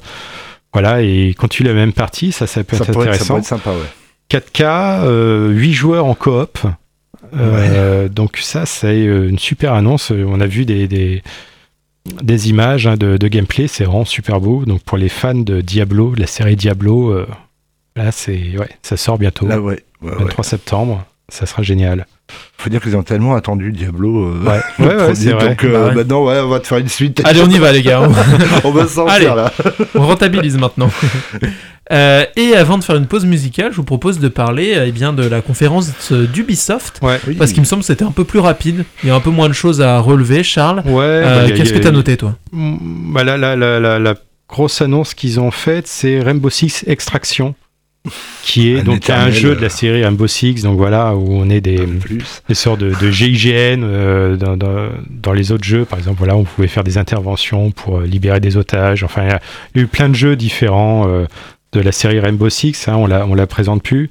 Voilà, 0.73 1.03
et 1.03 1.35
quand 1.39 1.49
tu 1.49 1.63
la 1.63 1.75
même 1.75 1.93
partie, 1.93 2.33
ça, 2.33 2.47
ça 2.47 2.65
peut 2.65 2.77
Ça 2.77 2.85
être 2.85 2.93
pourrait, 2.93 3.09
être, 3.09 3.15
ça 3.25 3.35
intéressant. 3.35 3.35
pourrait 3.35 3.41
être 3.41 3.47
sympa, 3.47 3.71
ouais. 3.71 3.93
4K, 4.33 4.63
euh, 5.05 5.51
8 5.51 5.73
joueurs 5.75 6.07
en 6.07 6.15
coop. 6.15 6.59
Euh, 7.35 8.09
Donc 8.09 8.39
ça, 8.39 8.65
c'est 8.65 9.07
euh, 9.07 9.29
une 9.29 9.39
super 9.39 9.75
annonce. 9.75 10.11
On 10.11 10.41
a 10.41 10.47
vu 10.47 10.65
des, 10.65 10.89
des, 10.89 11.23
des 12.23 12.49
images 12.49 12.87
hein, 12.87 12.97
de, 12.97 13.19
de 13.19 13.29
gameplay, 13.29 13.69
c'est 13.69 13.85
vraiment 13.85 14.07
super 14.07 14.41
beau. 14.41 14.65
Donc 14.65 14.83
pour 14.85 14.97
les 14.97 15.11
fans 15.11 15.35
de 15.35 15.61
Diablo, 15.61 16.15
de 16.15 16.21
la 16.21 16.27
série 16.27 16.57
Diablo, 16.57 17.11
euh, 17.11 17.27
là, 17.95 18.11
c'est 18.11 18.57
ouais, 18.59 18.71
ça 18.83 18.97
sort 18.97 19.19
bientôt, 19.19 19.47
Là, 19.47 19.61
ouais. 19.61 19.83
23 20.01 20.45
septembre. 20.45 21.05
Ça 21.33 21.47
sera 21.47 21.63
génial. 21.63 22.07
Faut 22.59 22.69
dire 22.69 22.83
qu'ils 22.83 22.95
ont 22.95 23.03
tellement 23.03 23.35
attendu 23.35 23.73
Diablo. 23.73 24.27
euh, 24.27 24.43
Ouais, 24.45 24.51
ouais, 24.79 24.87
ouais, 24.87 24.97
premier, 24.97 25.15
c'est 25.15 25.31
vrai. 25.33 25.49
Donc 25.49 25.65
euh, 25.65 25.73
Bah 25.73 25.87
ouais. 25.89 25.95
maintenant, 25.95 26.25
ouais, 26.27 26.39
on 26.41 26.49
va 26.49 26.61
te 26.61 26.67
faire 26.67 26.77
une 26.77 26.89
suite. 26.91 27.23
Allez, 27.25 27.41
on 27.41 27.49
y 27.49 27.59
va, 27.59 27.73
les 27.73 27.81
gars. 27.83 28.03
on 28.65 28.71
va 28.71 28.87
s'en 28.87 29.07
là. 29.07 29.51
On 29.95 30.07
rentabilise 30.07 30.59
maintenant. 30.59 30.91
Euh, 31.91 32.25
et 32.37 32.55
avant 32.55 32.79
de 32.79 32.85
faire 32.85 32.95
une 32.97 33.07
pause 33.09 33.27
musicale, 33.27 33.73
je 33.73 33.77
vous 33.77 33.83
propose 33.83 34.19
de 34.21 34.29
parler 34.29 34.73
euh, 34.77 34.85
eh 34.87 34.93
bien, 34.93 35.13
de 35.13 35.27
la 35.27 35.43
conférence 35.43 35.91
d'Ubisoft. 36.11 37.01
Ouais. 37.03 37.19
Oui. 37.27 37.35
Parce 37.35 37.53
qu'il 37.53 37.61
me 37.61 37.67
semble 37.67 37.81
que 37.83 37.87
c'était 37.87 38.05
un 38.05 38.13
peu 38.13 38.25
plus 38.25 38.39
rapide. 38.39 38.85
Il 39.03 39.09
y 39.09 39.11
a 39.11 39.15
un 39.15 39.21
peu 39.21 39.31
moins 39.31 39.49
de 39.49 39.53
choses 39.53 39.83
à 39.83 39.99
relever, 39.99 40.43
Charles. 40.45 40.83
Ouais. 40.87 41.03
Euh, 41.03 41.49
bah, 41.49 41.53
Qu'est-ce 41.55 41.73
que 41.75 41.81
tu 41.81 41.87
as 41.89 41.91
noté, 41.91 42.17
toi? 42.17 42.35
Mm, 42.53 43.13
bah, 43.13 43.25
la, 43.25 43.37
la, 43.37 43.57
la, 43.57 43.81
la, 43.81 43.99
la 43.99 44.15
grosse 44.49 44.81
annonce 44.81 45.13
qu'ils 45.13 45.41
ont 45.41 45.51
faite, 45.51 45.87
c'est 45.89 46.21
Rainbow 46.21 46.49
Six 46.51 46.85
Extraction, 46.87 47.55
qui 48.43 48.73
est 48.73 48.81
Un 48.81 48.83
donc 48.83 49.09
un 49.11 49.31
jeu 49.31 49.55
de 49.55 49.61
la 49.61 49.69
série 49.69 50.03
Rainbow 50.03 50.27
Six, 50.27 50.63
donc 50.63 50.77
voilà, 50.77 51.15
où 51.15 51.25
on 51.31 51.49
est 51.49 51.61
des, 51.61 51.87
des 52.49 52.55
sortes 52.55 52.81
de, 52.81 52.93
de 53.01 53.11
GIGN 53.13 53.83
euh, 53.85 54.37
dans, 54.37 54.57
dans, 54.57 54.91
dans 55.09 55.33
les 55.33 55.53
autres 55.53 55.63
jeux. 55.63 55.85
Par 55.85 56.01
exemple, 56.01 56.19
voilà, 56.19 56.37
on 56.37 56.43
pouvait 56.43 56.67
faire 56.67 56.83
des 56.83 56.99
interventions 56.99 57.71
pour 57.71 58.01
euh, 58.01 58.05
libérer 58.05 58.41
des 58.41 58.57
otages. 58.57 59.05
Enfin, 59.05 59.23
il 59.25 59.29
y 59.29 59.81
a 59.81 59.85
eu 59.85 59.87
plein 59.87 60.09
de 60.09 60.17
jeux 60.17 60.35
différents 60.35 61.07
euh, 61.07 61.27
de 61.73 61.81
la 61.81 61.93
série 61.93 62.19
Rainbow 62.19 62.49
Six. 62.49 62.89
Hein, 62.89 62.97
on 62.97 63.07
la, 63.07 63.25
on 63.25 63.37
la 63.37 63.47
présente 63.47 63.85
plus. 63.85 64.11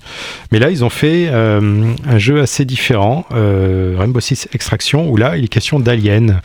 Mais 0.54 0.60
là, 0.60 0.70
ils 0.70 0.86
ont 0.86 0.90
fait 0.90 1.28
euh, 1.30 1.92
un 2.08 2.18
jeu 2.18 2.40
assez 2.40 2.64
différent, 2.64 3.26
Rainbow 3.32 4.22
Six 4.22 4.48
Extraction, 4.54 5.10
où 5.10 5.18
là, 5.18 5.36
il 5.36 5.44
est 5.44 5.50
question 5.50 5.82
d'aliens 5.82 6.40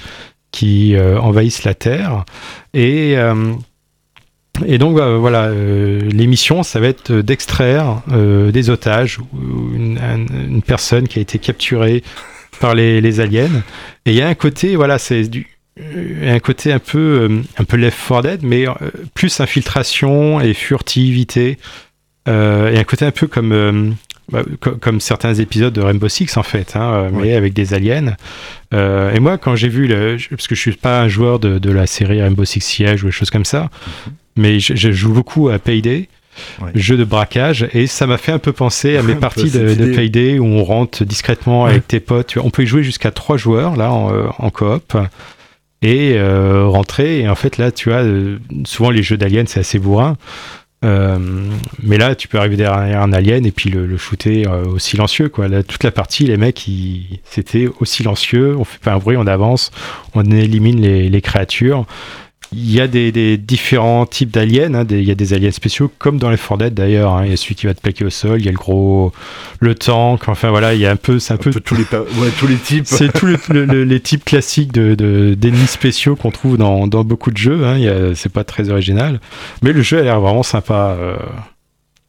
qui 0.51 0.97
envahissent 0.99 1.65
la 1.65 1.75
Terre. 1.75 2.25
Et, 2.75 3.17
et 4.65 4.79
donc, 4.79 4.97
bah, 4.97 5.17
voilà, 5.17 5.45
euh, 5.47 6.01
l'émission, 6.11 6.63
ça 6.63 6.81
va 6.81 6.87
être 6.89 7.13
d'extraire 7.13 8.03
euh, 8.13 8.51
des 8.51 8.71
otages 8.71 9.19
ou 9.19 9.75
une, 9.75 9.99
un- 9.99 10.27
une 10.49 10.63
personne 10.63 11.09
qui 11.09 11.19
a 11.19 11.23
été 11.23 11.39
capturée 11.39 12.03
par 12.61 12.75
les, 12.75 13.01
les 13.01 13.21
aliens. 13.21 13.51
Et 14.07 14.13
il 14.13 14.15
y 14.17 14.23
a 14.23 14.29
un 14.29 14.35
côté, 14.35 14.77
voilà, 14.77 14.99
c'est 14.99 15.25
du 15.25 15.47
euh, 15.79 16.35
un 16.35 16.39
côté 16.39 16.73
un 16.73 16.79
peu 16.79 16.99
euh, 17.29 17.43
un 17.59 17.65
peu 17.65 17.77
Left 17.77 17.99
4 18.09 18.23
Dead 18.23 18.41
mais 18.43 18.67
euh, 18.67 18.73
plus 19.13 19.41
infiltration 19.41 20.41
et 20.41 20.55
furtivité 20.55 21.59
et 22.29 22.31
un 22.79 22.85
côté 22.85 23.05
un 23.05 23.13
peu 23.13 23.27
comme 23.29 23.95
bah, 24.31 24.43
co- 24.61 24.73
comme 24.77 25.01
certains 25.01 25.35
épisodes 25.35 25.73
de 25.73 25.81
Rainbow 25.81 26.09
Six 26.09 26.37
en 26.37 26.43
fait 26.43 26.75
hein, 26.77 26.93
euh, 26.93 27.11
mais 27.13 27.35
avec 27.35 27.53
des 27.53 27.75
aliens. 27.75 28.15
Euh, 28.75 29.13
et 29.15 29.21
moi 29.21 29.39
quand 29.39 29.55
j'ai 29.57 29.69
vu 29.69 29.87
le 29.87 30.17
parce 30.31 30.49
que 30.49 30.55
je 30.55 30.61
suis 30.61 30.73
pas 30.73 31.01
un 31.03 31.09
joueur 31.09 31.39
de, 31.39 31.59
de 31.59 31.71
la 31.71 31.87
série 31.87 32.21
Rainbow 32.21 32.45
Six 32.45 32.61
Siege 32.61 33.03
ou 33.05 33.07
des 33.07 33.13
choses 33.13 33.31
comme 33.31 33.45
ça 33.45 33.71
mais 34.37 34.59
je, 34.61 34.75
je 34.75 34.91
joue 34.93 35.13
beaucoup 35.13 35.49
à 35.49 35.59
Payday 35.59 36.09
Ouais. 36.61 36.71
jeu 36.75 36.99
de 36.99 37.05
braquage 37.05 37.67
et 37.73 37.87
ça 37.87 38.07
m'a 38.07 38.19
fait 38.19 38.31
un 38.31 38.39
peu 38.39 38.53
penser 38.53 38.99
à 38.99 39.03
mes 39.09 39.15
peu 39.15 39.21
parties 39.21 39.51
de, 39.51 39.73
de. 39.73 39.95
Payday 39.95 40.39
où 40.39 40.45
on 40.45 40.65
rentre 40.65 41.03
discrètement 41.03 41.65
avec 41.65 41.89
tes 41.89 41.99
potes. 41.99 42.37
On 42.37 42.51
peut 42.51 42.65
y 42.65 42.67
jouer 42.67 42.83
jusqu'à 42.83 43.11
trois 43.11 43.39
joueurs 43.39 43.75
là 43.75 43.91
en, 43.91 44.13
euh, 44.13 44.27
en 44.39 44.51
coop 44.51 44.99
et 45.81 46.13
euh, 46.19 46.67
rentrer. 46.67 47.21
Et 47.21 47.29
en 47.31 47.37
fait 47.37 47.57
là 47.57 47.71
tu 47.73 47.89
vois 47.89 48.01
euh, 48.03 48.39
souvent 48.67 48.91
les 48.91 49.03
jeux 49.03 49.17
d'aliens 49.17 49.45
c'est 49.47 49.61
assez 49.61 49.79
bourrin 49.79 50.19
Euh, 50.85 51.19
mais 51.83 51.97
là 51.97 52.15
tu 52.15 52.29
peux 52.29 52.39
arriver 52.39 52.57
derrière 52.57 53.01
un 53.01 53.13
alien 53.13 53.47
et 53.47 53.51
puis 53.51 53.71
le, 53.71 53.87
le 53.87 53.97
shooter 53.97 54.47
euh, 54.47 54.65
au 54.67 54.79
silencieux 54.79 55.31
quoi. 55.31 55.49
Là, 55.49 55.63
toute 55.63 55.83
la 55.85 55.91
partie 55.91 56.25
les 56.25 56.37
mecs 56.37 56.69
c'était 57.25 57.69
au 57.81 57.85
silencieux. 57.85 58.57
On 58.59 58.65
fait 58.65 58.81
pas 58.81 58.93
un 58.93 58.99
bruit 58.99 59.17
on 59.17 59.27
avance. 59.27 59.71
On 60.15 60.25
élimine 60.31 60.81
les 60.81 61.21
créatures 61.23 61.87
il 62.53 62.71
y 62.73 62.81
a 62.81 62.87
des, 62.89 63.11
des 63.13 63.37
différents 63.37 64.07
types 64.07 64.31
d'aliens, 64.31 64.73
hein, 64.75 64.87
il 64.89 65.03
y 65.03 65.11
a 65.11 65.15
des 65.15 65.33
aliens 65.33 65.51
spéciaux 65.51 65.91
comme 65.99 66.19
dans 66.19 66.31
les 66.31 66.37
4 66.37 66.59
Dead 66.59 66.75
d'ailleurs. 66.75 67.13
hein. 67.15 67.25
Il 67.25 67.31
y 67.31 67.35
a 67.35 67.37
celui 67.37 67.55
qui 67.55 67.67
va 67.67 67.75
te 67.75 67.81
plaquer 67.81 68.05
au 68.05 68.11
sol, 68.11 68.41
il 68.41 68.45
y 68.47 68.49
a 68.49 68.53
le 68.53 68.57
gros, 68.57 69.13
le 69.61 69.75
tank. 69.75 70.29
Enfin 70.29 70.51
voilà, 70.51 70.75
il 70.75 70.81
y 70.81 70.87
a 70.87 70.91
un 70.93 70.97
peu, 70.97 71.19
c'est 71.19 71.33
un 71.33 71.37
Un 71.37 71.39
peu 71.39 71.51
peu 71.51 71.61
tous 71.61 71.75
les, 71.75 71.85
pa- 71.85 72.01
ouais, 72.01 72.31
tous 72.39 72.47
les 72.47 72.57
types. 72.57 72.85
c'est 72.87 73.13
tous 73.13 73.27
les, 73.27 73.37
le- 73.51 73.65
le- 73.65 73.85
les 73.85 74.01
types 74.01 74.25
classiques 74.25 74.73
de, 74.73 74.95
de- 74.95 75.35
d'ennemis 75.35 75.67
spéciaux 75.67 76.15
qu'on 76.17 76.31
trouve 76.31 76.57
dans, 76.57 76.87
dans 76.87 77.05
beaucoup 77.05 77.31
de 77.31 77.37
jeux. 77.39 77.65
Hein. 77.67 78.13
C'est 78.15 78.33
pas 78.33 78.45
très 78.45 78.71
original. 78.71 79.21
Mais 79.63 79.73
le 79.73 79.83
jeu 79.83 79.99
a 79.99 80.03
l'air 80.03 80.21
vraiment 80.21 80.43
sympa. 80.45 80.97
euh. 80.99 81.17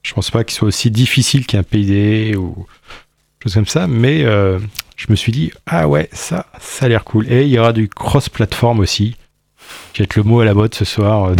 Je 0.03 0.13
pense 0.13 0.31
pas 0.31 0.43
qu'il 0.45 0.55
soit 0.55 0.67
aussi 0.69 0.89
difficile 0.91 1.45
qu'un 1.45 1.63
PD 1.63 2.35
ou 2.37 2.65
chose 3.43 3.53
comme 3.55 3.65
ça. 3.67 3.87
Mais 3.87 4.23
euh, 4.23 4.57
je 4.95 5.07
me 5.09 5.15
suis 5.15 5.31
dit, 5.33 5.51
ah 5.65 5.87
ouais, 5.87 6.07
ça, 6.13 6.45
ça 6.61 6.85
a 6.85 6.89
l'air 6.89 7.03
cool. 7.03 7.29
Et 7.31 7.43
il 7.43 7.49
y 7.49 7.59
aura 7.59 7.73
du 7.73 7.89
cross-platform 7.89 8.79
aussi. 8.79 9.15
Qui 9.93 10.03
être 10.03 10.15
le 10.15 10.23
mot 10.23 10.39
à 10.41 10.45
la 10.45 10.53
mode 10.53 10.73
ce 10.75 10.85
soir. 10.85 11.25
euh, 11.29 11.35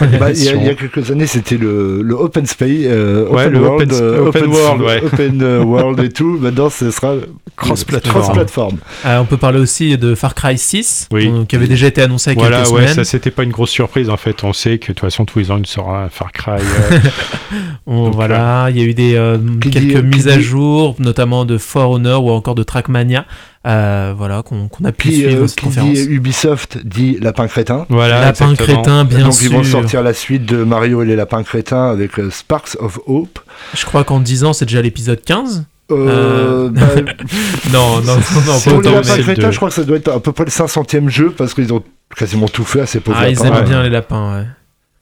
Bah, 0.20 0.30
il, 0.30 0.44
y 0.44 0.48
a, 0.48 0.54
y 0.72 0.76
quelques 0.76 1.10
années, 1.10 1.26
c'était 1.26 1.56
le, 1.56 2.02
le 2.02 2.14
Open 2.14 2.44
Space, 2.46 2.68
euh, 2.84 3.26
Ouais, 3.28 3.46
Open 3.46 3.52
le 3.52 3.60
World, 3.60 3.92
open- 3.92 4.02
euh, 4.04 4.26
open 4.26 4.46
world, 4.46 4.82
ouais. 4.82 5.02
Open 5.04 5.42
World 5.64 6.00
et 6.00 6.10
tout. 6.10 6.38
Maintenant, 6.38 6.68
ce 6.70 6.90
sera 6.90 7.14
Cross-platform. 7.56 8.20
Cross-platform. 8.22 8.76
Euh, 9.06 9.18
On 9.20 9.24
peut 9.24 9.38
parler 9.38 9.58
aussi 9.58 9.96
de 9.96 10.14
Far 10.14 10.34
Cry 10.34 10.58
6, 10.58 11.08
Oui. 11.10 11.30
euh, 11.32 11.44
qui 11.46 11.56
avait 11.56 11.68
déjà 11.68 11.86
été 11.86 12.02
annoncé 12.02 12.32
il 12.32 12.34
y 12.34 12.36
a 12.36 12.42
Voilà, 12.42 12.58
quelques 12.58 12.72
ouais, 12.74 12.80
semaines. 12.82 12.94
ça 12.96 13.04
c'était 13.04 13.30
pas 13.30 13.44
une 13.44 13.50
grosse 13.50 13.70
surprise 13.70 14.10
en 14.10 14.18
fait. 14.18 14.44
On 14.44 14.52
sait 14.52 14.76
que 14.78 14.88
de 14.88 14.92
toute 14.92 15.00
façon 15.00 15.24
tous 15.24 15.38
les 15.38 15.50
ans 15.50 15.56
il 15.58 15.66
sort 15.66 15.94
un 15.94 16.10
Far 16.10 16.32
Cry. 16.32 16.60
euh, 16.60 16.98
On- 17.86 18.06
Donc, 18.06 18.14
voilà, 18.14 18.66
il 18.70 18.76
y 18.78 18.80
a 18.82 18.84
eu 18.84 18.94
des 18.94 19.14
euh, 19.14 19.38
quelques 19.60 19.76
dit- 20.02 20.02
mises 20.02 20.28
à 20.28 20.38
jour, 20.38 20.96
notamment 20.98 21.44
de 21.46 21.56
For 21.56 21.90
Honor 21.90 22.24
ou 22.24 22.30
encore 22.30 22.54
de 22.56 22.62
Trackmania, 22.62 23.24
euh, 23.66 24.14
voilà, 24.16 24.42
qu'on 24.42 24.68
qu'on 24.68 24.84
a 24.84 24.92
pu 24.92 25.08
Qui, 25.08 25.14
suivre 25.16 25.42
euh, 25.42 25.46
cette 25.46 25.58
qui 25.58 25.64
conférence. 25.66 25.92
dit 25.92 26.04
Ubisoft 26.04 26.78
dit 26.86 27.18
Lapin 27.20 27.46
Crétin. 27.48 27.86
voilà, 27.88 28.20
Lapin 28.20 28.52
exactement. 28.52 28.82
crétin, 28.82 29.04
bien 29.04 29.24
Donc 29.24 29.34
sûr. 29.34 29.50
ils 29.50 29.56
vont 29.56 29.64
sortir 29.64 30.02
la 30.02 30.12
suite 30.14 30.46
de 30.46 30.62
Mario 30.64 31.02
et 31.02 31.06
les 31.06 31.16
lapins 31.16 31.42
crétins 31.42 31.90
avec 31.90 32.18
euh, 32.20 32.30
Sparks 32.30 32.76
of 32.80 32.98
Hope. 33.06 33.38
Je 33.74 33.84
crois 33.84 34.04
qu'en 34.04 34.20
10 34.20 34.44
ans, 34.44 34.52
c'est 34.52 34.66
déjà 34.66 34.82
l'épisode 34.82 35.20
15. 35.24 35.64
Euh, 35.90 35.96
Euh, 35.96 36.68
bah, 36.70 36.86
Non, 37.72 38.00
non, 38.00 38.02
non, 38.02 38.40
non, 38.46 38.60
pas 38.60 38.70
pour 38.70 38.80
les 38.82 38.88
autant. 39.30 39.50
je 39.50 39.56
crois 39.56 39.68
que 39.68 39.74
ça 39.74 39.84
doit 39.84 39.96
être 39.96 40.08
à 40.12 40.20
peu 40.20 40.32
près 40.32 40.44
le 40.44 40.50
500e 40.50 41.08
jeu 41.08 41.30
parce 41.30 41.54
qu'ils 41.54 41.72
ont 41.72 41.82
quasiment 42.16 42.48
tout 42.48 42.64
fait 42.64 42.80
à 42.80 42.86
ces 42.86 43.00
pauvres 43.00 43.18
Ah, 43.20 43.28
ils 43.28 43.44
aiment 43.44 43.54
ouais. 43.54 43.62
bien 43.62 43.82
les 43.82 43.90
lapins, 43.90 44.36
ouais. 44.38 44.46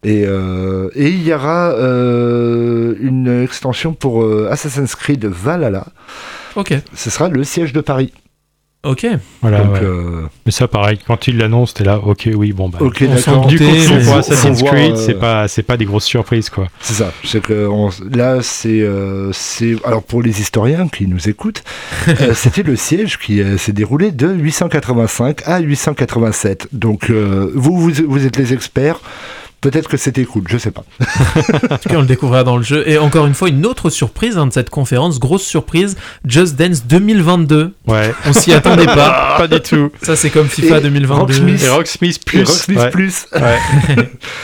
Et, 0.06 0.24
euh, 0.26 0.90
et 0.94 1.08
il 1.08 1.22
y 1.22 1.32
aura 1.32 1.70
euh, 1.72 2.94
une 3.00 3.42
extension 3.42 3.94
pour 3.94 4.22
euh, 4.22 4.48
Assassin's 4.50 4.94
Creed 4.94 5.24
Valhalla. 5.24 5.86
Ok, 6.56 6.74
Ce 6.94 7.08
sera 7.10 7.28
le 7.30 7.42
siège 7.44 7.72
de 7.72 7.80
Paris. 7.80 8.12
Ok. 8.84 9.06
Voilà, 9.42 9.60
Donc, 9.60 9.74
ouais. 9.74 9.80
euh, 9.82 10.22
Mais 10.46 10.52
ça 10.52 10.68
pareil, 10.68 10.98
quand 11.06 11.26
il 11.28 11.38
l'annonce, 11.38 11.74
t'es 11.74 11.84
là, 11.84 11.98
ok, 11.98 12.28
oui, 12.34 12.52
bon 12.52 12.68
bah. 12.68 12.78
ok, 12.80 13.04
d'accord. 13.08 13.46
Du 13.46 13.58
coup, 13.58 13.64
pour 13.64 13.72
mais- 13.72 14.00
faut- 14.00 14.12
Assassin's 14.18 14.62
Creed, 14.62 14.92
euh, 14.92 14.96
c'est 14.96 15.14
pas, 15.18 15.48
c'est 15.48 15.62
pas 15.62 15.76
des 15.76 15.84
grosses 15.84 16.04
surprises 16.04 16.50
quoi. 16.50 16.68
C'est 16.80 16.94
ça. 16.94 17.12
C'est 17.24 17.40
que 17.42 17.66
on- 17.66 17.90
là, 18.14 18.38
c'est, 18.42 18.80
euh, 18.80 19.30
c'est. 19.32 19.76
Alors 19.84 20.02
pour 20.02 20.22
les 20.22 20.40
historiens 20.40 20.88
qui 20.88 21.06
nous 21.06 21.28
écoutent, 21.28 21.62
euh, 22.08 22.32
c'était 22.34 22.62
le 22.62 22.76
siège 22.76 23.18
qui 23.18 23.40
euh, 23.42 23.58
s'est 23.58 23.72
déroulé 23.72 24.10
de 24.12 24.28
885 24.32 25.42
à 25.46 25.60
887. 25.60 26.68
Donc 26.72 27.10
euh, 27.10 27.50
vous, 27.54 27.76
vous, 27.78 27.90
vous 28.06 28.26
êtes 28.26 28.36
les 28.36 28.52
experts. 28.52 29.00
Peut-être 29.64 29.88
que 29.88 29.96
c'était 29.96 30.24
cool, 30.24 30.44
je 30.48 30.58
sais 30.58 30.70
pas. 30.70 30.84
En 31.70 31.78
tout 31.78 31.88
cas, 31.88 31.96
on 31.96 32.00
le 32.02 32.06
découvrira 32.06 32.44
dans 32.44 32.56
le 32.58 32.62
jeu. 32.62 32.86
Et 32.86 32.98
encore 32.98 33.26
une 33.26 33.32
fois, 33.34 33.48
une 33.48 33.64
autre 33.64 33.88
surprise 33.88 34.36
hein, 34.36 34.46
de 34.46 34.52
cette 34.52 34.68
conférence, 34.68 35.18
grosse 35.18 35.42
surprise, 35.44 35.96
Just 36.26 36.56
Dance 36.56 36.86
2022. 36.86 37.72
Ouais. 37.86 38.12
On 38.26 38.32
s'y 38.34 38.52
attendait 38.52 38.84
pas. 38.84 39.34
pas 39.38 39.48
du 39.48 39.60
tout. 39.60 39.90
Ça, 40.02 40.16
c'est 40.16 40.28
comme 40.30 40.48
FIFA 40.48 40.78
Et 40.78 40.82
2022. 40.82 41.18
Rocksmith. 41.20 41.62
Et 41.64 41.68
Rocksmith 41.70 42.16
Et 42.16 42.24
Plus. 42.30 42.44
Rocksmith 42.44 42.78
ouais, 42.78 42.90
Plus, 42.90 43.26
ouais. 43.34 43.58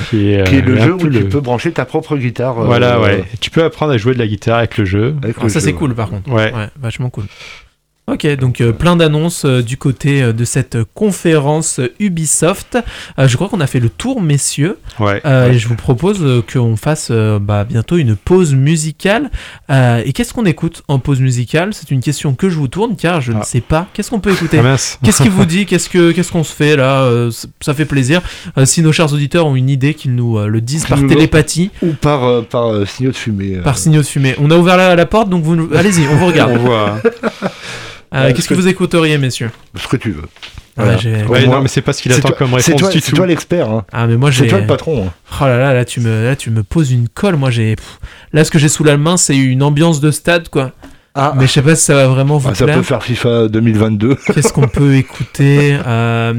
qui 0.08 0.16
est, 0.32 0.44
qui 0.48 0.56
est 0.56 0.62
euh, 0.62 0.62
le 0.62 0.80
jeu 0.80 0.94
où 0.94 1.08
tu 1.08 1.24
peux 1.28 1.40
brancher 1.40 1.70
ta 1.72 1.84
propre 1.84 2.16
guitare. 2.16 2.58
euh, 2.60 2.64
Voilà, 2.64 2.98
ouais. 3.00 3.24
Tu 3.40 3.50
peux 3.50 3.62
apprendre 3.62 3.92
à 3.92 3.98
jouer 3.98 4.14
de 4.14 4.18
la 4.18 4.26
guitare 4.26 4.56
avec 4.58 4.78
le 4.78 4.86
jeu. 4.86 5.14
avec 5.22 5.36
Ah, 5.38 5.42
le 5.44 5.48
ça, 5.50 5.60
c'est 5.60 5.74
cool, 5.74 5.94
par 5.94 6.08
contre. 6.08 6.30
Ouais. 6.30 6.52
Ouais, 6.54 6.68
vachement 6.80 7.10
cool. 7.10 7.24
Ok, 8.10 8.26
donc 8.36 8.60
euh, 8.60 8.72
plein 8.72 8.96
d'annonces 8.96 9.44
euh, 9.44 9.62
du 9.62 9.76
côté 9.76 10.20
euh, 10.22 10.32
de 10.32 10.44
cette 10.44 10.78
conférence 10.94 11.80
Ubisoft. 12.00 12.76
Je 13.18 13.36
crois 13.36 13.48
qu'on 13.48 13.60
a 13.60 13.66
fait 13.68 13.78
le 13.78 13.88
tour, 13.88 14.20
messieurs. 14.20 14.78
Ouais. 14.98 15.20
Ouais. 15.24 15.54
Et 15.54 15.58
je 15.58 15.68
vous 15.68 15.76
propose 15.76 16.18
qu'on 16.52 16.76
fasse 16.76 17.10
bah, 17.12 17.64
bientôt 17.64 17.96
une 17.96 18.16
pause 18.16 18.54
musicale. 18.54 19.30
Et 19.70 20.12
qu'est-ce 20.12 20.32
qu'on 20.34 20.44
écoute 20.46 20.82
en 20.88 20.98
pause 20.98 21.20
musicale? 21.20 21.70
C'est 21.72 21.90
une 21.90 22.00
question 22.00 22.34
que 22.34 22.48
je 22.48 22.56
vous 22.56 22.68
tourne 22.68 22.96
car 22.96 23.20
je 23.20 23.32
ne 23.32 23.38
Ah. 23.40 23.44
sais 23.44 23.60
pas. 23.60 23.86
Qu'est-ce 23.92 24.10
qu'on 24.10 24.20
peut 24.20 24.32
écouter? 24.32 24.58
Ah. 24.64 24.76
Qu'est-ce 25.02 25.22
qui 25.22 25.28
vous 25.28 25.44
dit? 25.46 25.66
Qu'est-ce 25.66 25.88
que 25.88 26.12
qu'est-ce 26.12 26.32
qu'on 26.32 26.44
se 26.44 26.54
fait 26.54 26.76
là? 26.76 27.08
Ça 27.60 27.74
fait 27.74 27.84
plaisir. 27.84 28.22
Si 28.64 28.82
nos 28.82 28.92
chers 28.92 29.12
auditeurs 29.12 29.46
ont 29.46 29.56
une 29.56 29.70
idée, 29.70 29.94
qu'ils 29.94 30.14
nous 30.14 30.38
le 30.38 30.60
disent 30.60 30.86
par 30.86 30.98
télépathie, 31.06 31.70
Ou 31.82 31.92
par, 31.92 32.44
par 32.44 32.86
signaux 32.88 33.10
de 33.12 33.16
fumée. 33.16 33.56
par 33.62 33.78
signaux 33.78 34.02
de 34.02 34.06
fumée. 34.06 34.34
On 34.38 34.50
a 34.50 34.56
ouvert 34.56 34.76
la, 34.76 34.94
la 34.96 35.06
porte, 35.06 35.28
donc 35.28 35.42
vous 35.44 35.68
allez-y, 35.74 36.06
on 36.08 36.16
vous 36.16 36.26
regarde. 36.26 36.52
On 36.54 36.58
voit. 36.58 37.00
Euh, 38.12 38.26
Ouais, 38.26 38.32
Qu'est-ce 38.32 38.42
ce 38.44 38.48
que 38.48 38.54
que- 38.54 38.60
vous 38.60 38.66
écouteriez, 38.68 39.18
messieurs 39.18 39.50
Ce 39.76 39.86
que 39.86 39.96
tu 39.96 40.10
veux. 40.10 40.22
Ah, 40.76 40.84
Voilà. 40.84 40.96
Ouais, 41.28 41.46
moi, 41.46 41.56
non, 41.56 41.62
mais 41.62 41.68
c'est 41.68 41.82
pas 41.82 41.92
ce 41.92 42.00
qu'il 42.02 42.10
C'est 42.12 42.18
attend 42.18 42.28
toi, 42.28 42.36
comme 42.38 42.50
c'est 42.60 42.72
réponse 42.74 42.92
c'est 43.00 43.12
toi 43.12 43.26
l'expert. 43.26 43.68
Hein. 43.70 43.84
Ah, 43.92 44.06
mais 44.06 44.16
moi 44.16 44.30
j'ai. 44.30 44.44
C'est 44.44 44.48
toi 44.50 44.60
le 44.60 44.66
patron. 44.66 45.06
hein. 45.08 45.12
Oh 45.40 45.44
là 45.44 45.58
là, 45.58 45.74
là 45.74 45.84
tu 45.84 46.00
me, 46.00 46.24
là 46.24 46.34
tu 46.36 46.50
me 46.50 46.62
poses 46.62 46.90
une 46.90 47.08
colle. 47.08 47.36
Moi 47.36 47.50
j'ai, 47.50 47.76
pff, 47.76 47.98
là 48.32 48.44
ce 48.44 48.50
que 48.50 48.58
j'ai 48.58 48.68
sous 48.68 48.82
la 48.84 48.96
main 48.96 49.16
c'est 49.16 49.36
une 49.36 49.62
ambiance 49.62 50.00
de 50.00 50.10
stade 50.10 50.48
quoi. 50.48 50.72
Ah, 51.14 51.34
Mais 51.36 51.46
je 51.48 51.52
sais 51.52 51.62
pas 51.62 51.74
si 51.74 51.84
ça 51.86 51.94
va 51.94 52.06
vraiment 52.06 52.38
vous 52.38 52.48
ah, 52.50 52.54
ça 52.54 52.64
plaire. 52.66 52.76
peut 52.76 52.82
faire 52.84 53.02
FIFA 53.02 53.48
2022. 53.48 54.14
Qu'est-ce 54.32 54.52
qu'on 54.52 54.68
peut 54.68 54.94
écouter 54.94 55.76
Euh, 55.84 56.32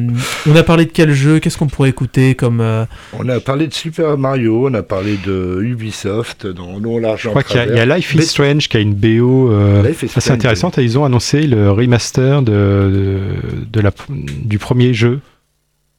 On 0.49 0.55
a 0.55 0.63
parlé 0.63 0.85
de 0.85 0.91
quel 0.91 1.11
jeu 1.11 1.39
Qu'est-ce 1.39 1.57
qu'on 1.57 1.67
pourrait 1.67 1.89
écouter 1.89 2.35
comme 2.35 2.61
euh, 2.61 2.85
On 3.11 3.27
a 3.27 3.41
parlé 3.41 3.67
de 3.67 3.73
Super 3.73 4.17
Mario, 4.17 4.69
on 4.69 4.73
a 4.73 4.81
parlé 4.81 5.17
de 5.25 5.59
Ubisoft 5.61 6.47
dans 6.47 6.79
large, 6.99 7.23
Je 7.23 7.29
crois 7.29 7.43
qu'il 7.43 7.57
y, 7.57 7.59
a- 7.59 7.65
il 7.67 7.75
y 7.75 7.79
a 7.79 7.85
Life 7.97 8.15
is 8.15 8.23
Strange 8.23 8.69
qui 8.69 8.77
a 8.77 8.79
une 8.79 8.93
BO 8.93 9.51
euh, 9.51 9.83
assez 9.83 10.07
Strange, 10.07 10.29
intéressante 10.31 10.77
et 10.77 10.83
ils 10.83 10.97
ont 10.97 11.03
annoncé 11.03 11.47
le 11.47 11.69
remaster 11.71 12.41
de, 12.41 12.51
de, 12.51 13.19
de 13.69 13.81
la, 13.81 13.91
du 14.09 14.57
premier 14.57 14.93
jeu. 14.93 15.19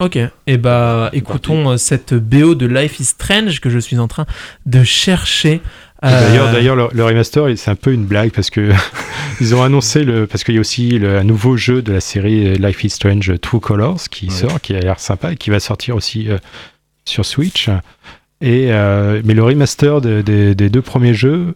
Ok. 0.00 0.18
Et 0.46 0.56
bah 0.56 1.10
écoutons 1.12 1.72
euh, 1.72 1.76
cette 1.76 2.14
BO 2.14 2.54
de 2.54 2.66
Life 2.66 2.98
is 3.00 3.04
Strange 3.04 3.60
que 3.60 3.68
je 3.70 3.78
suis 3.78 3.98
en 3.98 4.08
train 4.08 4.24
de 4.64 4.82
chercher. 4.82 5.60
Et 6.02 6.06
Euh, 6.06 6.20
D'ailleurs, 6.28 6.52
d'ailleurs, 6.52 6.76
le, 6.76 6.88
le 6.92 7.04
remaster, 7.04 7.46
c'est 7.56 7.70
un 7.70 7.76
peu 7.76 7.92
une 7.92 8.04
blague 8.06 8.30
parce 8.32 8.50
que 8.50 8.70
ils 9.40 9.54
ont 9.54 9.62
annoncé 9.62 10.02
le 10.04 10.26
parce 10.26 10.42
qu'il 10.44 10.54
y 10.54 10.58
a 10.58 10.60
aussi 10.60 10.98
le, 10.98 11.16
un 11.18 11.24
nouveau 11.24 11.56
jeu 11.56 11.80
de 11.82 11.92
la 11.92 12.00
série 12.00 12.54
Life 12.56 12.82
is 12.84 12.90
Strange 12.90 13.32
True 13.40 13.60
Colors 13.60 14.00
qui 14.10 14.26
Ouais. 14.26 14.32
sort, 14.34 14.60
qui 14.60 14.74
a 14.74 14.80
l'air 14.80 14.98
sympa 14.98 15.32
et 15.32 15.36
qui 15.36 15.50
va 15.50 15.60
sortir 15.60 15.94
aussi 15.96 16.28
euh, 16.28 16.38
sur 17.04 17.24
Switch. 17.24 17.68
Et 18.40 18.72
euh, 18.72 19.22
mais 19.24 19.34
le 19.34 19.44
remaster 19.44 20.00
de- 20.00 20.22
des- 20.22 20.54
des 20.56 20.68
deux 20.70 20.82
premiers 20.82 21.14
jeux. 21.14 21.54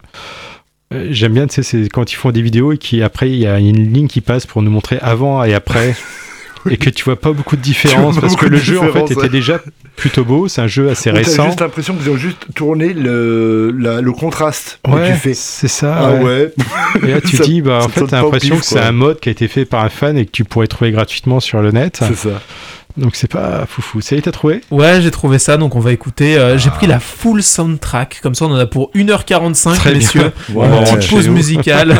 J'aime 1.09 1.33
bien, 1.33 1.47
tu 1.47 1.55
sais, 1.55 1.63
c'est 1.63 1.89
quand 1.89 2.13
ils 2.13 2.15
font 2.15 2.31
des 2.31 2.41
vidéos 2.41 2.71
et 2.71 2.77
qui 2.77 3.03
après 3.03 3.29
il 3.29 3.35
y 3.39 3.45
a 3.45 3.59
une 3.59 3.91
ligne 3.91 4.07
qui 4.07 4.21
passe 4.21 4.45
pour 4.45 4.61
nous 4.61 4.71
montrer 4.71 4.97
avant 5.01 5.43
et 5.43 5.53
après 5.53 5.93
et 6.69 6.77
que 6.77 6.89
tu 6.89 7.03
vois 7.03 7.19
pas 7.19 7.33
beaucoup 7.33 7.57
de 7.57 7.61
différence 7.61 8.17
parce 8.21 8.37
que 8.37 8.45
le 8.45 8.55
jeu 8.57 8.79
en 8.79 8.87
fait 8.93 9.11
était 9.11 9.27
déjà 9.27 9.59
plutôt 9.97 10.23
beau, 10.23 10.47
c'est 10.47 10.61
un 10.61 10.67
jeu 10.67 10.89
assez 10.89 11.09
récent. 11.11 11.45
juste 11.47 11.59
l'impression 11.59 11.93
qu'ils 11.95 12.09
ont 12.09 12.15
juste 12.15 12.45
tourné 12.55 12.93
le, 12.93 13.71
la- 13.77 13.99
le 13.99 14.11
contraste. 14.13 14.79
Ouais, 14.87 15.11
tu 15.11 15.17
fais. 15.17 15.33
c'est 15.33 15.67
ça. 15.67 15.97
Ah 15.99 16.13
ouais. 16.13 16.23
ouais. 16.23 16.53
Et 17.03 17.07
là, 17.11 17.19
tu 17.21 17.35
Ça- 17.37 17.43
dis, 17.43 17.61
bah, 17.61 17.79
en 17.83 17.89
fait, 17.89 18.05
t'as 18.05 18.21
l'impression 18.21 18.57
que 18.57 18.63
c'est 18.65 18.79
un 18.79 18.91
mode 18.93 19.19
qui 19.19 19.27
a 19.27 19.31
été 19.33 19.47
fait 19.49 19.65
par 19.65 19.83
un 19.83 19.89
fan 19.89 20.17
et 20.17 20.25
que 20.25 20.31
tu 20.31 20.45
pourrais 20.45 20.67
trouver 20.67 20.91
gratuitement 20.91 21.39
sur 21.39 21.61
le 21.61 21.71
net. 21.71 21.99
C'est 22.01 22.15
ça. 22.15 22.41
Donc, 22.97 23.15
c'est 23.15 23.31
pas 23.31 23.65
foufou. 23.67 24.01
Ça 24.01 24.15
y 24.15 24.19
est, 24.19 24.23
t'as 24.23 24.31
trouvé? 24.31 24.61
Ouais, 24.71 25.01
j'ai 25.01 25.11
trouvé 25.11 25.37
ça, 25.39 25.57
donc 25.57 25.75
on 25.75 25.79
va 25.79 25.91
écouter. 25.91 26.37
euh, 26.37 26.57
J'ai 26.57 26.69
pris 26.71 26.87
la 26.87 26.99
full 26.99 27.43
soundtrack, 27.43 28.19
comme 28.23 28.33
ça 28.35 28.45
on 28.45 28.51
en 28.51 28.55
a 28.55 28.65
pour 28.65 28.91
1h45, 28.95 29.75
Très 29.75 29.89
bien. 29.91 29.99
messieurs. 29.99 30.31
Ouais, 30.53 30.65
Une 30.65 30.73
ouais, 30.73 30.83
petite 30.95 31.09
pause 31.11 31.27
nous. 31.27 31.33
musicale. 31.33 31.99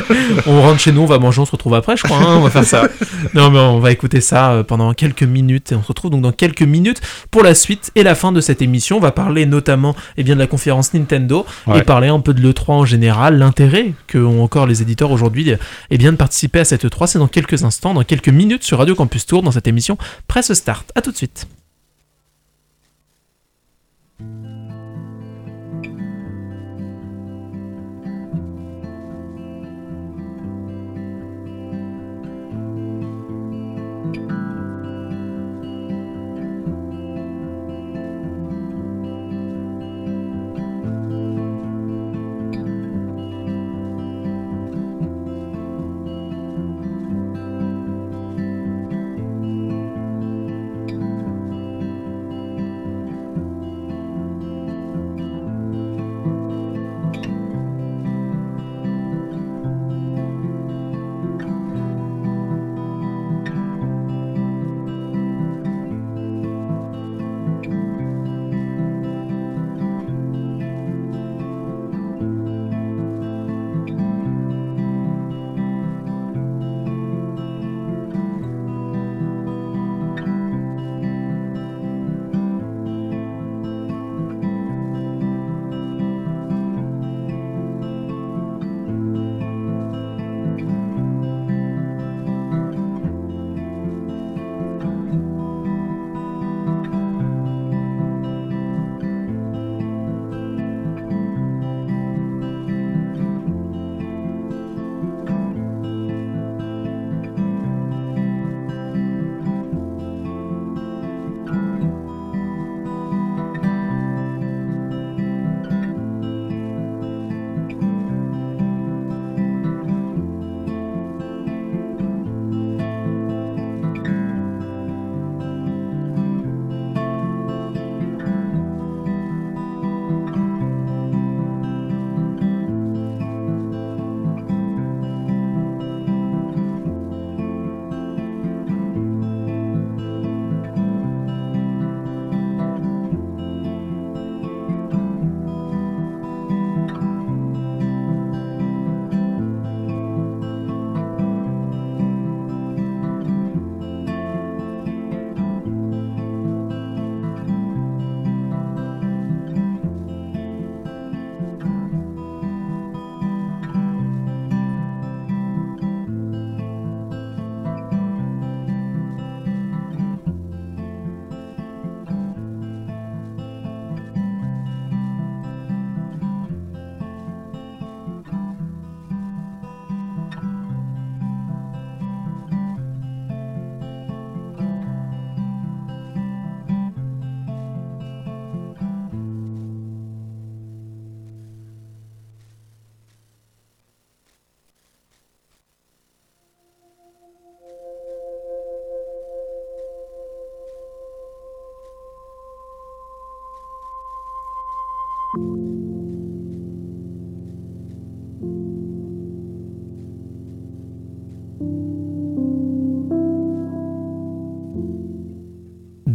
on 0.46 0.62
rentre 0.62 0.80
chez 0.80 0.92
nous, 0.92 1.02
on 1.02 1.06
va 1.06 1.18
manger, 1.18 1.40
on 1.40 1.44
se 1.44 1.50
retrouve 1.52 1.74
après, 1.74 1.96
je 1.96 2.02
crois. 2.02 2.16
hein, 2.18 2.36
on 2.36 2.40
va 2.40 2.50
faire 2.50 2.64
ça. 2.64 2.88
Non, 3.34 3.50
mais 3.50 3.58
on 3.58 3.80
va 3.80 3.90
écouter 3.90 4.20
ça 4.20 4.52
euh, 4.52 4.62
pendant 4.62 4.92
quelques 4.94 5.22
minutes 5.22 5.72
et 5.72 5.74
on 5.74 5.82
se 5.82 5.88
retrouve 5.88 6.10
donc 6.10 6.22
dans 6.22 6.32
quelques 6.32 6.62
minutes 6.62 7.00
pour 7.30 7.42
la 7.42 7.54
suite 7.54 7.90
et 7.94 8.02
la 8.02 8.14
fin 8.14 8.32
de 8.32 8.40
cette 8.40 8.62
émission. 8.62 8.96
On 8.96 9.00
va 9.00 9.12
parler 9.12 9.46
notamment 9.46 9.94
eh 10.16 10.22
bien, 10.24 10.34
de 10.34 10.40
la 10.40 10.46
conférence 10.46 10.94
Nintendo 10.94 11.46
Ouais. 11.66 11.78
et 11.78 11.82
parler 11.82 12.08
un 12.08 12.20
peu 12.20 12.34
de 12.34 12.40
l'E3 12.40 12.70
en 12.72 12.84
général, 12.84 13.38
l'intérêt 13.38 13.92
que 14.06 14.18
ont 14.18 14.42
encore 14.42 14.66
les 14.66 14.82
éditeurs 14.82 15.10
aujourd'hui 15.10 15.52
eh 15.90 15.98
bien, 15.98 16.12
de 16.12 16.16
participer 16.16 16.60
à 16.60 16.64
cette 16.64 16.84
E3. 16.84 17.06
C'est 17.06 17.18
dans 17.18 17.26
quelques 17.28 17.64
instants, 17.64 17.94
dans 17.94 18.04
quelques 18.04 18.28
minutes 18.28 18.62
sur 18.64 18.78
Radio 18.78 18.94
Campus 18.94 19.26
Tour 19.26 19.42
dans 19.42 19.50
cette 19.52 19.66
émission 19.68 19.96
Presse 20.26 20.52
Start. 20.54 20.90
À 20.94 21.02
tout 21.02 21.10
de 21.12 21.16
suite. 21.16 21.46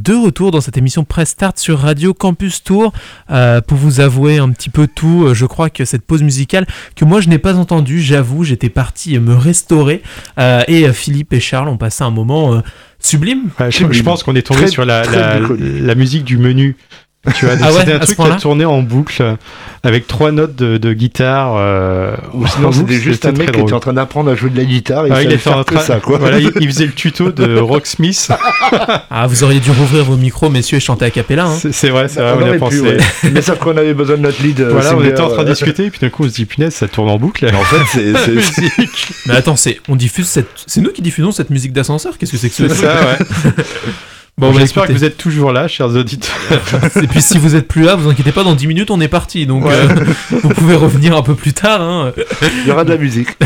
de 0.09 0.15
retour 0.15 0.49
dans 0.49 0.59
cette 0.59 0.75
émission 0.75 1.03
Press 1.03 1.29
Start 1.29 1.59
sur 1.59 1.77
Radio 1.77 2.15
Campus 2.15 2.63
Tour 2.63 2.93
euh, 3.29 3.61
pour 3.61 3.77
vous 3.77 3.99
avouer 3.99 4.39
un 4.39 4.49
petit 4.49 4.71
peu 4.71 4.87
tout. 4.87 5.25
Euh, 5.25 5.33
je 5.35 5.45
crois 5.45 5.69
que 5.69 5.85
cette 5.85 6.01
pause 6.01 6.23
musicale 6.23 6.65
que 6.95 7.05
moi 7.05 7.21
je 7.21 7.29
n'ai 7.29 7.37
pas 7.37 7.57
entendue, 7.57 8.01
j'avoue, 8.01 8.43
j'étais 8.43 8.69
parti 8.69 9.19
me 9.19 9.35
restaurer 9.35 10.01
euh, 10.39 10.63
et 10.67 10.91
Philippe 10.93 11.31
et 11.33 11.39
Charles 11.39 11.69
ont 11.69 11.77
passé 11.77 12.03
un 12.03 12.09
moment 12.09 12.59
sublime. 12.97 13.49
Je, 13.69 14.01
pense 14.01 14.23
qu'on 14.23 14.35
est 14.35 14.41
tombé 14.41 14.65
sur 14.65 14.83
la, 14.83 15.03
musique 15.93 16.23
du 16.23 16.39
menu 16.39 16.75
tu 17.35 17.45
vois, 17.45 17.55
Ah 17.61 17.71
ouais, 17.71 17.93
un 17.93 17.99
truc 17.99 18.17
qui 18.17 18.21
a 18.23 18.35
tourné 18.35 18.65
en 18.65 18.81
boucle 18.81 19.35
avec 19.83 20.07
trois 20.07 20.31
notes 20.31 20.55
de, 20.55 20.77
de 20.77 20.93
guitare. 20.93 21.55
euh, 21.57 22.15
Ou 22.33 22.43
en 22.43 22.47
sinon, 22.47 22.71
c'était 22.71 22.99
juste 22.99 23.25
un 23.25 23.31
mec 23.31 23.51
qui 23.51 23.59
était 23.61 23.73
en 23.73 23.79
train 23.79 23.93
d'apprendre 23.93 24.31
à 24.31 24.35
jouer 24.35 24.49
de 24.49 24.57
la 24.57 24.65
guitare 24.65 25.05
et 25.05 25.09
il 25.09 25.11
il, 25.11 25.15
savait 25.23 25.35
était 25.35 25.49
en 25.49 25.53
faire 25.53 25.65
que 25.65 25.73
train- 25.75 25.83
ça, 25.83 25.99
quoi. 25.99 26.17
Voilà, 26.17 26.39
il, 26.39 26.51
il 26.59 26.67
faisait 26.67 26.85
le 26.85 26.91
tuto 26.91 27.31
de 27.31 27.57
Rocksmith. 27.59 28.29
Ah, 29.11 29.27
vous 29.27 29.43
auriez 29.43 29.59
dû 29.59 29.71
rouvrir 29.71 30.03
vos 30.05 30.15
micros, 30.15 30.49
messieurs, 30.49 30.77
et 30.77 30.79
chanter 30.79 31.05
à 31.05 31.09
cappella. 31.09 31.45
Hein. 31.45 31.57
C'est 31.71 31.89
vrai, 31.89 32.07
c'est 32.07 32.21
vrai, 32.21 32.33
On 32.37 32.47
on 32.47 32.53
a 32.53 32.57
pensé. 32.57 32.77
pu, 32.77 32.87
ouais. 32.87 32.97
Mais 33.33 33.41
sauf 33.41 33.57
qu'on 33.57 33.75
avait 33.75 33.93
besoin 33.93 34.17
de 34.17 34.21
notre 34.21 34.41
lead. 34.43 34.59
euh, 34.61 34.69
Voilà, 34.71 34.95
on 34.95 35.03
était 35.03 35.19
en 35.19 35.29
train 35.29 35.43
de 35.43 35.49
euh, 35.49 35.53
discuter, 35.53 35.85
et 35.85 35.89
puis 35.89 35.99
d'un 35.99 36.09
coup 36.09 36.23
on 36.23 36.29
se 36.29 36.33
dit 36.33 36.45
punaise, 36.45 36.73
ça 36.75 36.87
tourne 36.87 37.09
en 37.09 37.17
boucle. 37.17 37.45
En 37.53 37.63
fait, 37.63 37.99
c'est- 38.23 38.29
Musique. 38.31 39.11
Mais 39.27 39.35
attends, 39.35 39.55
c'est 39.55 39.79
on 39.89 39.95
diffuse 39.95 40.27
cette, 40.27 40.47
c'est 40.67 40.81
nous 40.81 40.91
qui 40.91 41.01
diffusons 41.01 41.31
cette 41.31 41.49
musique 41.49 41.73
d'ascenseur. 41.73 42.17
Qu'est-ce 42.17 42.31
que 42.31 42.37
c'est 42.37 42.49
que 42.49 42.55
ce 42.55 42.67
C'est 42.67 42.75
truc 42.75 42.89
ça, 42.89 42.95
ouais. 42.95 43.53
Bon, 44.39 44.51
bah, 44.53 44.59
J'espère 44.59 44.87
que 44.87 44.93
vous 44.93 45.03
êtes 45.03 45.17
toujours 45.17 45.51
là, 45.51 45.67
chers 45.67 45.89
auditeurs. 45.89 46.33
Et 47.03 47.07
puis 47.07 47.21
si 47.21 47.37
vous 47.37 47.55
êtes 47.55 47.67
plus 47.67 47.83
là, 47.83 47.95
vous 47.95 48.09
inquiétez 48.09 48.31
pas, 48.31 48.43
dans 48.43 48.55
10 48.55 48.67
minutes 48.67 48.89
on 48.89 49.01
est 49.01 49.07
parti. 49.09 49.45
Donc 49.45 49.65
Ouais. 49.65 49.73
euh, 49.73 50.05
vous 50.31 50.49
pouvez 50.49 50.75
revenir 50.75 51.15
un 51.17 51.21
peu 51.21 51.35
plus 51.35 51.51
tard. 51.53 51.81
Hein. 51.81 52.13
il 52.63 52.67
y 52.67 52.71
aura 52.71 52.83
de 52.85 52.89
la 52.89 52.97
musique. 52.97 53.29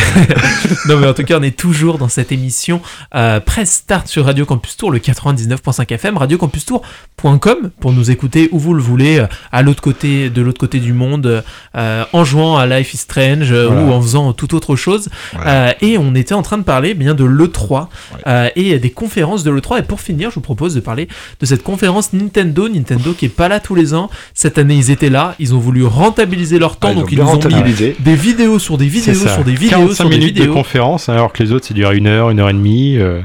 Non 0.88 0.98
mais 0.98 1.08
en 1.08 1.14
tout 1.14 1.24
cas 1.24 1.40
on 1.40 1.44
est 1.44 1.56
toujours 1.56 1.98
dans 1.98 2.10
cette 2.10 2.32
émission 2.32 2.82
euh, 3.16 3.40
Press 3.40 3.72
Start 3.72 4.08
sur 4.08 4.26
Radio 4.26 4.46
Campus 4.46 4.76
Tour, 4.76 4.92
le 4.92 5.00
99.5 5.00 5.92
FM, 5.94 6.18
radiocampustour.com 6.18 7.72
pour 7.80 7.92
nous 7.94 8.12
écouter 8.12 8.50
où 8.52 8.60
vous 8.60 8.74
le 8.74 8.82
voulez, 8.82 9.20
euh, 9.20 9.28
à 9.52 9.62
l'autre 9.62 9.82
côté, 9.82 10.30
de 10.30 10.42
l'autre 10.42 10.60
côté 10.60 10.80
du 10.80 10.94
monde, 10.94 11.44
euh, 11.76 12.04
en 12.12 12.24
jouant 12.26 12.58
à 12.58 12.66
Life 12.66 12.94
is 12.94 12.98
Strange 12.98 13.54
Voilà. 13.54 13.82
ou 13.82 13.92
en 13.94 14.02
faisant 14.02 14.34
toute 14.34 14.54
autre 14.54 14.76
chose. 14.76 15.10
Voilà. 15.34 15.70
Euh, 15.70 15.74
et 15.82 15.98
on 15.98 16.16
était 16.16 16.34
en 16.34 16.42
train 16.42 16.58
de 16.58 16.64
parler 16.64 16.94
bien 16.94 17.14
de 17.14 17.24
l'E3 17.24 17.88
euh, 18.28 18.50
et 18.56 18.78
des 18.80 18.90
conférences 18.92 19.44
de 19.44 19.52
l'E3. 19.52 19.80
Et 19.80 19.84
pour 19.84 20.02
finir, 20.02 20.30
je 20.30 20.36
vous 20.36 20.42
propose 20.42 20.76
de 20.76 20.80
parler 20.84 21.08
de 21.40 21.46
cette 21.46 21.64
conférence 21.64 22.14
Nintendo, 22.14 22.70
Nintendo 22.70 23.14
qui 23.14 23.26
est 23.26 23.30
pas 23.30 23.48
là 23.48 23.60
tous 23.60 23.74
les 23.76 23.94
ans. 23.94 24.10
Cette 24.36 24.58
année 24.58 24.76
ils 24.76 24.92
étaient 24.92 25.10
là, 25.10 25.36
ils 25.40 25.56
ont 25.56 25.60
voulu 25.60 25.84
rentabiliser 25.86 26.60
leur 26.60 26.78
temps, 26.78 26.90
Ah, 26.90 26.94
ils 26.94 27.00
donc 27.00 27.12
ils 27.12 27.18
nous 27.18 27.26
ont 27.26 27.64
mis 27.64 27.94
des 28.00 28.16
vidéos 28.16 28.60
sur 28.60 28.78
des 28.78 28.88
vidéos 28.88 29.14
sur 29.28 29.44
des 29.44 29.56
vidéos 29.56 29.80
45 29.80 29.96
sur 29.96 30.10
des 30.10 30.18
minutes 30.18 30.36
de 30.36 30.40
vidéos, 30.42 30.54
conférence, 30.54 31.10
alors 31.10 31.34
que 31.34 31.42
les 31.42 31.52
autres, 31.52 31.66
c'est 31.68 31.74
durait 31.74 31.98
une 31.98 32.08
heure, 32.08 32.30
une 32.30 32.40
heure 32.40 32.50
et 32.50 32.54
demie. 32.54 32.98
euh. 32.98 33.22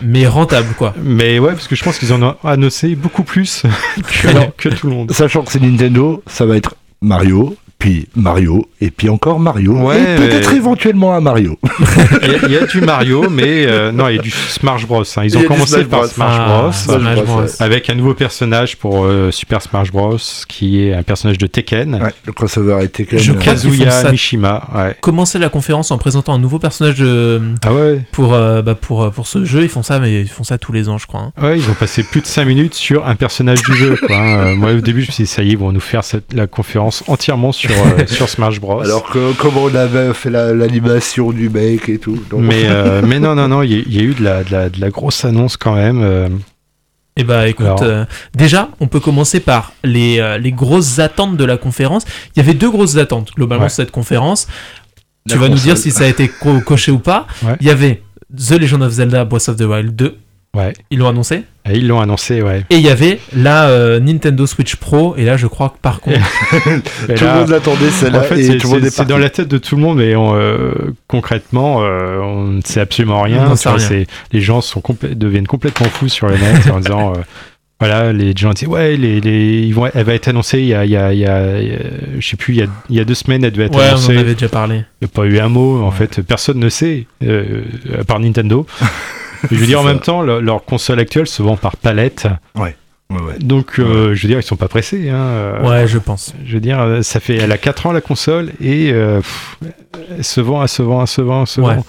mais 0.00 0.26
rentable 0.26 0.74
quoi. 0.78 0.94
Mais 1.02 1.38
ouais, 1.38 1.52
parce 1.52 1.68
que 1.68 1.76
je 1.76 1.82
pense 1.84 1.98
qu'ils 1.98 2.12
en 2.12 2.22
ont 2.22 2.34
annoncé 2.44 2.94
beaucoup 2.94 3.22
plus 3.24 3.62
que, 4.22 4.28
Alors- 4.28 4.54
que 4.56 4.68
tout 4.68 4.88
le 4.88 4.94
monde. 4.94 5.12
Sachant 5.12 5.42
que 5.42 5.52
c'est 5.52 5.60
Nintendo, 5.62 6.22
ça 6.26 6.46
va 6.46 6.56
être 6.56 6.74
Mario, 7.00 7.56
puis 7.82 8.06
Mario, 8.14 8.68
et 8.80 8.92
puis 8.92 9.08
encore 9.08 9.40
Mario, 9.40 9.72
Ouais, 9.74 10.00
et 10.00 10.16
peut-être 10.16 10.50
mais- 10.52 10.56
éventuellement 10.56 11.14
un 11.14 11.20
Mario. 11.20 11.58
Il 12.22 12.30
y, 12.30 12.34
a- 12.34 12.38
il 12.46 12.52
y 12.52 12.56
a 12.56 12.66
du 12.66 12.80
Mario, 12.80 13.28
mais 13.28 13.66
euh, 13.66 13.90
non, 13.90 14.08
il 14.08 14.16
y 14.16 14.18
a 14.20 14.22
du 14.22 14.30
Smash 14.30 14.86
Bros. 14.86 15.02
hein. 15.16 15.22
Ils 15.24 15.36
ont 15.36 15.42
commencé 15.42 15.82
Smash 15.82 15.86
par 15.88 15.98
Bros. 16.00 16.06
Smash 16.08 16.28
Ah, 16.38 16.46
Bros. 16.62 16.72
Smash 16.72 17.00
Smash 17.00 17.14
Bros. 17.24 17.36
Bros, 17.38 17.46
Avec 17.58 17.90
un 17.90 17.94
nouveau 17.96 18.14
personnage 18.14 18.76
pour 18.76 19.04
euh, 19.04 19.32
Super 19.32 19.60
Smash 19.62 19.90
Bros. 19.90 20.16
qui 20.48 20.84
est 20.84 20.94
un 20.94 21.02
personnage 21.02 21.38
de 21.38 21.46
Tekken. 21.48 21.94
Ouais, 21.96 22.10
le 22.24 22.32
crossover 22.32 22.74
a 22.74 22.82
été 22.84 23.04
quand 23.04 23.18
Je 23.18 23.32
euh, 23.32 23.34
Kazuya 23.34 23.90
ça. 23.90 24.12
Mishima. 24.12 24.62
Ouais. 24.74 24.96
Commencer 25.00 25.40
la 25.40 25.48
conférence 25.48 25.90
en 25.90 25.98
présentant 25.98 26.34
un 26.34 26.38
nouveau 26.38 26.60
personnage 26.60 26.98
de- 26.98 27.40
Ah 27.64 27.72
ouais 27.74 28.00
pour, 28.12 28.34
euh, 28.34 28.62
bah, 28.62 28.76
pour, 28.76 29.10
pour 29.10 29.26
ce 29.26 29.44
jeu, 29.44 29.62
ils 29.64 29.68
font 29.68 29.82
ça, 29.82 29.98
mais 29.98 30.20
ils 30.20 30.28
font 30.28 30.44
ça 30.44 30.56
tous 30.56 30.70
les 30.72 30.88
ans, 30.88 30.98
je 30.98 31.08
crois. 31.08 31.20
hein. 31.20 31.32
Ouais, 31.42 31.58
ils 31.58 31.68
ont 31.68 31.74
passé 31.74 32.04
plus 32.04 32.20
de 32.20 32.26
5 32.26 32.44
minutes 32.44 32.74
sur 32.74 33.08
un 33.08 33.16
personnage 33.16 33.62
du 33.62 33.74
jeu. 33.74 33.96
Quoi, 34.06 34.16
hein. 34.16 34.54
Moi, 34.54 34.70
au 34.74 34.80
début, 34.80 35.02
je 35.02 35.08
me 35.08 35.12
suis 35.12 35.24
dit, 35.24 35.30
ça 35.30 35.42
y 35.42 35.48
est, 35.48 35.52
ils 35.52 35.58
vont 35.58 35.72
nous 35.72 35.80
faire 35.80 36.04
cette- 36.04 36.32
la 36.32 36.46
conférence 36.46 37.02
entièrement 37.08 37.50
sur, 37.50 37.71
euh, 37.98 38.06
sur 38.06 38.28
Smash 38.28 38.60
Bros. 38.60 38.80
Alors 38.80 39.04
que 39.10 39.32
comment 39.34 39.64
on 39.64 39.74
avait 39.74 40.12
fait 40.14 40.30
la- 40.30 40.52
l'animation 40.52 41.30
du 41.32 41.48
mec 41.48 41.88
et 41.88 41.98
tout. 41.98 42.18
donc- 42.30 42.40
mais, 42.42 42.64
euh, 42.66 43.02
mais 43.06 43.18
non, 43.20 43.34
non, 43.34 43.48
non, 43.48 43.62
il 43.62 43.72
y, 43.72 43.74
a- 43.78 43.82
il 43.86 43.94
y 43.94 43.98
a 44.00 44.02
eu 44.02 44.14
de 44.14 44.22
la, 44.24 44.44
de, 44.44 44.52
la, 44.52 44.68
de 44.68 44.80
la 44.80 44.90
grosse 44.90 45.24
annonce 45.24 45.56
quand 45.56 45.74
même. 45.74 46.00
euh. 46.02 46.28
Et 47.16 47.24
bah 47.24 47.46
écoute, 47.46 47.66
Alors. 47.66 47.82
euh, 47.82 48.04
déjà, 48.34 48.70
on 48.80 48.86
peut 48.86 49.00
commencer 49.00 49.38
par 49.40 49.74
les, 49.84 50.18
euh, 50.18 50.38
les 50.38 50.50
grosses 50.52 50.98
attentes 50.98 51.36
de 51.36 51.44
la 51.44 51.58
conférence. 51.58 52.04
Il 52.34 52.38
y 52.38 52.42
avait 52.42 52.54
deux 52.54 52.70
grosses 52.70 52.96
attentes 52.96 53.32
globalement 53.36 53.64
Ouais. 53.64 53.68
sur 53.68 53.76
cette 53.76 53.90
conférence. 53.90 54.46
La 55.26 55.34
tu 55.34 55.38
vas 55.40 55.48
nous 55.50 55.56
dire 55.58 55.76
si 55.76 55.90
ça 55.90 56.04
a 56.04 56.06
été 56.06 56.28
co- 56.28 56.60
coché 56.62 56.90
ou 56.90 56.98
pas. 56.98 57.26
Ouais. 57.42 57.56
Il 57.60 57.66
y 57.66 57.70
avait 57.70 58.02
The 58.34 58.52
Legend 58.58 58.82
of 58.82 58.92
Zelda 58.92 59.24
Breath 59.26 59.50
of 59.50 59.56
the 59.56 59.60
Wild 59.62 59.94
2, 59.94 60.16
Ouais, 60.54 60.74
ils 60.90 60.98
l'ont 60.98 61.08
annoncé. 61.08 61.44
Et 61.64 61.78
ils 61.78 61.86
l'ont 61.88 62.00
annoncé, 62.00 62.42
ouais. 62.42 62.64
Et 62.68 62.76
il 62.76 62.82
y 62.82 62.90
avait 62.90 63.20
la 63.34 63.68
euh, 63.70 64.00
Nintendo 64.00 64.46
Switch 64.46 64.76
Pro, 64.76 65.14
et 65.16 65.24
là 65.24 65.38
je 65.38 65.46
crois 65.46 65.70
que 65.70 65.78
par 65.80 66.00
contre, 66.00 66.18
tout 66.60 67.24
le 67.24 67.34
monde 67.34 67.48
l'attendait 67.48 67.90
celle-là 67.90 68.18
En 68.18 68.22
fait, 68.24 68.38
et 68.38 68.42
c'est- 68.44 68.58
tout 68.58 68.66
le 68.66 68.72
monde 68.74 68.80
c'est 68.82 68.86
est 68.88 68.90
c'est 68.90 68.96
parti. 68.98 69.10
dans 69.12 69.18
la 69.18 69.30
tête 69.30 69.48
de 69.48 69.56
tout 69.56 69.76
le 69.76 69.82
monde, 69.82 69.96
mais 69.96 70.14
on, 70.14 70.34
euh, 70.36 70.74
concrètement, 71.08 71.82
euh, 71.82 72.18
on 72.18 72.44
ne 72.48 72.60
sait 72.62 72.80
absolument 72.80 73.22
rien. 73.22 73.46
On 73.50 73.54
vois, 73.54 73.78
Les 74.32 74.40
gens 74.42 74.60
sont 74.60 74.82
deviennent 75.14 75.46
complètement 75.46 75.86
fous 75.86 76.08
sur 76.10 76.26
le 76.28 76.36
net 76.36 76.68
en 76.70 76.80
disant. 76.80 77.12
euh, 77.14 77.20
voilà, 77.80 78.12
les 78.12 78.34
gens 78.36 78.50
disent 78.50 78.68
ouais, 78.68 78.98
les, 78.98 79.22
les, 79.22 79.60
ils 79.62 79.72
vont, 79.74 79.86
elle 79.94 80.04
va 80.04 80.12
être 80.12 80.28
annoncée. 80.28 80.58
Il 80.60 80.66
y 80.66 80.74
a, 80.74 80.84
il 80.84 80.90
y 80.90 80.96
a, 80.98 81.14
il 81.14 81.18
y 81.20 81.26
a- 81.26 81.60
il 81.62 81.68
y 81.68 81.72
a- 81.74 81.78
je 82.18 82.28
sais 82.28 82.36
plus, 82.36 82.52
il 82.54 82.60
y 82.60 82.62
a, 82.62 82.66
il 82.90 82.96
y 82.96 83.00
a 83.00 83.04
deux 83.06 83.14
semaines, 83.14 83.42
elle 83.42 83.52
devait 83.52 83.66
être 83.66 83.78
ouais, 83.78 83.84
on 83.86 83.92
annoncée. 83.92 84.16
en 84.18 84.20
avait 84.20 84.34
déjà 84.34 84.48
parlé. 84.50 84.84
Il 85.00 85.06
n'y 85.06 85.10
a 85.10 85.14
pas 85.14 85.24
eu 85.24 85.38
un 85.38 85.48
mot. 85.48 85.82
En 85.82 85.92
fait, 85.92 86.20
personne 86.20 86.58
ne 86.58 86.68
sait, 86.68 87.06
euh, 87.24 87.62
à 87.98 88.04
part 88.04 88.20
Nintendo. 88.20 88.66
je 89.50 89.56
veux 89.56 89.66
dire, 89.66 89.80
en 89.80 89.84
même 89.84 90.00
temps, 90.00 90.22
leur, 90.22 90.40
leur 90.40 90.64
console 90.64 90.98
actuelle 91.00 91.26
se 91.26 91.42
vend 91.42 91.56
par 91.56 91.76
palette. 91.76 92.26
Ouais, 92.54 92.76
ouais. 93.10 93.38
Donc, 93.40 93.78
euh, 93.78 94.14
je 94.14 94.22
veux 94.22 94.28
dire, 94.28 94.38
ils 94.38 94.42
sont 94.42 94.56
pas 94.56 94.68
pressés. 94.68 95.10
Hein, 95.10 95.16
euh, 95.16 95.68
Ouais, 95.68 95.86
je 95.88 95.98
pense. 95.98 96.34
je 96.44 96.54
veux 96.54 96.60
dire, 96.60 96.80
euh, 96.80 97.02
ça 97.02 97.20
fait, 97.20 97.36
elle 97.36 97.52
a 97.52 97.58
4 97.58 97.86
ans 97.86 97.92
la 97.92 98.00
console 98.00 98.52
et 98.60 98.90
euh, 98.92 99.18
pff, 99.20 99.56
elle 100.18 100.24
se 100.24 100.40
vend, 100.40 100.62
elle 100.62 100.68
se 100.68 100.82
vend, 100.82 101.00
elle 101.02 101.06
se 101.08 101.20
vend, 101.20 101.40
elle 101.42 101.46
se 101.46 101.60
Ouais. 101.60 101.74
vend. 101.76 101.86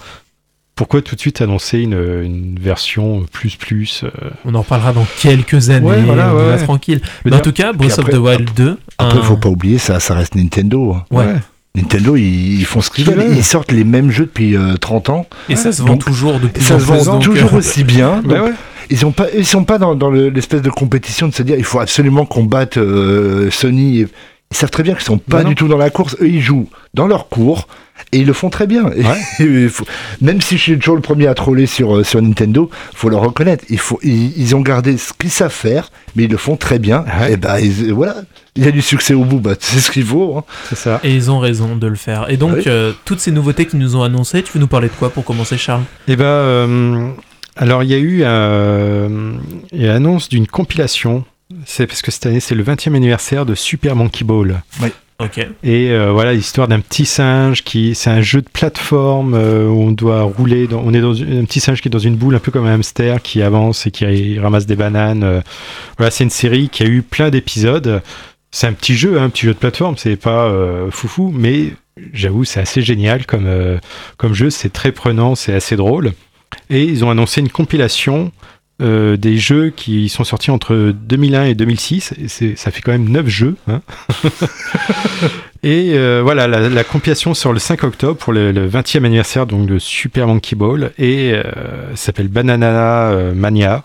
Pourquoi 0.76 1.02
tout 1.02 1.14
de 1.14 1.20
suite 1.20 1.40
annoncer 1.40 1.78
une, 1.78 1.92
une 2.24 2.58
version 2.58 3.24
plus 3.30 3.54
plus 3.54 4.02
euh, 4.02 4.10
On 4.44 4.56
en 4.56 4.62
reparlera 4.62 4.92
dans 4.92 5.06
quelques 5.20 5.70
années. 5.70 5.86
Ouais, 5.88 6.02
voilà, 6.02 6.34
on 6.34 6.46
va 6.48 6.56
tranquille. 6.58 7.00
Mais 7.24 7.32
en 7.32 7.38
tout 7.38 7.52
cas, 7.52 7.72
Breath 7.72 7.96
of 8.00 8.06
the 8.10 8.14
Wild 8.16 8.50
2. 8.56 8.76
Après, 8.98 9.18
un- 9.20 9.22
faut 9.22 9.36
pas 9.36 9.48
oublier, 9.50 9.78
ça, 9.78 10.00
ça 10.00 10.14
reste 10.14 10.34
Nintendo. 10.34 10.94
hein. 10.94 11.04
Ouais. 11.12 11.34
Nintendo, 11.76 12.14
ils, 12.16 12.60
ils 12.60 12.64
font 12.64 12.80
ce 12.80 12.90
qu'ils 12.90 13.04
veulent. 13.04 13.34
Ils 13.36 13.44
sortent 13.44 13.72
les 13.72 13.82
mêmes 13.84 14.10
jeux 14.10 14.26
depuis 14.26 14.56
euh, 14.56 14.76
30 14.76 15.08
ans. 15.10 15.26
Et 15.48 15.56
ça 15.56 15.72
se 15.72 15.82
vend 15.82 15.88
Donc, 15.88 16.04
toujours 16.04 16.38
de 16.38 16.46
Et 16.46 16.50
plus 16.50 16.62
ça 16.62 16.78
se 16.78 16.84
vend 16.84 17.02
donc, 17.04 17.22
toujours 17.22 17.52
euh, 17.54 17.58
aussi 17.58 17.82
bien. 17.84 18.22
Bah 18.24 18.36
Donc, 18.38 18.46
ouais. 18.46 18.52
Ils 18.90 19.04
ont 19.06 19.12
pas, 19.12 19.26
ils 19.36 19.46
sont 19.46 19.64
pas 19.64 19.78
dans, 19.78 19.94
dans 19.94 20.10
le- 20.10 20.28
l'espèce 20.28 20.60
de 20.62 20.68
compétition 20.70 21.26
de 21.26 21.34
se 21.34 21.42
dire 21.42 21.56
il 21.56 21.64
faut 21.64 21.80
absolument 21.80 22.26
qu'on 22.26 22.44
batte 22.44 22.76
euh, 22.76 23.50
Sony. 23.50 24.00
et- 24.02 24.08
Ils 24.54 24.56
savent 24.56 24.70
très 24.70 24.84
bien 24.84 24.94
qu'ils 24.94 25.02
sont 25.02 25.18
pas 25.18 25.38
Bah 25.42 25.44
du 25.48 25.56
tout 25.56 25.66
dans 25.66 25.76
la 25.76 25.90
course. 25.90 26.16
Eux, 26.20 26.28
ils 26.28 26.40
jouent 26.40 26.68
dans 26.94 27.08
leur 27.08 27.28
cours 27.28 27.66
et 28.12 28.18
ils 28.18 28.26
le 28.26 28.32
font 28.32 28.50
très 28.50 28.68
bien. 28.68 28.84
Faut- 29.68 29.84
même 30.20 30.40
si 30.40 30.56
je 30.56 30.62
suis 30.62 30.78
toujours 30.78 30.94
le 30.94 31.00
premier 31.02 31.26
à 31.26 31.34
troller 31.34 31.66
sur, 31.66 31.96
euh, 31.96 32.04
sur 32.04 32.22
Nintendo, 32.22 32.70
faut 32.94 33.08
le 33.08 33.16
reconnaître. 33.16 33.64
Il 33.68 33.78
faut, 33.80 33.98
ils, 34.04 34.32
ils 34.40 34.54
ont 34.54 34.60
gardé 34.60 34.96
ce 34.96 35.12
qu'ils 35.12 35.30
savent 35.30 35.50
faire, 35.52 35.90
mais 36.14 36.24
ils 36.24 36.30
le 36.30 36.36
font 36.36 36.56
très 36.56 36.78
bien. 36.78 37.04
Ouais. 37.20 37.32
Et 37.32 37.36
ben 37.36 37.58
ils- 37.58 37.92
voilà, 37.92 38.14
il 38.54 38.64
y 38.64 38.68
a 38.68 38.70
du 38.70 38.80
succès 38.80 39.12
au 39.14 39.24
bout. 39.24 39.40
Bah, 39.40 39.54
c'est 39.58 39.80
ce 39.80 39.90
qu'il 39.90 40.04
faut. 40.04 40.36
hein. 40.38 40.44
C'est 40.68 40.78
ça. 40.78 41.00
Et 41.02 41.12
ils 41.12 41.32
ont 41.32 41.40
raison 41.40 41.74
de 41.74 41.86
le 41.88 41.96
faire. 41.96 42.30
Et 42.30 42.36
donc, 42.36 42.52
Oui. 42.58 42.62
euh, 42.68 42.92
toutes 43.04 43.18
ces 43.20 43.32
nouveautés 43.32 43.66
qu'ils 43.66 43.80
nous 43.80 43.96
ont 43.96 44.04
annoncées, 44.04 44.44
tu 44.44 44.52
veux 44.52 44.60
nous 44.60 44.68
parler 44.68 44.86
de 44.86 44.92
quoi 44.94 45.10
pour 45.10 45.24
commencer, 45.24 45.58
Charles? 45.58 45.82
Et 46.06 46.14
ben, 46.14 46.24
euh, 46.24 47.08
alors 47.56 47.82
il 47.82 47.90
y 47.90 47.94
a 47.94 47.98
eu 47.98 48.20
euh, 48.22 49.32
il 49.72 49.82
y 49.82 49.88
a 49.88 49.94
l'annonce 49.94 50.28
d'une 50.28 50.46
compilation. 50.46 51.24
C'est 51.66 51.86
parce 51.86 52.02
que 52.02 52.10
cette 52.10 52.26
année 52.26 52.40
c'est 52.40 52.54
le 52.54 52.64
20e 52.64 52.94
anniversaire 52.94 53.44
de 53.46 53.54
Super 53.54 53.96
Monkey 53.96 54.24
Ball. 54.24 54.62
Ok. 55.20 55.38
Et 55.62 55.90
euh, 55.90 56.10
voilà 56.10 56.32
l'histoire 56.32 56.66
d'un 56.66 56.80
petit 56.80 57.06
singe 57.06 57.62
qui, 57.62 57.94
c'est 57.94 58.10
un 58.10 58.20
jeu 58.20 58.42
de 58.42 58.48
plateforme 58.48 59.34
euh, 59.34 59.68
où 59.68 59.82
on 59.82 59.92
doit 59.92 60.22
rouler. 60.22 60.66
Dans, 60.66 60.80
on 60.84 60.92
est 60.92 61.00
dans 61.00 61.14
une- 61.14 61.38
un 61.38 61.44
petit 61.44 61.60
singe 61.60 61.80
qui 61.80 61.88
est 61.88 61.90
dans 61.90 62.00
une 62.00 62.16
boule, 62.16 62.34
un 62.34 62.40
peu 62.40 62.50
comme 62.50 62.66
un 62.66 62.74
hamster 62.74 63.22
qui 63.22 63.40
avance 63.40 63.86
et 63.86 63.92
qui 63.92 64.38
ramasse 64.40 64.66
des 64.66 64.74
bananes. 64.74 65.22
euh. 65.22 65.40
Voilà, 65.98 66.10
c'est 66.10 66.24
une 66.24 66.30
série 66.30 66.68
qui 66.68 66.82
a 66.82 66.86
eu 66.86 67.02
plein 67.02 67.30
d'épisodes. 67.30 68.02
C'est 68.50 68.66
un 68.66 68.72
petit 68.72 68.96
jeu, 68.96 69.20
hein, 69.20 69.24
un 69.24 69.30
petit 69.30 69.46
jeu 69.46 69.52
de 69.54 69.58
plateforme. 69.58 69.96
C'est 69.96 70.16
pas 70.16 70.52
foufou, 70.90 71.30
mais 71.32 71.74
j'avoue 72.12 72.44
c'est 72.44 72.60
assez 72.60 72.82
génial 72.82 73.24
comme 73.26 73.48
comme 74.16 74.34
jeu. 74.34 74.50
C'est 74.50 74.72
très 74.72 74.90
prenant, 74.92 75.34
c'est 75.36 75.54
assez 75.54 75.76
drôle. 75.76 76.12
Et 76.70 76.82
ils 76.84 77.04
ont 77.04 77.10
annoncé 77.10 77.40
une 77.40 77.48
compilation 77.50 78.32
euh, 78.82 79.16
des 79.16 79.36
jeux 79.38 79.70
qui 79.70 80.08
sont 80.08 80.24
sortis 80.24 80.50
entre 80.50 80.92
2001 80.92 81.44
et 81.44 81.54
2006. 81.54 82.14
Et 82.40 82.56
ça 82.56 82.70
fait 82.70 82.80
quand 82.80 82.92
même 82.92 83.08
9 83.08 83.26
jeux. 83.28 83.56
hein. 83.68 83.80
et 85.62 85.92
euh, 85.94 86.20
voilà, 86.22 86.46
la, 86.46 86.68
la 86.68 86.84
compilation 86.84 87.34
sort 87.34 87.52
le 87.52 87.58
5 87.58 87.84
octobre 87.84 88.18
pour 88.18 88.32
le, 88.32 88.52
le 88.52 88.68
20e 88.68 89.04
anniversaire 89.04 89.46
donc, 89.46 89.66
de 89.66 89.78
Super 89.78 90.26
Monkey 90.26 90.56
Ball. 90.56 90.92
Et 90.98 91.32
euh, 91.32 91.42
ça 91.90 92.06
s'appelle 92.06 92.28
Banana 92.28 93.12
Mania. 93.34 93.84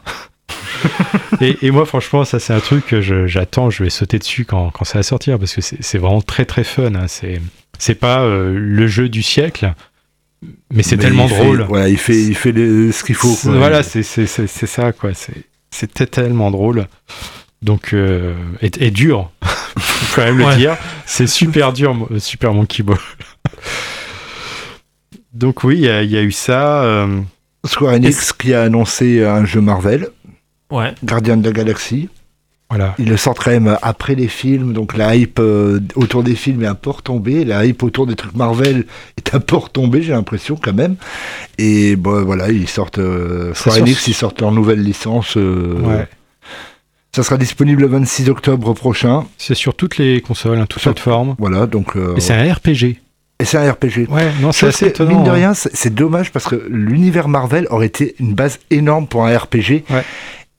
et, 1.42 1.58
et 1.62 1.72
moi, 1.72 1.86
franchement, 1.86 2.26
ça, 2.26 2.40
c'est 2.40 2.54
un 2.54 2.60
truc 2.60 2.88
que 2.88 3.02
j'attends. 3.28 3.70
Je 3.70 3.84
vais 3.84 3.90
sauter 3.90 4.20
dessus 4.20 4.46
quand, 4.46 4.72
quand 4.72 4.86
ça 4.86 5.00
va 5.00 5.04
sortir 5.04 5.38
parce 5.40 5.54
que 5.56 5.62
c'est 5.62 5.98
vraiment 5.98 6.22
très 6.22 6.46
très 6.46 6.64
fun. 6.64 6.96
hein. 6.96 7.06
C'est 7.78 7.96
pas 7.96 8.26
le 8.28 8.88
jeu 8.88 9.08
du 9.08 9.22
siècle, 9.24 9.74
mais 10.74 10.84
c'est 10.84 10.98
tellement 10.98 11.26
il 11.26 11.30
fait- 11.30 11.44
drôle. 11.44 11.66
voilà, 11.68 11.90
il 11.90 11.98
fait, 11.98 12.18
il 12.22 12.36
fait 12.36 12.52
les- 12.52 12.92
ce 12.92 13.04
qu'il 13.04 13.16
faut. 13.16 13.36
quoi. 13.36 13.52
Voilà, 13.58 13.84
c'est 13.84 14.04
c'est- 14.04 14.26
c'est- 14.26 14.48
c'est 14.48 14.68
ça, 14.68 14.92
quoi. 14.92 15.14
C'est 15.14 15.34
C'était 15.72 16.08
tellement 16.08 16.50
drôle. 16.52 16.88
Donc, 17.62 17.94
euh, 17.94 18.34
et, 18.62 18.72
et 18.80 18.90
dur, 18.92 19.32
faut 19.78 20.16
quand 20.22 20.26
même 20.26 20.38
le 20.40 20.56
dire. 20.56 20.78
C'est 21.06 21.28
super 21.28 21.74
dur, 21.74 21.94
mo- 21.94 22.10
Super 22.18 22.54
Monkey 22.54 22.84
Ball. 22.84 22.98
Donc 25.34 25.64
oui, 25.64 25.76
il 25.78 25.82
y, 25.84 25.90
a- 25.90 26.04
il 26.04 26.10
y 26.12 26.18
a 26.18 26.22
eu 26.24 26.32
ça. 26.32 26.84
euh, 26.84 27.20
Square 27.66 27.94
Enix 27.96 28.32
qui 28.34 28.54
a 28.54 28.64
annoncé 28.64 29.24
un 29.26 29.46
jeu 29.46 29.60
Marvel, 29.62 30.08
Ouais. 30.72 30.94
Gardien 31.04 31.36
de 31.38 31.46
la 31.46 31.52
Galaxie. 31.52 32.10
Voilà. 32.70 32.94
Ils 33.00 33.10
le 33.10 33.18
sortent 33.18 33.40
quand 33.40 33.50
même 33.52 33.78
après 33.82 34.14
les 34.16 34.28
films, 34.28 34.74
donc 34.74 34.96
la 34.96 35.16
hype 35.16 35.40
euh, 35.40 35.80
autour 35.96 36.22
des 36.24 36.36
films 36.36 36.62
est 36.64 36.68
un 36.68 36.76
peu 36.76 36.92
retombée. 36.92 37.44
La 37.46 37.66
hype 37.66 37.82
autour 37.82 38.06
des 38.06 38.16
trucs 38.16 38.36
Marvel 38.36 38.86
est 39.18 39.34
un 39.34 39.40
peu 39.40 39.56
retombée, 39.56 40.04
j'ai 40.04 40.12
l'impression 40.12 40.56
quand 40.62 40.74
même. 40.74 40.96
Et 41.58 41.96
bon, 41.96 42.24
voilà, 42.24 42.50
ils 42.52 42.68
sortent. 42.70 43.00
Euh, 43.00 43.54
Square. 43.56 43.78
Enix, 43.78 44.08
ils 44.08 44.14
sortent 44.14 44.40
leur 44.42 44.52
nouvelle 44.52 44.84
licence. 44.84 45.36
euh, 45.38 45.80
Ouais. 45.82 46.08
Ça 47.16 47.24
sera 47.24 47.38
disponible 47.38 47.82
le 47.82 47.88
26 47.88 48.30
octobre 48.30 48.72
prochain. 48.74 49.26
C'est 49.40 49.56
sur 49.56 49.74
toutes 49.74 49.98
les 49.98 50.22
consoles, 50.22 50.60
hein, 50.60 50.68
toutes 50.70 50.82
Sur- 50.84 50.94
plateformes. 50.94 51.36
Voilà, 51.40 51.66
donc. 51.66 51.96
euh, 51.96 52.16
Et 52.16 52.22
c'est 52.22 52.34
un 52.36 52.54
RPG. 52.54 53.00
et 53.40 53.46
c'est 53.46 53.58
un 53.58 53.72
RPG. 53.72 54.06
Ouais, 54.10 54.30
non, 54.42 54.52
c'est 54.52 54.68
assez 54.68 54.86
étonnant. 54.88 55.16
Mine 55.16 55.24
de 55.24 55.30
hein. 55.30 55.34
rien, 55.34 55.54
c'est 55.56 55.76
c'est 55.76 55.94
dommage 55.94 56.32
parce 56.32 56.46
que 56.46 56.68
l'univers 56.70 57.28
Marvel 57.28 57.66
aurait 57.72 57.88
été 57.88 58.14
une 58.20 58.36
base 58.36 58.60
énorme 58.70 59.08
pour 59.08 59.26
un 59.26 59.36
RPG. 59.36 59.86
Ouais. 59.90 60.04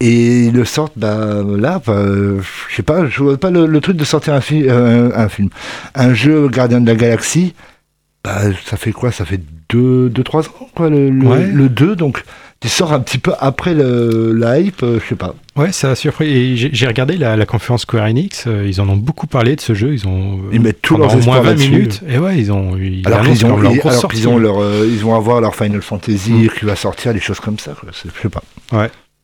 Et 0.02 0.46
ils 0.46 0.52
le 0.54 0.64
sortent 0.64 0.94
bah, 0.96 1.42
là, 1.58 1.80
bah, 1.86 2.02
je 2.68 2.74
sais 2.74 2.82
pas, 2.82 3.06
je 3.06 3.22
vois 3.22 3.36
pas 3.36 3.50
le, 3.50 3.66
le 3.66 3.80
truc 3.80 3.96
de 3.98 4.04
sortir 4.04 4.32
un, 4.34 4.40
fi- 4.40 4.66
euh, 4.68 5.10
un 5.14 5.28
film. 5.28 5.50
Un 5.94 6.14
jeu 6.14 6.48
Gardien 6.48 6.80
de 6.80 6.86
la 6.86 6.94
Galaxie, 6.96 7.54
bah, 8.24 8.40
ça 8.64 8.76
fait 8.78 8.92
quoi? 8.92 9.12
Ça 9.12 9.24
fait 9.26 9.40
2-3 9.70 10.46
ans, 10.48 10.68
quoi, 10.74 10.88
le, 10.88 11.10
le, 11.10 11.26
Ouais. 11.26 11.46
le 11.46 11.68
2, 11.68 11.96
donc 11.96 12.22
tu 12.60 12.68
sors 12.68 12.92
un 12.94 13.00
petit 13.00 13.18
peu 13.18 13.32
après 13.40 13.74
le, 13.74 14.32
la 14.32 14.58
hype, 14.58 14.82
euh, 14.82 14.98
je 15.02 15.08
sais 15.10 15.14
pas. 15.16 15.34
Ouais, 15.56 15.72
ça 15.72 15.90
a 15.90 15.94
surpris. 15.94 16.56
J'ai 16.56 16.86
regardé 16.86 17.16
la, 17.18 17.36
la 17.36 17.44
conférence 17.46 17.82
Square 17.82 18.04
Enix. 18.06 18.44
euh, 18.46 18.64
ils 18.66 18.80
en 18.80 18.88
ont 18.88 18.96
beaucoup 18.96 19.26
parlé 19.26 19.56
de 19.56 19.60
ce 19.60 19.74
jeu. 19.74 19.92
Ils 19.92 20.06
ont 20.08 20.38
euh, 20.38 20.50
Ils 20.52 20.60
mettent 20.60 20.88
leurs 20.88 21.00
au 21.00 21.02
moins 21.08 21.18
espoirs 21.18 21.42
20 21.42 21.50
là-dessus. 21.50 21.70
minutes. 21.70 22.02
Et 22.08 22.18
ouais, 22.18 22.38
ils 22.38 22.50
ont. 22.52 22.76
Ils 22.78 23.02
Alors 23.06 23.22
qu'ils 23.22 23.44
ont, 23.46 23.56
leur 23.58 23.70
alors 23.86 24.28
ont 24.28 24.38
leur, 24.38 24.62
euh, 24.62 24.86
ils 24.90 24.98
vont 25.00 25.14
avoir 25.14 25.40
leur 25.42 25.54
Final 25.54 25.82
Fantasy 25.82 26.32
Mm. 26.32 26.48
qui 26.58 26.64
va 26.64 26.76
sortir, 26.76 27.12
des 27.14 27.20
choses 27.20 27.40
comme 27.40 27.58
ça, 27.58 27.72
quoi. 27.78 27.90
Je 27.92 28.08
sais 28.22 28.28
pas. 28.28 28.42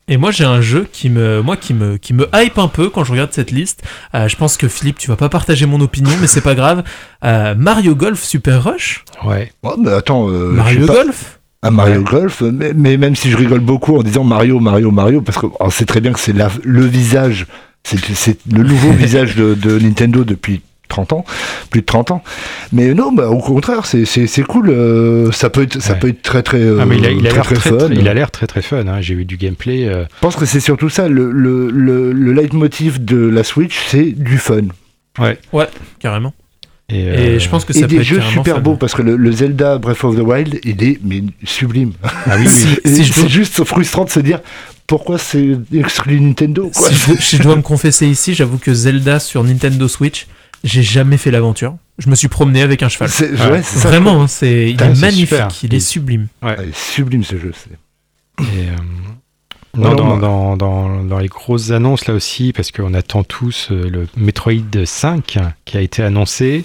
Et 0.08 0.16
moi 0.18 0.30
j'ai 0.30 0.44
un 0.44 0.60
jeu 0.60 0.86
qui 0.92 1.10
me, 1.10 1.42
moi 1.42 1.56
qui 1.56 1.74
me, 1.74 1.96
qui 1.96 2.14
me 2.14 2.28
hype 2.34 2.58
un 2.58 2.68
peu 2.68 2.90
quand 2.90 3.02
je 3.02 3.10
regarde 3.12 3.32
cette 3.32 3.50
liste. 3.50 3.82
Euh, 4.14 4.28
je 4.28 4.36
pense 4.36 4.56
que 4.56 4.68
Philippe, 4.68 4.98
tu 4.98 5.08
vas 5.08 5.16
pas 5.16 5.28
partager 5.28 5.66
mon 5.66 5.80
opinion, 5.80 6.12
mais 6.20 6.28
c'est 6.28 6.40
pas 6.42 6.54
grave. 6.54 6.84
Euh, 7.24 7.54
Mario 7.56 7.94
Golf 7.96 8.22
Super 8.22 8.62
Rush. 8.62 9.04
Ouais. 9.24 9.50
Mais 9.78 9.90
attends, 9.92 10.28
euh, 10.30 10.50
Mario. 10.52 10.86
Golf. 10.86 11.40
Un 11.62 11.70
Mario 11.70 12.02
Golf, 12.02 12.42
mais, 12.42 12.72
mais 12.74 12.96
même 12.96 13.16
si 13.16 13.30
je 13.30 13.36
rigole 13.36 13.58
beaucoup 13.60 13.96
en 13.98 14.02
disant 14.04 14.22
Mario, 14.22 14.60
Mario, 14.60 14.92
Mario, 14.92 15.20
parce 15.22 15.38
qu'on 15.38 15.70
sait 15.70 15.86
très 15.86 16.00
bien 16.00 16.12
que 16.12 16.20
c'est 16.20 16.34
la- 16.34 16.50
le 16.62 16.86
visage, 16.86 17.46
c'est 17.82 17.98
c'est 18.14 18.38
le 18.52 18.62
nouveau 18.62 18.92
visage 19.04 19.34
de, 19.34 19.54
de 19.54 19.78
Nintendo 19.80 20.22
depuis 20.22 20.60
30 20.88 21.12
ans, 21.12 21.24
plus 21.70 21.80
de 21.80 21.86
30 21.86 22.10
ans. 22.10 22.22
Mais 22.72 22.94
non, 22.94 23.12
bah, 23.12 23.28
au 23.28 23.38
contraire, 23.38 23.86
c'est- 23.86 24.04
cool. 24.42 24.70
euh, 24.70 25.30
ça 25.32 25.50
peut 25.50 25.62
être, 25.62 25.80
ça 25.82 25.92
Ouais. 25.94 25.98
peut 25.98 26.08
être 26.08 26.22
très 26.22 26.42
très, 26.42 26.58
euh, 26.60 26.78
Ah, 26.80 26.86
mais 26.86 26.96
il 26.98 27.06
a 27.06 27.10
il 27.10 27.26
a 27.26 27.30
très, 27.30 27.36
l'air 27.38 27.44
très 27.44 27.54
très, 27.56 27.70
fun. 27.70 27.76
très- 27.78 27.94
il 27.94 28.08
a 28.08 28.14
l'air 28.14 28.30
très 28.30 28.46
très 28.46 28.62
fun. 28.62 28.86
hein. 28.86 29.00
J'ai 29.00 29.14
eu 29.14 29.24
du 29.24 29.36
gameplay. 29.36 29.86
euh, 29.88 30.04
Je 30.04 30.20
pense 30.20 30.36
que 30.36 30.44
c'est 30.46 30.60
surtout 30.60 30.88
ça. 30.88 31.08
Le, 31.08 31.30
le, 31.30 31.70
le, 31.70 32.12
le 32.12 32.32
leitmotiv 32.32 33.04
de 33.04 33.16
la 33.28 33.44
Switch, 33.44 33.76
c'est 33.88 34.04
du 34.12 34.38
fun. 34.38 34.62
Carrément. 36.00 36.34
et, 36.88 37.00
Et 37.00 37.06
euh, 37.08 37.38
je 37.38 37.48
pense 37.48 37.64
que 37.64 37.72
Et 37.72 37.80
ça 37.80 37.80
peut 37.82 37.86
des 37.88 37.96
être 37.96 38.02
jeux 38.02 38.20
super 38.20 38.60
beaux, 38.60 38.76
parce 38.76 38.94
que 38.94 39.02
le, 39.02 39.16
le 39.16 39.32
Zelda 39.32 39.78
Breath 39.78 40.04
of 40.04 40.16
the 40.16 40.20
Wild, 40.20 40.60
il 40.64 40.82
est 40.84 40.98
mais, 41.02 41.22
sublime. 41.44 41.92
Ah 42.02 42.36
oui, 42.38 42.46
oui. 42.46 42.78
Et 42.84 43.02
c'est 43.02 43.20
dois- 43.20 43.28
juste 43.28 43.64
frustrant 43.64 44.04
de 44.04 44.10
se 44.10 44.20
dire 44.20 44.40
pourquoi 44.86 45.18
c'est 45.18 45.56
exclu 45.74 46.20
Nintendo. 46.20 46.70
Quoi. 46.74 46.88
Si 46.88 46.94
je, 46.94 47.20
si 47.20 47.36
je 47.38 47.42
dois 47.42 47.56
me 47.62 47.62
confesser 47.62 48.06
ici, 48.06 48.34
j'avoue 48.34 48.58
que 48.58 48.72
Zelda 48.72 49.18
sur 49.18 49.42
Nintendo 49.42 49.88
Switch, 49.88 50.26
j'ai 50.66 50.82
jamais 50.82 51.16
fait 51.16 51.30
l'aventure. 51.30 51.76
Je 51.98 52.10
me 52.10 52.14
suis 52.14 52.28
promené 52.28 52.60
avec 52.60 52.82
un 52.82 52.88
cheval. 52.90 53.08
C'est 53.08 53.30
Ouais. 53.30 53.50
ouais, 53.50 53.62
c'est 53.62 53.78
ça. 53.78 53.88
Vraiment, 53.88 54.22
hein, 54.22 54.26
c'est, 54.28 54.66
il 54.70 54.72
Putain, 54.76 54.92
est 54.92 55.00
magnifique, 55.00 55.28
super. 55.28 55.48
il 55.62 55.74
est 55.74 55.80
sublime. 55.80 56.26
Ah, 56.42 56.56
il 56.62 56.68
est 56.68 56.76
sublime 56.76 57.24
ce 57.24 57.38
jeu. 57.38 57.52
c'est- 57.54 58.44
Et, 58.44 58.68
euh, 58.68 58.72
Non, 59.78 59.90
non, 59.90 59.94
dans, 59.94 60.04
moi- 60.04 60.18
dans, 60.18 60.56
dans, 60.56 61.04
dans 61.04 61.18
les 61.18 61.28
grosses 61.28 61.70
annonces 61.70 62.06
là 62.06 62.14
aussi, 62.14 62.52
parce 62.54 62.70
qu'on 62.70 62.94
attend 62.94 63.24
tous 63.24 63.68
euh, 63.70 63.88
le 63.90 64.08
Metroid 64.16 64.52
5 64.86 65.38
qui 65.66 65.76
a 65.76 65.80
été 65.82 66.02
annoncé 66.02 66.64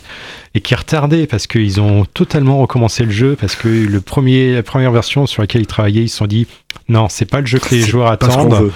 et 0.53 0.61
qui 0.61 0.73
est 0.73 0.77
retardé 0.77 1.27
parce 1.27 1.45
qu'ils 1.47 1.81
ont 1.81 2.05
totalement 2.05 2.57
recommencé 2.59 3.03
le 3.03 3.11
jeu 3.11 3.35
parce 3.39 3.55
que 3.55 3.67
le 3.67 4.01
premier, 4.01 4.53
la 4.55 4.63
première 4.63 4.91
version 4.93 5.27
sur 5.27 5.41
laquelle 5.41 5.61
ils 5.61 5.67
travaillaient, 5.67 6.03
ils 6.03 6.09
se 6.09 6.17
sont 6.17 6.27
dit 6.27 6.47
non, 6.87 7.07
c'est 7.09 7.25
pas 7.25 7.41
le 7.41 7.45
jeu 7.47 7.59
que 7.59 7.75
les 7.75 7.81
C'est 7.81 7.89
joueurs 7.89 8.07
attendent. 8.11 8.71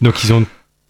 Donc 0.00 0.24
ils 0.24 0.32
ont 0.32 0.44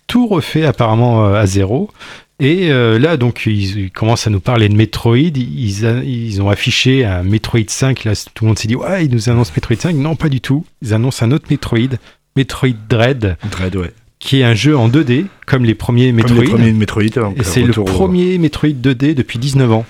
tout 0.07 0.29
refait 0.29 0.65
apparemment 0.65 1.27
euh, 1.27 1.35
à 1.41 1.47
zéro. 1.47 1.91
Et 2.39 2.71
euh, 2.71 2.99
là, 2.99 3.17
donc, 3.17 3.45
ils, 3.47 3.79
ils 3.79 3.91
commencent 3.91 4.27
à 4.27 4.31
nous 4.31 4.41
parler 4.41 4.69
de 4.69 4.75
Metroid. 4.75 5.17
Ils, 5.17 5.87
a- 5.87 6.03
ils 6.05 6.43
ont 6.43 6.51
affiché 6.51 7.05
un 7.05 7.23
Metroid 7.23 7.61
5. 7.67 8.05
Là, 8.05 8.13
tout 8.35 8.45
le 8.45 8.49
monde 8.49 8.59
s'est 8.59 8.69
dit, 8.69 8.77
ouais, 8.77 9.07
ils 9.07 9.11
nous 9.11 9.31
annoncent 9.31 9.53
Metroid 9.57 9.77
5. 9.77 9.97
Non, 9.97 10.17
pas 10.17 10.29
du 10.29 10.41
tout. 10.43 10.65
Ils 10.83 10.93
annoncent 10.93 11.25
un 11.25 11.33
autre 11.33 11.47
Metroid, 11.51 11.97
Metroid 12.37 12.75
Dread, 12.91 13.39
Dread, 13.51 13.77
ouais. 13.77 13.93
qui 14.19 14.41
est 14.41 14.45
un 14.45 14.53
jeu 14.55 14.77
en 14.77 14.89
2D, 14.91 15.25
comme 15.47 15.65
les 15.65 15.75
premiers 15.75 16.09
Comme 16.09 16.17
Metroid. 16.17 16.41
les 16.43 16.51
premiers 16.51 16.73
Metroid. 16.73 17.05
donc, 17.15 17.39
Et 17.39 17.43
c'est 17.45 17.63
le 17.63 17.79
au- 17.79 17.85
premier 17.85 18.37
Metroid 18.37 18.69
2D 18.71 19.15
depuis 19.15 19.39
19 19.39 19.73
ans. 19.73 19.87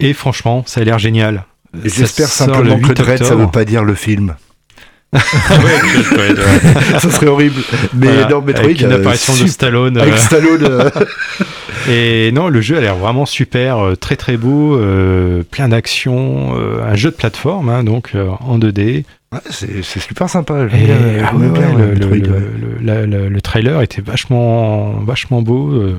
Et 0.00 0.14
franchement, 0.14 0.64
ça 0.66 0.80
a 0.80 0.84
l'air 0.84 0.98
génial. 0.98 1.44
Et 1.84 1.88
j'espère 1.90 2.28
simplement 2.28 2.76
le 2.76 2.80
que 2.82 2.88
8 2.88 2.94
Dread, 2.94 3.18
ça 3.18 3.24
octobre. 3.24 3.42
veut 3.44 3.50
pas 3.50 3.64
dire 3.64 3.84
le 3.84 3.94
film. 3.94 4.36
Ouais. 5.12 6.34
ça 6.98 7.10
serait 7.10 7.26
horrible. 7.26 7.60
Mais 7.94 8.06
Voilà, 8.06 8.28
non, 8.28 8.40
Metroid. 8.40 8.64
avec 8.64 8.80
une 8.80 8.92
euh, 8.92 8.96
apparition 9.00 9.34
de 9.34 9.46
Stallone. 9.48 9.98
Avec 9.98 10.14
euh, 10.14 10.18
Stallone. 10.18 10.62
euh, 10.64 10.90
Et 11.90 12.30
non, 12.32 12.48
le 12.48 12.60
jeu 12.60 12.76
a 12.76 12.80
l'air 12.80 12.96
vraiment 12.96 13.26
super, 13.26 13.92
très 14.00 14.16
très 14.16 14.36
beau, 14.36 14.76
euh, 14.78 15.42
plein 15.50 15.68
d'action, 15.68 16.56
euh, 16.56 16.82
un 16.84 16.94
jeu 16.94 17.10
de 17.10 17.16
plateforme, 17.16 17.68
hein, 17.68 17.82
donc 17.84 18.10
euh, 18.14 18.28
en 18.40 18.56
2D. 18.58 19.04
ouais, 19.32 19.38
c'est 19.50 19.82
super 20.00 20.30
sympa. 20.30 20.64
Le, 22.82 23.40
trailer 23.40 23.82
était 23.82 24.00
vachement, 24.02 24.92
vachement 25.00 25.42
beau. 25.42 25.72
euh, 25.72 25.96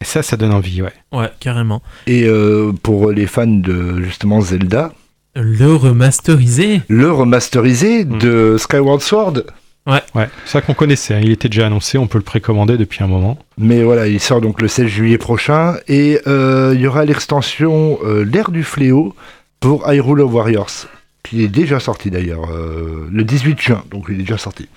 et 0.00 0.06
ça, 0.06 0.22
ça 0.22 0.36
donne 0.38 0.52
envie, 0.52 0.80
ouais. 0.80 0.92
Ouais, 1.12 1.28
carrément. 1.40 1.82
Et 2.06 2.24
euh, 2.24 2.72
pour 2.82 3.10
les 3.10 3.26
fans 3.26 3.46
de 3.46 4.00
justement 4.02 4.40
Zelda, 4.40 4.92
Le 5.34 5.74
remasterisé. 5.74 6.82
le 6.88 7.10
remasterisé 7.10 8.04
Mm. 8.04 8.18
de 8.18 8.56
Skyward 8.58 9.00
Sword. 9.00 9.42
Ouais, 9.86 10.02
c'est 10.44 10.52
ça 10.52 10.60
qu'on 10.60 10.74
connaissait. 10.74 11.14
hein, 11.14 11.20
Il 11.22 11.30
était 11.32 11.48
déjà 11.48 11.66
annoncé, 11.66 11.98
on 11.98 12.06
peut 12.06 12.18
le 12.18 12.24
précommander 12.24 12.76
depuis 12.76 13.02
un 13.02 13.06
moment. 13.08 13.38
Mais 13.58 13.82
voilà, 13.82 14.06
il 14.06 14.20
sort 14.20 14.40
donc 14.40 14.60
le 14.60 14.68
16 14.68 14.86
juillet 14.86 15.18
prochain 15.18 15.76
et 15.88 16.20
euh, 16.26 16.72
il 16.74 16.80
y 16.80 16.86
aura 16.86 17.04
l'extension 17.04 17.98
euh, 18.04 18.22
L'ère 18.24 18.50
du 18.50 18.62
fléau 18.62 19.14
pour 19.58 19.90
Hyrule 19.90 20.20
Warriors, 20.22 20.86
qui 21.24 21.42
est 21.42 21.48
déjà 21.48 21.80
sorti 21.80 22.10
d'ailleurs, 22.10 22.50
euh, 22.52 23.08
le 23.10 23.24
18 23.24 23.60
juin, 23.60 23.82
donc 23.90 24.04
il 24.08 24.16
est 24.16 24.22
déjà 24.22 24.38
sorti. 24.38 24.68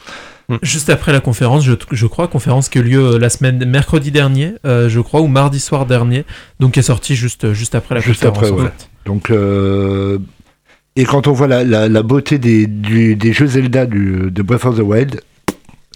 Juste 0.62 0.90
après 0.90 1.12
la 1.14 1.20
conférence, 1.20 1.64
je, 1.64 1.74
je 1.92 2.06
crois, 2.08 2.28
conférence 2.28 2.68
qui 2.70 2.78
a 2.78 2.82
eu 2.82 2.86
lieu 2.86 3.18
la 3.18 3.30
semaine, 3.30 3.64
mercredi 3.66 4.12
dernier, 4.12 4.54
euh, 4.66 4.90
je 4.90 5.00
crois, 5.00 5.22
ou 5.22 5.28
mardi 5.28 5.60
soir 5.60 5.86
dernier, 5.86 6.26
donc 6.60 6.74
qui 6.74 6.80
est 6.80 6.84
sorti 6.84 7.16
juste, 7.16 7.54
juste 7.54 7.76
après 7.76 7.96
la 7.96 8.02
Juste 8.02 8.22
conférence. 8.26 8.38
après, 8.38 8.52
en 8.52 8.64
ouais. 8.66 8.72
fait. 8.78 8.90
Donc, 9.06 9.30
euh, 9.32 10.18
et 10.96 11.06
quand 11.06 11.28
on 11.28 11.32
voit 11.34 11.48
la, 11.48 11.64
la, 11.64 11.90
la 11.90 12.04
beauté 12.04 12.38
des, 12.38 12.68
du- 12.68 13.16
des 13.16 13.34
jeux 13.34 13.48
Zelda 13.48 13.86
du, 13.86 14.30
de 14.32 14.42
Breath 14.42 14.66
of 14.66 14.78
the 14.78 14.82
Wild, 14.84 15.22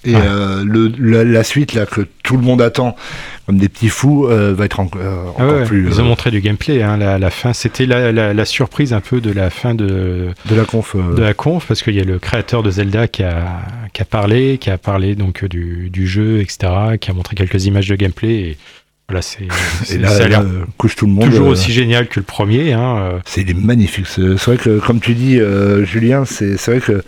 et 0.05 0.15
euh, 0.15 0.63
le, 0.63 0.91
la, 0.99 1.23
la 1.23 1.43
suite 1.43 1.73
là 1.73 1.85
que 1.85 2.01
tout 2.23 2.37
le 2.37 2.43
monde 2.43 2.61
attend 2.61 2.95
comme 3.45 3.57
des 3.57 3.67
petits 3.67 3.89
fous 3.89 4.27
euh, 4.27 4.53
va 4.53 4.65
être 4.65 4.79
en- 4.79 4.89
euh, 4.95 5.23
Ah 5.25 5.29
encore 5.43 5.53
ouais, 5.57 5.63
plus 5.65 5.87
ils 5.87 5.99
ont 5.99 6.05
montré 6.05 6.31
du 6.31 6.39
gameplay. 6.39 6.81
Hein, 6.83 6.97
la, 6.97 7.17
la 7.17 7.29
fin, 7.29 7.51
c'était 7.51 7.85
la, 7.85 8.11
la- 8.11 8.45
surprise 8.45 8.93
un 8.93 9.01
peu 9.01 9.19
de 9.21 9.31
la 9.31 9.49
fin 9.49 9.73
de, 9.75 10.29
de 10.49 10.55
la 10.55 10.63
conf. 10.65 10.95
de 10.95 11.21
la 11.21 11.33
conf 11.33 11.65
parce 11.67 11.81
qu'il 11.81 11.95
y 11.95 11.99
a 11.99 12.03
le 12.05 12.19
créateur 12.19 12.63
de 12.63 12.69
Zelda 12.71 13.07
qui 13.07 13.23
a, 13.23 13.59
qui 13.91 14.01
a 14.01 14.05
parlé, 14.05 14.59
qui 14.59 14.69
a 14.69 14.77
parlé 14.77 15.15
donc 15.15 15.43
du, 15.45 15.89
du 15.89 16.07
jeu, 16.07 16.39
etc., 16.41 16.71
qui 17.01 17.09
a 17.09 17.13
montré 17.13 17.35
quelques 17.35 17.65
images 17.65 17.87
de 17.89 17.95
gameplay. 17.95 18.33
Et 18.35 18.57
voilà, 19.09 19.21
c'est 19.21 19.43
et 19.93 19.97
là, 19.97 20.09
ça 20.09 20.15
a 20.25 20.27
là, 20.27 20.27
l'air 20.27 20.45
couche 20.77 20.95
tout 20.95 21.05
le 21.05 21.13
monde. 21.13 21.29
toujours 21.29 21.47
euh, 21.47 21.51
aussi 21.51 21.71
génial 21.71 22.07
que 22.07 22.19
le 22.19 22.25
premier. 22.25 22.73
Hein, 22.73 22.97
euh. 22.97 23.19
C'est 23.25 23.41
il 23.41 23.49
est 23.49 23.53
magnifique. 23.53 24.05
C'est 24.07 24.21
vrai 24.37 24.57
que, 24.57 24.79
comme 24.79 24.99
tu 24.99 25.13
dis, 25.13 25.39
euh, 25.39 25.85
Julien, 25.85 26.25
c'est 26.25 26.57
c'est 26.57 26.71
vrai 26.71 26.81
que 26.81 27.03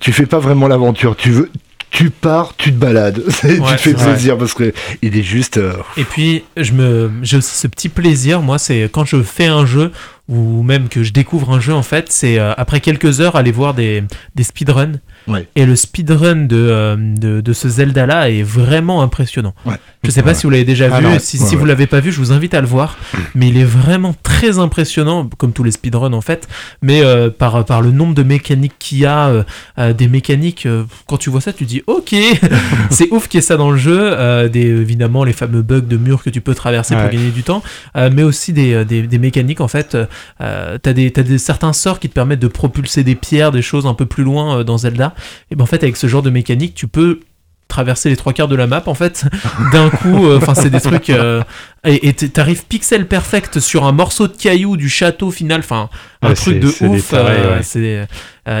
tu 0.00 0.12
fais 0.12 0.26
pas 0.26 0.38
vraiment 0.38 0.68
l'aventure. 0.68 1.16
Tu 1.16 1.30
veux, 1.30 1.50
tu 1.90 2.10
pars, 2.10 2.54
tu 2.56 2.70
te 2.72 2.76
balades. 2.78 3.22
tu 3.26 3.30
te 3.32 3.32
fais 3.32 3.76
c'est 3.78 3.94
plaisir 3.94 4.38
parce 4.38 4.54
que 4.54 4.72
il 5.02 5.16
est 5.16 5.22
juste. 5.24 5.56
euh, 5.56 5.72
Et 5.96 6.04
puis, 6.04 6.44
je 6.56 6.72
me, 6.72 7.10
j'ai 7.22 7.38
aussi 7.38 7.56
ce 7.56 7.66
petit 7.66 7.88
plaisir, 7.88 8.40
moi, 8.40 8.58
c'est 8.58 8.82
quand 8.92 9.04
je 9.04 9.20
fais 9.22 9.46
un 9.46 9.66
jeu 9.66 9.90
ou 10.28 10.62
même 10.62 10.88
que 10.88 11.02
je 11.02 11.12
découvre 11.12 11.50
un 11.52 11.60
jeu 11.60 11.72
en 11.72 11.82
fait, 11.82 12.06
c'est 12.12 12.38
euh, 12.38 12.52
après 12.56 12.80
quelques 12.80 13.20
heures 13.20 13.36
aller 13.36 13.52
voir 13.52 13.74
des, 13.74 14.02
des 14.34 14.42
speedruns. 14.42 14.92
Ouais. 15.26 15.46
Et 15.56 15.64
le 15.66 15.74
speedrun 15.76 16.36
de, 16.46 16.56
euh, 16.56 16.96
de, 16.98 17.40
de 17.40 17.52
ce 17.52 17.68
Zelda 17.68 18.06
là 18.06 18.30
est 18.30 18.42
vraiment 18.42 19.02
impressionnant. 19.02 19.54
Ouais. 19.66 19.74
Je 20.04 20.10
sais 20.10 20.22
pas 20.22 20.28
Ouais. 20.28 20.34
si 20.34 20.42
vous 20.44 20.50
l'avez 20.50 20.64
déjà 20.64 20.88
Ah 20.92 21.00
vu, 21.00 21.06
non. 21.06 21.16
si, 21.18 21.38
si 21.38 21.56
vous 21.56 21.64
l'avez 21.64 21.86
pas 21.86 22.00
vu, 22.00 22.12
je 22.12 22.18
vous 22.18 22.32
invite 22.32 22.52
à 22.54 22.60
le 22.60 22.66
voir. 22.66 22.96
Mais 23.34 23.48
il 23.48 23.56
est 23.58 23.64
vraiment 23.64 24.14
très 24.22 24.58
impressionnant, 24.58 25.28
comme 25.38 25.52
tous 25.52 25.64
les 25.64 25.70
speedruns 25.72 26.12
en 26.12 26.20
fait, 26.20 26.46
mais 26.82 27.02
euh, 27.02 27.30
par, 27.30 27.64
par 27.64 27.80
le 27.82 27.90
nombre 27.90 28.14
de 28.14 28.22
mécaniques 28.22 28.74
qu'il 28.78 28.98
y 28.98 29.06
a, 29.06 29.28
euh, 29.28 29.42
euh, 29.78 29.92
des 29.92 30.08
mécaniques, 30.08 30.66
euh, 30.66 30.84
quand 31.06 31.16
tu 31.16 31.30
vois 31.30 31.40
ça, 31.40 31.52
tu 31.52 31.64
dis 31.64 31.82
ok, 31.86 32.14
c'est 32.90 33.10
ouf 33.10 33.28
qu'il 33.28 33.38
y 33.38 33.42
ait 33.42 33.46
ça 33.46 33.56
dans 33.56 33.70
le 33.70 33.76
jeu, 33.78 33.98
euh, 33.98 34.48
des, 34.48 34.60
évidemment 34.66 35.24
les 35.24 35.32
fameux 35.32 35.62
bugs 35.62 35.80
de 35.80 35.96
murs 35.96 36.22
que 36.22 36.30
tu 36.30 36.40
peux 36.40 36.54
traverser 36.54 36.94
pour 36.94 37.08
gagner 37.10 37.30
du 37.30 37.42
temps, 37.42 37.62
euh, 37.96 38.10
mais 38.12 38.22
aussi 38.22 38.52
des, 38.52 38.84
des, 38.84 39.02
des 39.02 39.18
mécaniques 39.18 39.60
en 39.60 39.68
fait, 39.68 39.96
euh, 40.40 40.78
t'as 40.80 40.92
des, 40.92 41.10
t'as 41.10 41.22
des 41.22 41.38
certains 41.38 41.72
sorts 41.72 42.00
qui 42.00 42.08
te 42.08 42.14
permettent 42.14 42.40
de 42.40 42.48
propulser 42.48 43.04
des 43.04 43.14
pierres, 43.14 43.52
des 43.52 43.62
choses 43.62 43.86
un 43.86 43.94
peu 43.94 44.06
plus 44.06 44.24
loin 44.24 44.58
euh, 44.58 44.64
dans 44.64 44.78
Zelda, 44.78 45.14
et 45.50 45.56
ben 45.56 45.62
en 45.64 45.66
fait 45.66 45.82
avec 45.82 45.96
ce 45.96 46.06
genre 46.06 46.22
de 46.22 46.30
mécanique, 46.30 46.74
tu 46.74 46.86
peux 46.88 47.20
traverser 47.68 48.08
les 48.08 48.16
trois 48.16 48.32
quarts 48.32 48.48
de 48.48 48.56
la 48.56 48.66
map 48.66 48.82
en 48.86 48.94
fait 48.94 49.26
d'un 49.72 49.90
coup 49.90 50.26
euh, 50.26 50.38
enfin 50.38 50.54
c'est 50.54 50.70
des 50.70 50.80
trucs 50.80 51.10
euh, 51.10 51.42
et 51.84 52.14
t'arrives 52.14 52.64
pixel 52.64 53.06
perfect 53.06 53.60
sur 53.60 53.84
un 53.84 53.92
morceau 53.92 54.26
de 54.26 54.34
caillou 54.34 54.78
du 54.78 54.88
château 54.88 55.30
final 55.30 55.60
enfin 55.60 55.90
un 56.22 56.28
Ouais, 56.30 56.34
truc 56.34 56.60
de 56.60 56.68
ouf 56.86 57.12
euh, 57.12 57.56
ouais. 57.58 57.62
c'est 57.62 58.08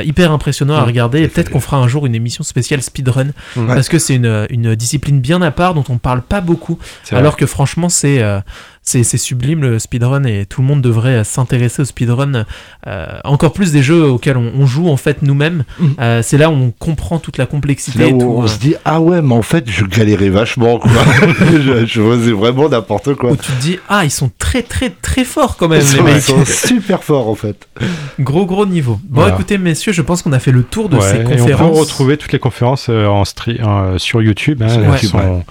hyper 0.04 0.30
impressionnant 0.30 0.74
à 0.74 0.84
regarder. 0.84 1.22
et 1.22 1.28
peut-être 1.28 1.48
qu'on 1.50 1.58
fera 1.60 1.78
un 1.78 1.88
jour 1.88 2.04
une 2.04 2.14
émission 2.14 2.44
spéciale 2.44 2.82
speedrun 2.82 3.28
parce 3.54 3.88
que 3.88 3.98
c'est 3.98 4.14
une, 4.16 4.46
une 4.50 4.74
discipline 4.74 5.22
bien 5.22 5.40
à 5.40 5.50
part 5.52 5.72
dont 5.72 5.84
on 5.88 5.96
parle 5.96 6.20
pas 6.20 6.42
beaucoup 6.42 6.78
alors 7.10 7.38
que 7.38 7.46
franchement 7.46 7.88
c'est 7.88 8.22
c'est 8.88 9.04
c'est 9.04 9.18
sublime 9.18 9.60
le 9.60 9.78
speedrun 9.78 10.24
et 10.24 10.46
tout 10.46 10.62
le 10.62 10.66
monde 10.66 10.80
devrait 10.80 11.22
s'intéresser 11.24 11.82
au 11.82 11.84
speedrun 11.84 12.46
euh, 12.86 13.06
encore 13.24 13.52
plus 13.52 13.70
des 13.72 13.82
jeux 13.82 14.02
auxquels 14.04 14.36
on, 14.38 14.50
on 14.58 14.66
joue 14.66 14.88
en 14.88 14.96
fait 14.96 15.20
nous-mêmes 15.22 15.64
Mhm. 15.78 15.94
Euh, 16.00 16.22
c'est 16.22 16.38
là 16.38 16.48
où 16.50 16.54
on 16.54 16.70
comprend 16.70 17.18
toute 17.18 17.36
la 17.38 17.44
C'est 17.44 17.50
complexité 17.50 17.98
là 17.98 18.06
et 18.08 18.12
où 18.12 18.18
tout, 18.18 18.26
on 18.26 18.44
euh, 18.44 18.46
se 18.46 18.58
dit 18.58 18.74
ah 18.84 19.00
ouais 19.00 19.20
mais 19.22 19.34
en 19.34 19.42
fait 19.42 19.64
je 19.68 19.84
galérais 19.84 20.30
vachement 20.30 20.78
quoi. 20.78 20.90
je, 21.52 21.84
je 21.86 22.00
faisais 22.02 22.32
vraiment 22.32 22.68
n'importe 22.68 23.14
quoi. 23.14 23.32
où 23.32 23.36
tu 23.36 23.52
te 23.52 23.60
dis 23.60 23.78
ah 23.88 24.04
ils 24.04 24.10
sont 24.10 24.30
très 24.38 24.62
très 24.62 24.90
très 24.90 25.24
forts 25.24 25.56
quand 25.56 25.68
même 25.68 25.80
Ils 25.82 25.84
les 25.92 25.98
sont, 25.98 26.06
ils 26.06 26.14
mecs 26.14 26.22
sont 26.22 26.66
super 26.66 27.02
forts 27.04 27.28
en 27.28 27.34
fait. 27.34 27.68
gros 28.18 28.46
gros 28.46 28.64
niveau 28.66 28.98
bon 29.04 29.20
Voilà. 29.20 29.34
écoutez 29.34 29.58
messieurs 29.58 29.92
je 29.92 30.02
pense 30.02 30.22
qu'on 30.22 30.32
a 30.32 30.38
fait 30.38 30.52
le 30.52 30.62
tour 30.62 30.88
de 30.88 30.96
Ouais, 30.96 31.02
ces 31.02 31.16
et 31.18 31.20
on 31.24 31.28
peut 31.28 31.36
conférences 31.36 31.78
retrouver 31.80 32.16
toutes 32.16 32.32
les 32.32 32.38
conférences 32.38 32.86
euh, 32.88 33.06
en 33.06 33.24
stream 33.24 33.58
euh, 33.66 33.98
sur 33.98 34.22
YouTube. 34.22 34.62
hein, 34.62 34.96
sont- 34.98 35.44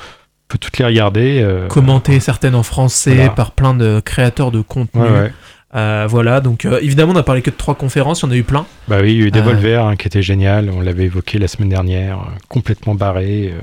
peut 0.47 0.57
toutes 0.57 0.77
les 0.77 0.85
regarder. 0.85 1.41
euh, 1.41 1.67
commenter 1.67 2.19
certaines 2.19 2.55
en 2.55 2.63
français 2.63 3.15
Voilà. 3.15 3.29
par 3.31 3.51
plein 3.51 3.73
de 3.73 3.99
créateurs 3.99 4.51
de 4.51 4.61
contenu 4.61 5.01
ouais, 5.01 5.09
ouais. 5.09 5.31
Euh, 5.75 6.07
voilà 6.09 6.39
donc 6.39 6.63
euh, 6.63 6.79
évidemment 6.81 7.11
on 7.13 7.17
a 7.17 7.23
parlé 7.23 7.41
que 7.41 7.49
de 7.49 7.55
trois 7.57 7.75
conférences 7.75 8.21
il 8.21 8.25
y 8.25 8.29
en 8.29 8.31
a 8.31 8.37
eu 8.37 8.43
plein 8.43 8.65
Bah 8.87 8.99
oui, 9.01 9.13
il 9.15 9.19
y 9.19 9.23
a 9.23 9.27
eu. 9.27 9.31
Devolver 9.31 9.85
hein, 9.85 9.95
qui 9.97 10.07
était 10.07 10.21
génial. 10.21 10.69
On 10.69 10.79
l'avait 10.79 11.03
évoqué 11.05 11.37
la 11.39 11.49
semaine 11.49 11.67
dernière. 11.69 12.19
complètement 12.47 12.95
barré. 12.95 13.53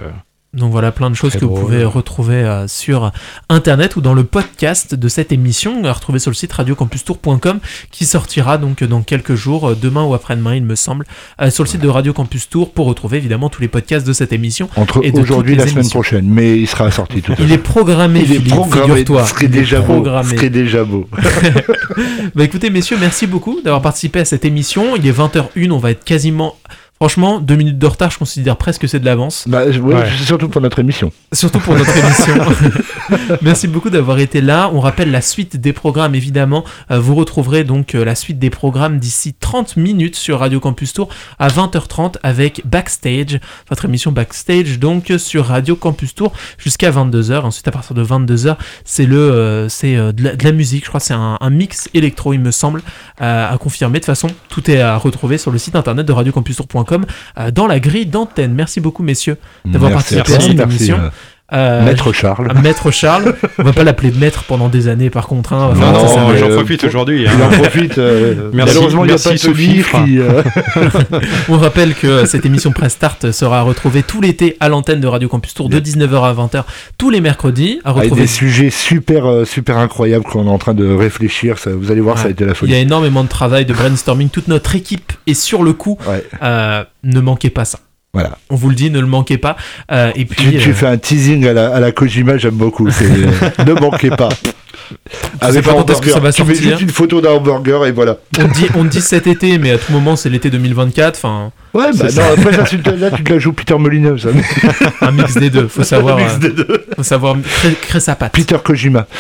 Euh, 0.54 0.58
Donc 0.58 0.72
voilà 0.72 0.92
plein 0.92 1.10
de 1.10 1.14
choses 1.14 1.30
Très 1.30 1.40
que 1.40 1.44
vous 1.44 1.54
pouvez 1.54 1.84
retrouver 1.84 2.34
euh, 2.36 2.66
sur 2.68 3.10
internet 3.48 3.96
ou 3.96 4.00
dans 4.00 4.14
le 4.14 4.24
podcast 4.24 4.94
de 4.94 5.08
cette 5.08 5.32
émission 5.32 5.84
à 5.84 5.92
retrouver 5.92 6.18
sur 6.18 6.30
le 6.30 6.34
site 6.34 6.52
radiocampustour.com 6.52 7.60
qui 7.90 8.06
sortira 8.06 8.58
donc 8.58 8.82
dans 8.84 9.02
quelques 9.02 9.34
jours, 9.34 9.70
euh, 9.70 9.78
demain 9.80 10.04
ou 10.04 10.14
après-demain 10.14 10.54
il 10.54 10.64
me 10.64 10.74
semble, 10.74 11.04
euh, 11.40 11.50
sur 11.50 11.64
le 11.64 11.68
site 11.68 11.80
de 11.80 11.88
Radio 11.88 12.12
Campus 12.12 12.48
Tour 12.48 12.72
pour 12.72 12.86
retrouver 12.86 13.18
évidemment 13.18 13.48
tous 13.48 13.60
les 13.62 13.68
podcasts 13.68 14.06
de 14.06 14.12
cette 14.12 14.32
émission. 14.32 14.68
Entre 14.76 15.02
aujourd'hui 15.14 15.54
et 15.54 15.56
la 15.56 15.64
semaine 15.64 15.78
émissions. 15.78 15.98
prochaine, 16.00 16.26
mais 16.28 16.58
il 16.58 16.66
sera 16.66 16.90
sorti 16.90 17.22
tout 17.22 17.32
à 17.32 17.36
Il 17.38 17.48
l'heure. 17.48 17.54
est 17.54 17.58
programmé, 17.58 18.22
Il 18.24 18.32
est 18.32 18.40
programmé, 18.40 19.00
figure-toi. 19.00 19.26
ce 19.26 19.34
Il 19.40 19.44
est 19.44 19.48
déjà 19.48 19.80
beau. 19.80 20.04
Ce 20.04 20.44
est 20.44 20.50
déjà 20.50 20.84
beau. 20.84 21.08
Bah 22.34 22.44
écoutez 22.44 22.70
messieurs, 22.70 22.96
merci 23.00 23.26
beaucoup 23.26 23.60
d'avoir 23.62 23.82
participé 23.82 24.20
à 24.20 24.24
cette 24.24 24.44
émission. 24.44 24.96
Il 24.96 25.06
est 25.06 25.12
20h01, 25.16 25.70
on 25.70 25.78
va 25.78 25.90
être 25.90 26.04
quasiment... 26.04 26.56
Franchement, 26.96 27.40
deux 27.40 27.56
minutes 27.56 27.78
de 27.78 27.86
retard, 27.86 28.10
je 28.12 28.18
considère 28.18 28.56
presque 28.56 28.82
que 28.82 28.86
c'est 28.86 29.00
de 29.00 29.04
l'avance. 29.04 29.44
Bah, 29.48 29.70
je- 29.70 29.80
ouais, 29.80 29.94
Ouais. 29.94 30.08
c'est 30.16 30.24
surtout 30.24 30.48
pour 30.48 30.60
notre 30.60 30.78
émission. 30.78 31.12
Surtout 31.32 31.58
pour 31.58 31.74
notre 31.74 31.94
émission. 31.96 32.34
Merci 33.42 33.66
beaucoup 33.68 33.90
d'avoir 33.90 34.18
été 34.20 34.40
là. 34.40 34.70
On 34.72 34.80
rappelle 34.80 35.10
la 35.10 35.20
suite 35.20 35.56
des 35.56 35.72
programmes, 35.72 36.14
évidemment. 36.14 36.64
Euh, 36.90 37.00
vous 37.00 37.14
retrouverez 37.16 37.64
donc 37.64 37.94
euh, 37.94 38.04
la 38.04 38.14
suite 38.14 38.38
des 38.38 38.48
programmes 38.48 38.98
d'ici 39.00 39.34
30 39.34 39.76
minutes 39.76 40.14
sur 40.16 40.38
Radio 40.38 40.60
Campus 40.60 40.92
Tour 40.94 41.08
à 41.38 41.48
20h30 41.48 42.14
avec 42.22 42.62
Backstage, 42.64 43.40
votre 43.68 43.84
émission 43.84 44.12
Backstage, 44.12 44.78
donc 44.78 45.12
sur 45.18 45.46
Radio 45.46 45.74
Campus 45.76 46.14
Tour 46.14 46.32
jusqu'à 46.58 46.90
22h. 46.92 47.40
Ensuite, 47.40 47.66
à 47.68 47.72
partir 47.72 47.94
de 47.94 48.04
22h, 48.04 48.56
c'est 48.84 49.04
le, 49.06 49.18
euh, 49.18 49.68
c'est 49.68 49.96
euh, 49.96 50.12
de, 50.12 50.22
la, 50.22 50.36
de 50.36 50.44
la 50.44 50.52
musique. 50.52 50.84
Je 50.84 50.88
crois 50.88 51.00
que 51.00 51.06
c'est 51.06 51.12
un, 51.14 51.36
un 51.40 51.50
mix 51.50 51.90
électro, 51.92 52.32
il 52.32 52.40
me 52.40 52.52
semble, 52.52 52.82
euh, 53.20 53.52
à 53.52 53.58
confirmer. 53.58 53.94
De 53.98 54.04
toute 54.04 54.06
façon, 54.06 54.28
tout 54.48 54.70
est 54.70 54.80
à 54.80 54.96
retrouver 54.96 55.36
sur 55.38 55.50
le 55.50 55.58
site 55.58 55.74
internet 55.76 56.06
de 56.06 56.12
radiocampustour.com 56.12 56.83
euh, 56.92 57.50
dans 57.50 57.66
la 57.66 57.80
grille 57.80 58.06
d'antenne. 58.06 58.54
Merci 58.54 58.80
beaucoup, 58.80 59.02
messieurs, 59.02 59.36
d'avoir 59.64 59.92
participé 59.92 60.34
à 60.34 60.40
cette 60.40 60.60
émission. 60.60 60.98
Euh, 61.52 61.56
Euh, 61.82 61.84
Maître 61.84 62.12
Charles. 62.12 62.48
Maître 62.62 62.90
Charles, 62.90 63.34
on 63.58 63.62
va 63.64 63.72
pas 63.72 63.84
l'appeler 63.84 64.10
maître 64.12 64.44
pendant 64.44 64.68
des 64.68 64.88
années 64.88 65.10
par 65.10 65.26
contre. 65.26 65.52
Hein, 65.52 65.72
Non, 65.74 65.88
Enfin, 65.88 65.92
non, 65.92 66.20
non, 66.26 66.32
mais, 66.32 66.38
j'en 66.38 66.50
euh, 66.50 66.56
profite 66.56 66.84
aujourd'hui. 66.84 67.22
Il 67.22 67.28
hein. 67.28 67.32
en 67.44 67.50
profite. 67.50 67.98
euh, 67.98 68.50
Merci- 68.52 68.74
malheureusement, 68.74 69.04
il 69.04 69.08
n'y 69.08 69.12
a 69.12 69.14
merci, 69.14 69.28
pas 69.28 69.34
de 69.52 70.04
qui. 70.06 70.18
euh, 70.20 70.42
On 71.48 71.58
rappelle 71.58 71.94
que 71.94 72.24
cette 72.26 72.46
émission 72.46 72.72
Press 72.72 72.92
Start 72.94 73.30
sera 73.32 73.62
retrouvée 73.62 74.02
tout 74.02 74.20
l'été 74.20 74.56
à 74.60 74.68
l'antenne 74.68 75.00
de 75.00 75.06
Radio 75.06 75.28
Campus 75.28 75.54
Tour 75.54 75.68
de 75.68 75.78
19h 75.80 76.22
à 76.22 76.32
20h 76.32 76.64
tous 76.98 77.10
les 77.10 77.20
mercredis. 77.20 77.80
À 77.84 77.90
Avec 77.90 78.04
retrouver. 78.04 78.22
des 78.22 78.26
sujets 78.26 78.70
super, 78.70 79.26
euh, 79.26 79.44
super 79.44 79.76
incroyables 79.78 80.24
qu'on 80.24 80.46
est 80.46 80.50
en 80.50 80.58
train 80.58 80.74
de 80.74 80.88
réfléchir. 80.94 81.58
Ça, 81.58 81.70
vous 81.74 81.90
allez 81.90 82.00
voir, 82.00 82.18
ça 82.18 82.28
a 82.28 82.30
été 82.30 82.44
la 82.44 82.52
Il 82.52 82.54
y 82.54 82.56
folie. 82.56 82.74
a 82.74 82.78
énormément 82.78 83.22
de 83.22 83.28
travail, 83.28 83.66
de 83.66 83.74
brainstorming. 83.74 84.28
Toute 84.30 84.48
notre 84.48 84.74
équipe 84.76 85.12
est 85.26 85.34
sur 85.34 85.62
le 85.62 85.72
coup. 85.74 85.98
Ouais, 86.08 86.24
Euh, 86.42 86.84
ne 87.02 87.20
manquez 87.20 87.50
pas 87.50 87.64
ça. 87.64 87.78
Voilà. 88.14 88.38
On 88.48 88.54
vous 88.54 88.68
le 88.70 88.74
dit, 88.76 88.90
ne 88.90 89.00
le 89.00 89.06
manquez 89.06 89.38
pas. 89.38 89.56
Euh, 89.92 90.12
et 90.14 90.24
puis, 90.24 90.52
Tu, 90.52 90.58
tu 90.58 90.70
euh, 90.70 90.72
fais 90.72 90.86
un 90.86 90.96
teasing 90.96 91.46
à 91.46 91.52
la, 91.52 91.74
à 91.74 91.80
la 91.80 91.92
Kojima, 91.92 92.38
j'aime 92.38 92.54
beaucoup. 92.54 92.88
Ne 93.66 93.72
manquez 93.72 94.10
pas. 94.10 94.28
Sais 95.52 95.62
pas 95.62 95.72
un 95.72 95.74
quand 95.74 95.90
est-ce 95.90 96.00
que 96.02 96.10
ça 96.10 96.20
va. 96.20 96.32
Tu 96.32 96.42
sortir. 96.42 96.62
juste 96.62 96.80
une 96.80 96.90
photo 96.90 97.20
d'un 97.20 97.30
hamburger 97.30 97.86
et 97.86 97.92
voilà. 97.92 98.18
on, 98.38 98.48
dit, 98.48 98.66
on 98.76 98.84
dit 98.84 99.00
cet 99.00 99.26
été, 99.26 99.58
mais 99.58 99.72
à 99.72 99.78
tout 99.78 99.92
moment, 99.92 100.16
c'est 100.16 100.30
l'été 100.30 100.50
2024. 100.50 101.16
Enfin, 101.16 101.52
Ouais, 101.74 101.90
bah 101.92 102.06
non, 102.14 102.22
après 102.38 102.52
ça, 102.52 102.62
tu 102.62 102.76
là, 102.76 103.10
tu 103.10 103.24
te 103.24 103.32
la 103.32 103.38
joues 103.40 103.52
Peter 103.52 103.76
Molineux, 103.76 104.16
ça. 104.16 104.28
un 105.00 105.10
mix 105.10 105.34
des 105.36 105.50
deux. 105.50 105.66
Faut 105.66 105.82
savoir, 105.82 106.18
mix 106.18 106.34
euh, 106.34 106.38
des 106.38 106.50
deux. 106.50 106.86
faut 106.94 107.02
savoir 107.02 107.36
créer, 107.42 107.74
créer 107.74 108.00
sa 108.00 108.14
patte. 108.14 108.32
Peter 108.32 108.56
Kojima. 108.62 109.06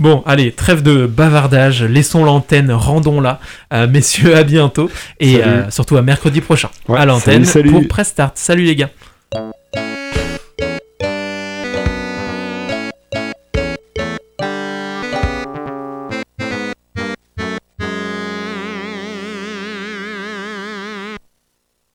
Bon, 0.00 0.22
allez, 0.26 0.50
trêve 0.50 0.82
de 0.82 1.06
bavardage, 1.06 1.84
laissons 1.84 2.24
l'antenne, 2.24 2.72
rendons-la. 2.72 3.38
Euh, 3.72 3.86
messieurs, 3.86 4.36
à 4.36 4.42
bientôt. 4.42 4.90
Et 5.20 5.36
euh, 5.36 5.70
surtout 5.70 5.96
à 5.96 6.02
mercredi 6.02 6.40
prochain. 6.40 6.68
Ouais, 6.88 6.98
à 6.98 7.06
l'antenne 7.06 7.46
pour 7.70 7.86
Press 7.88 8.08
Start. 8.08 8.32
Salut 8.36 8.64
les 8.64 8.74
gars. 8.74 8.90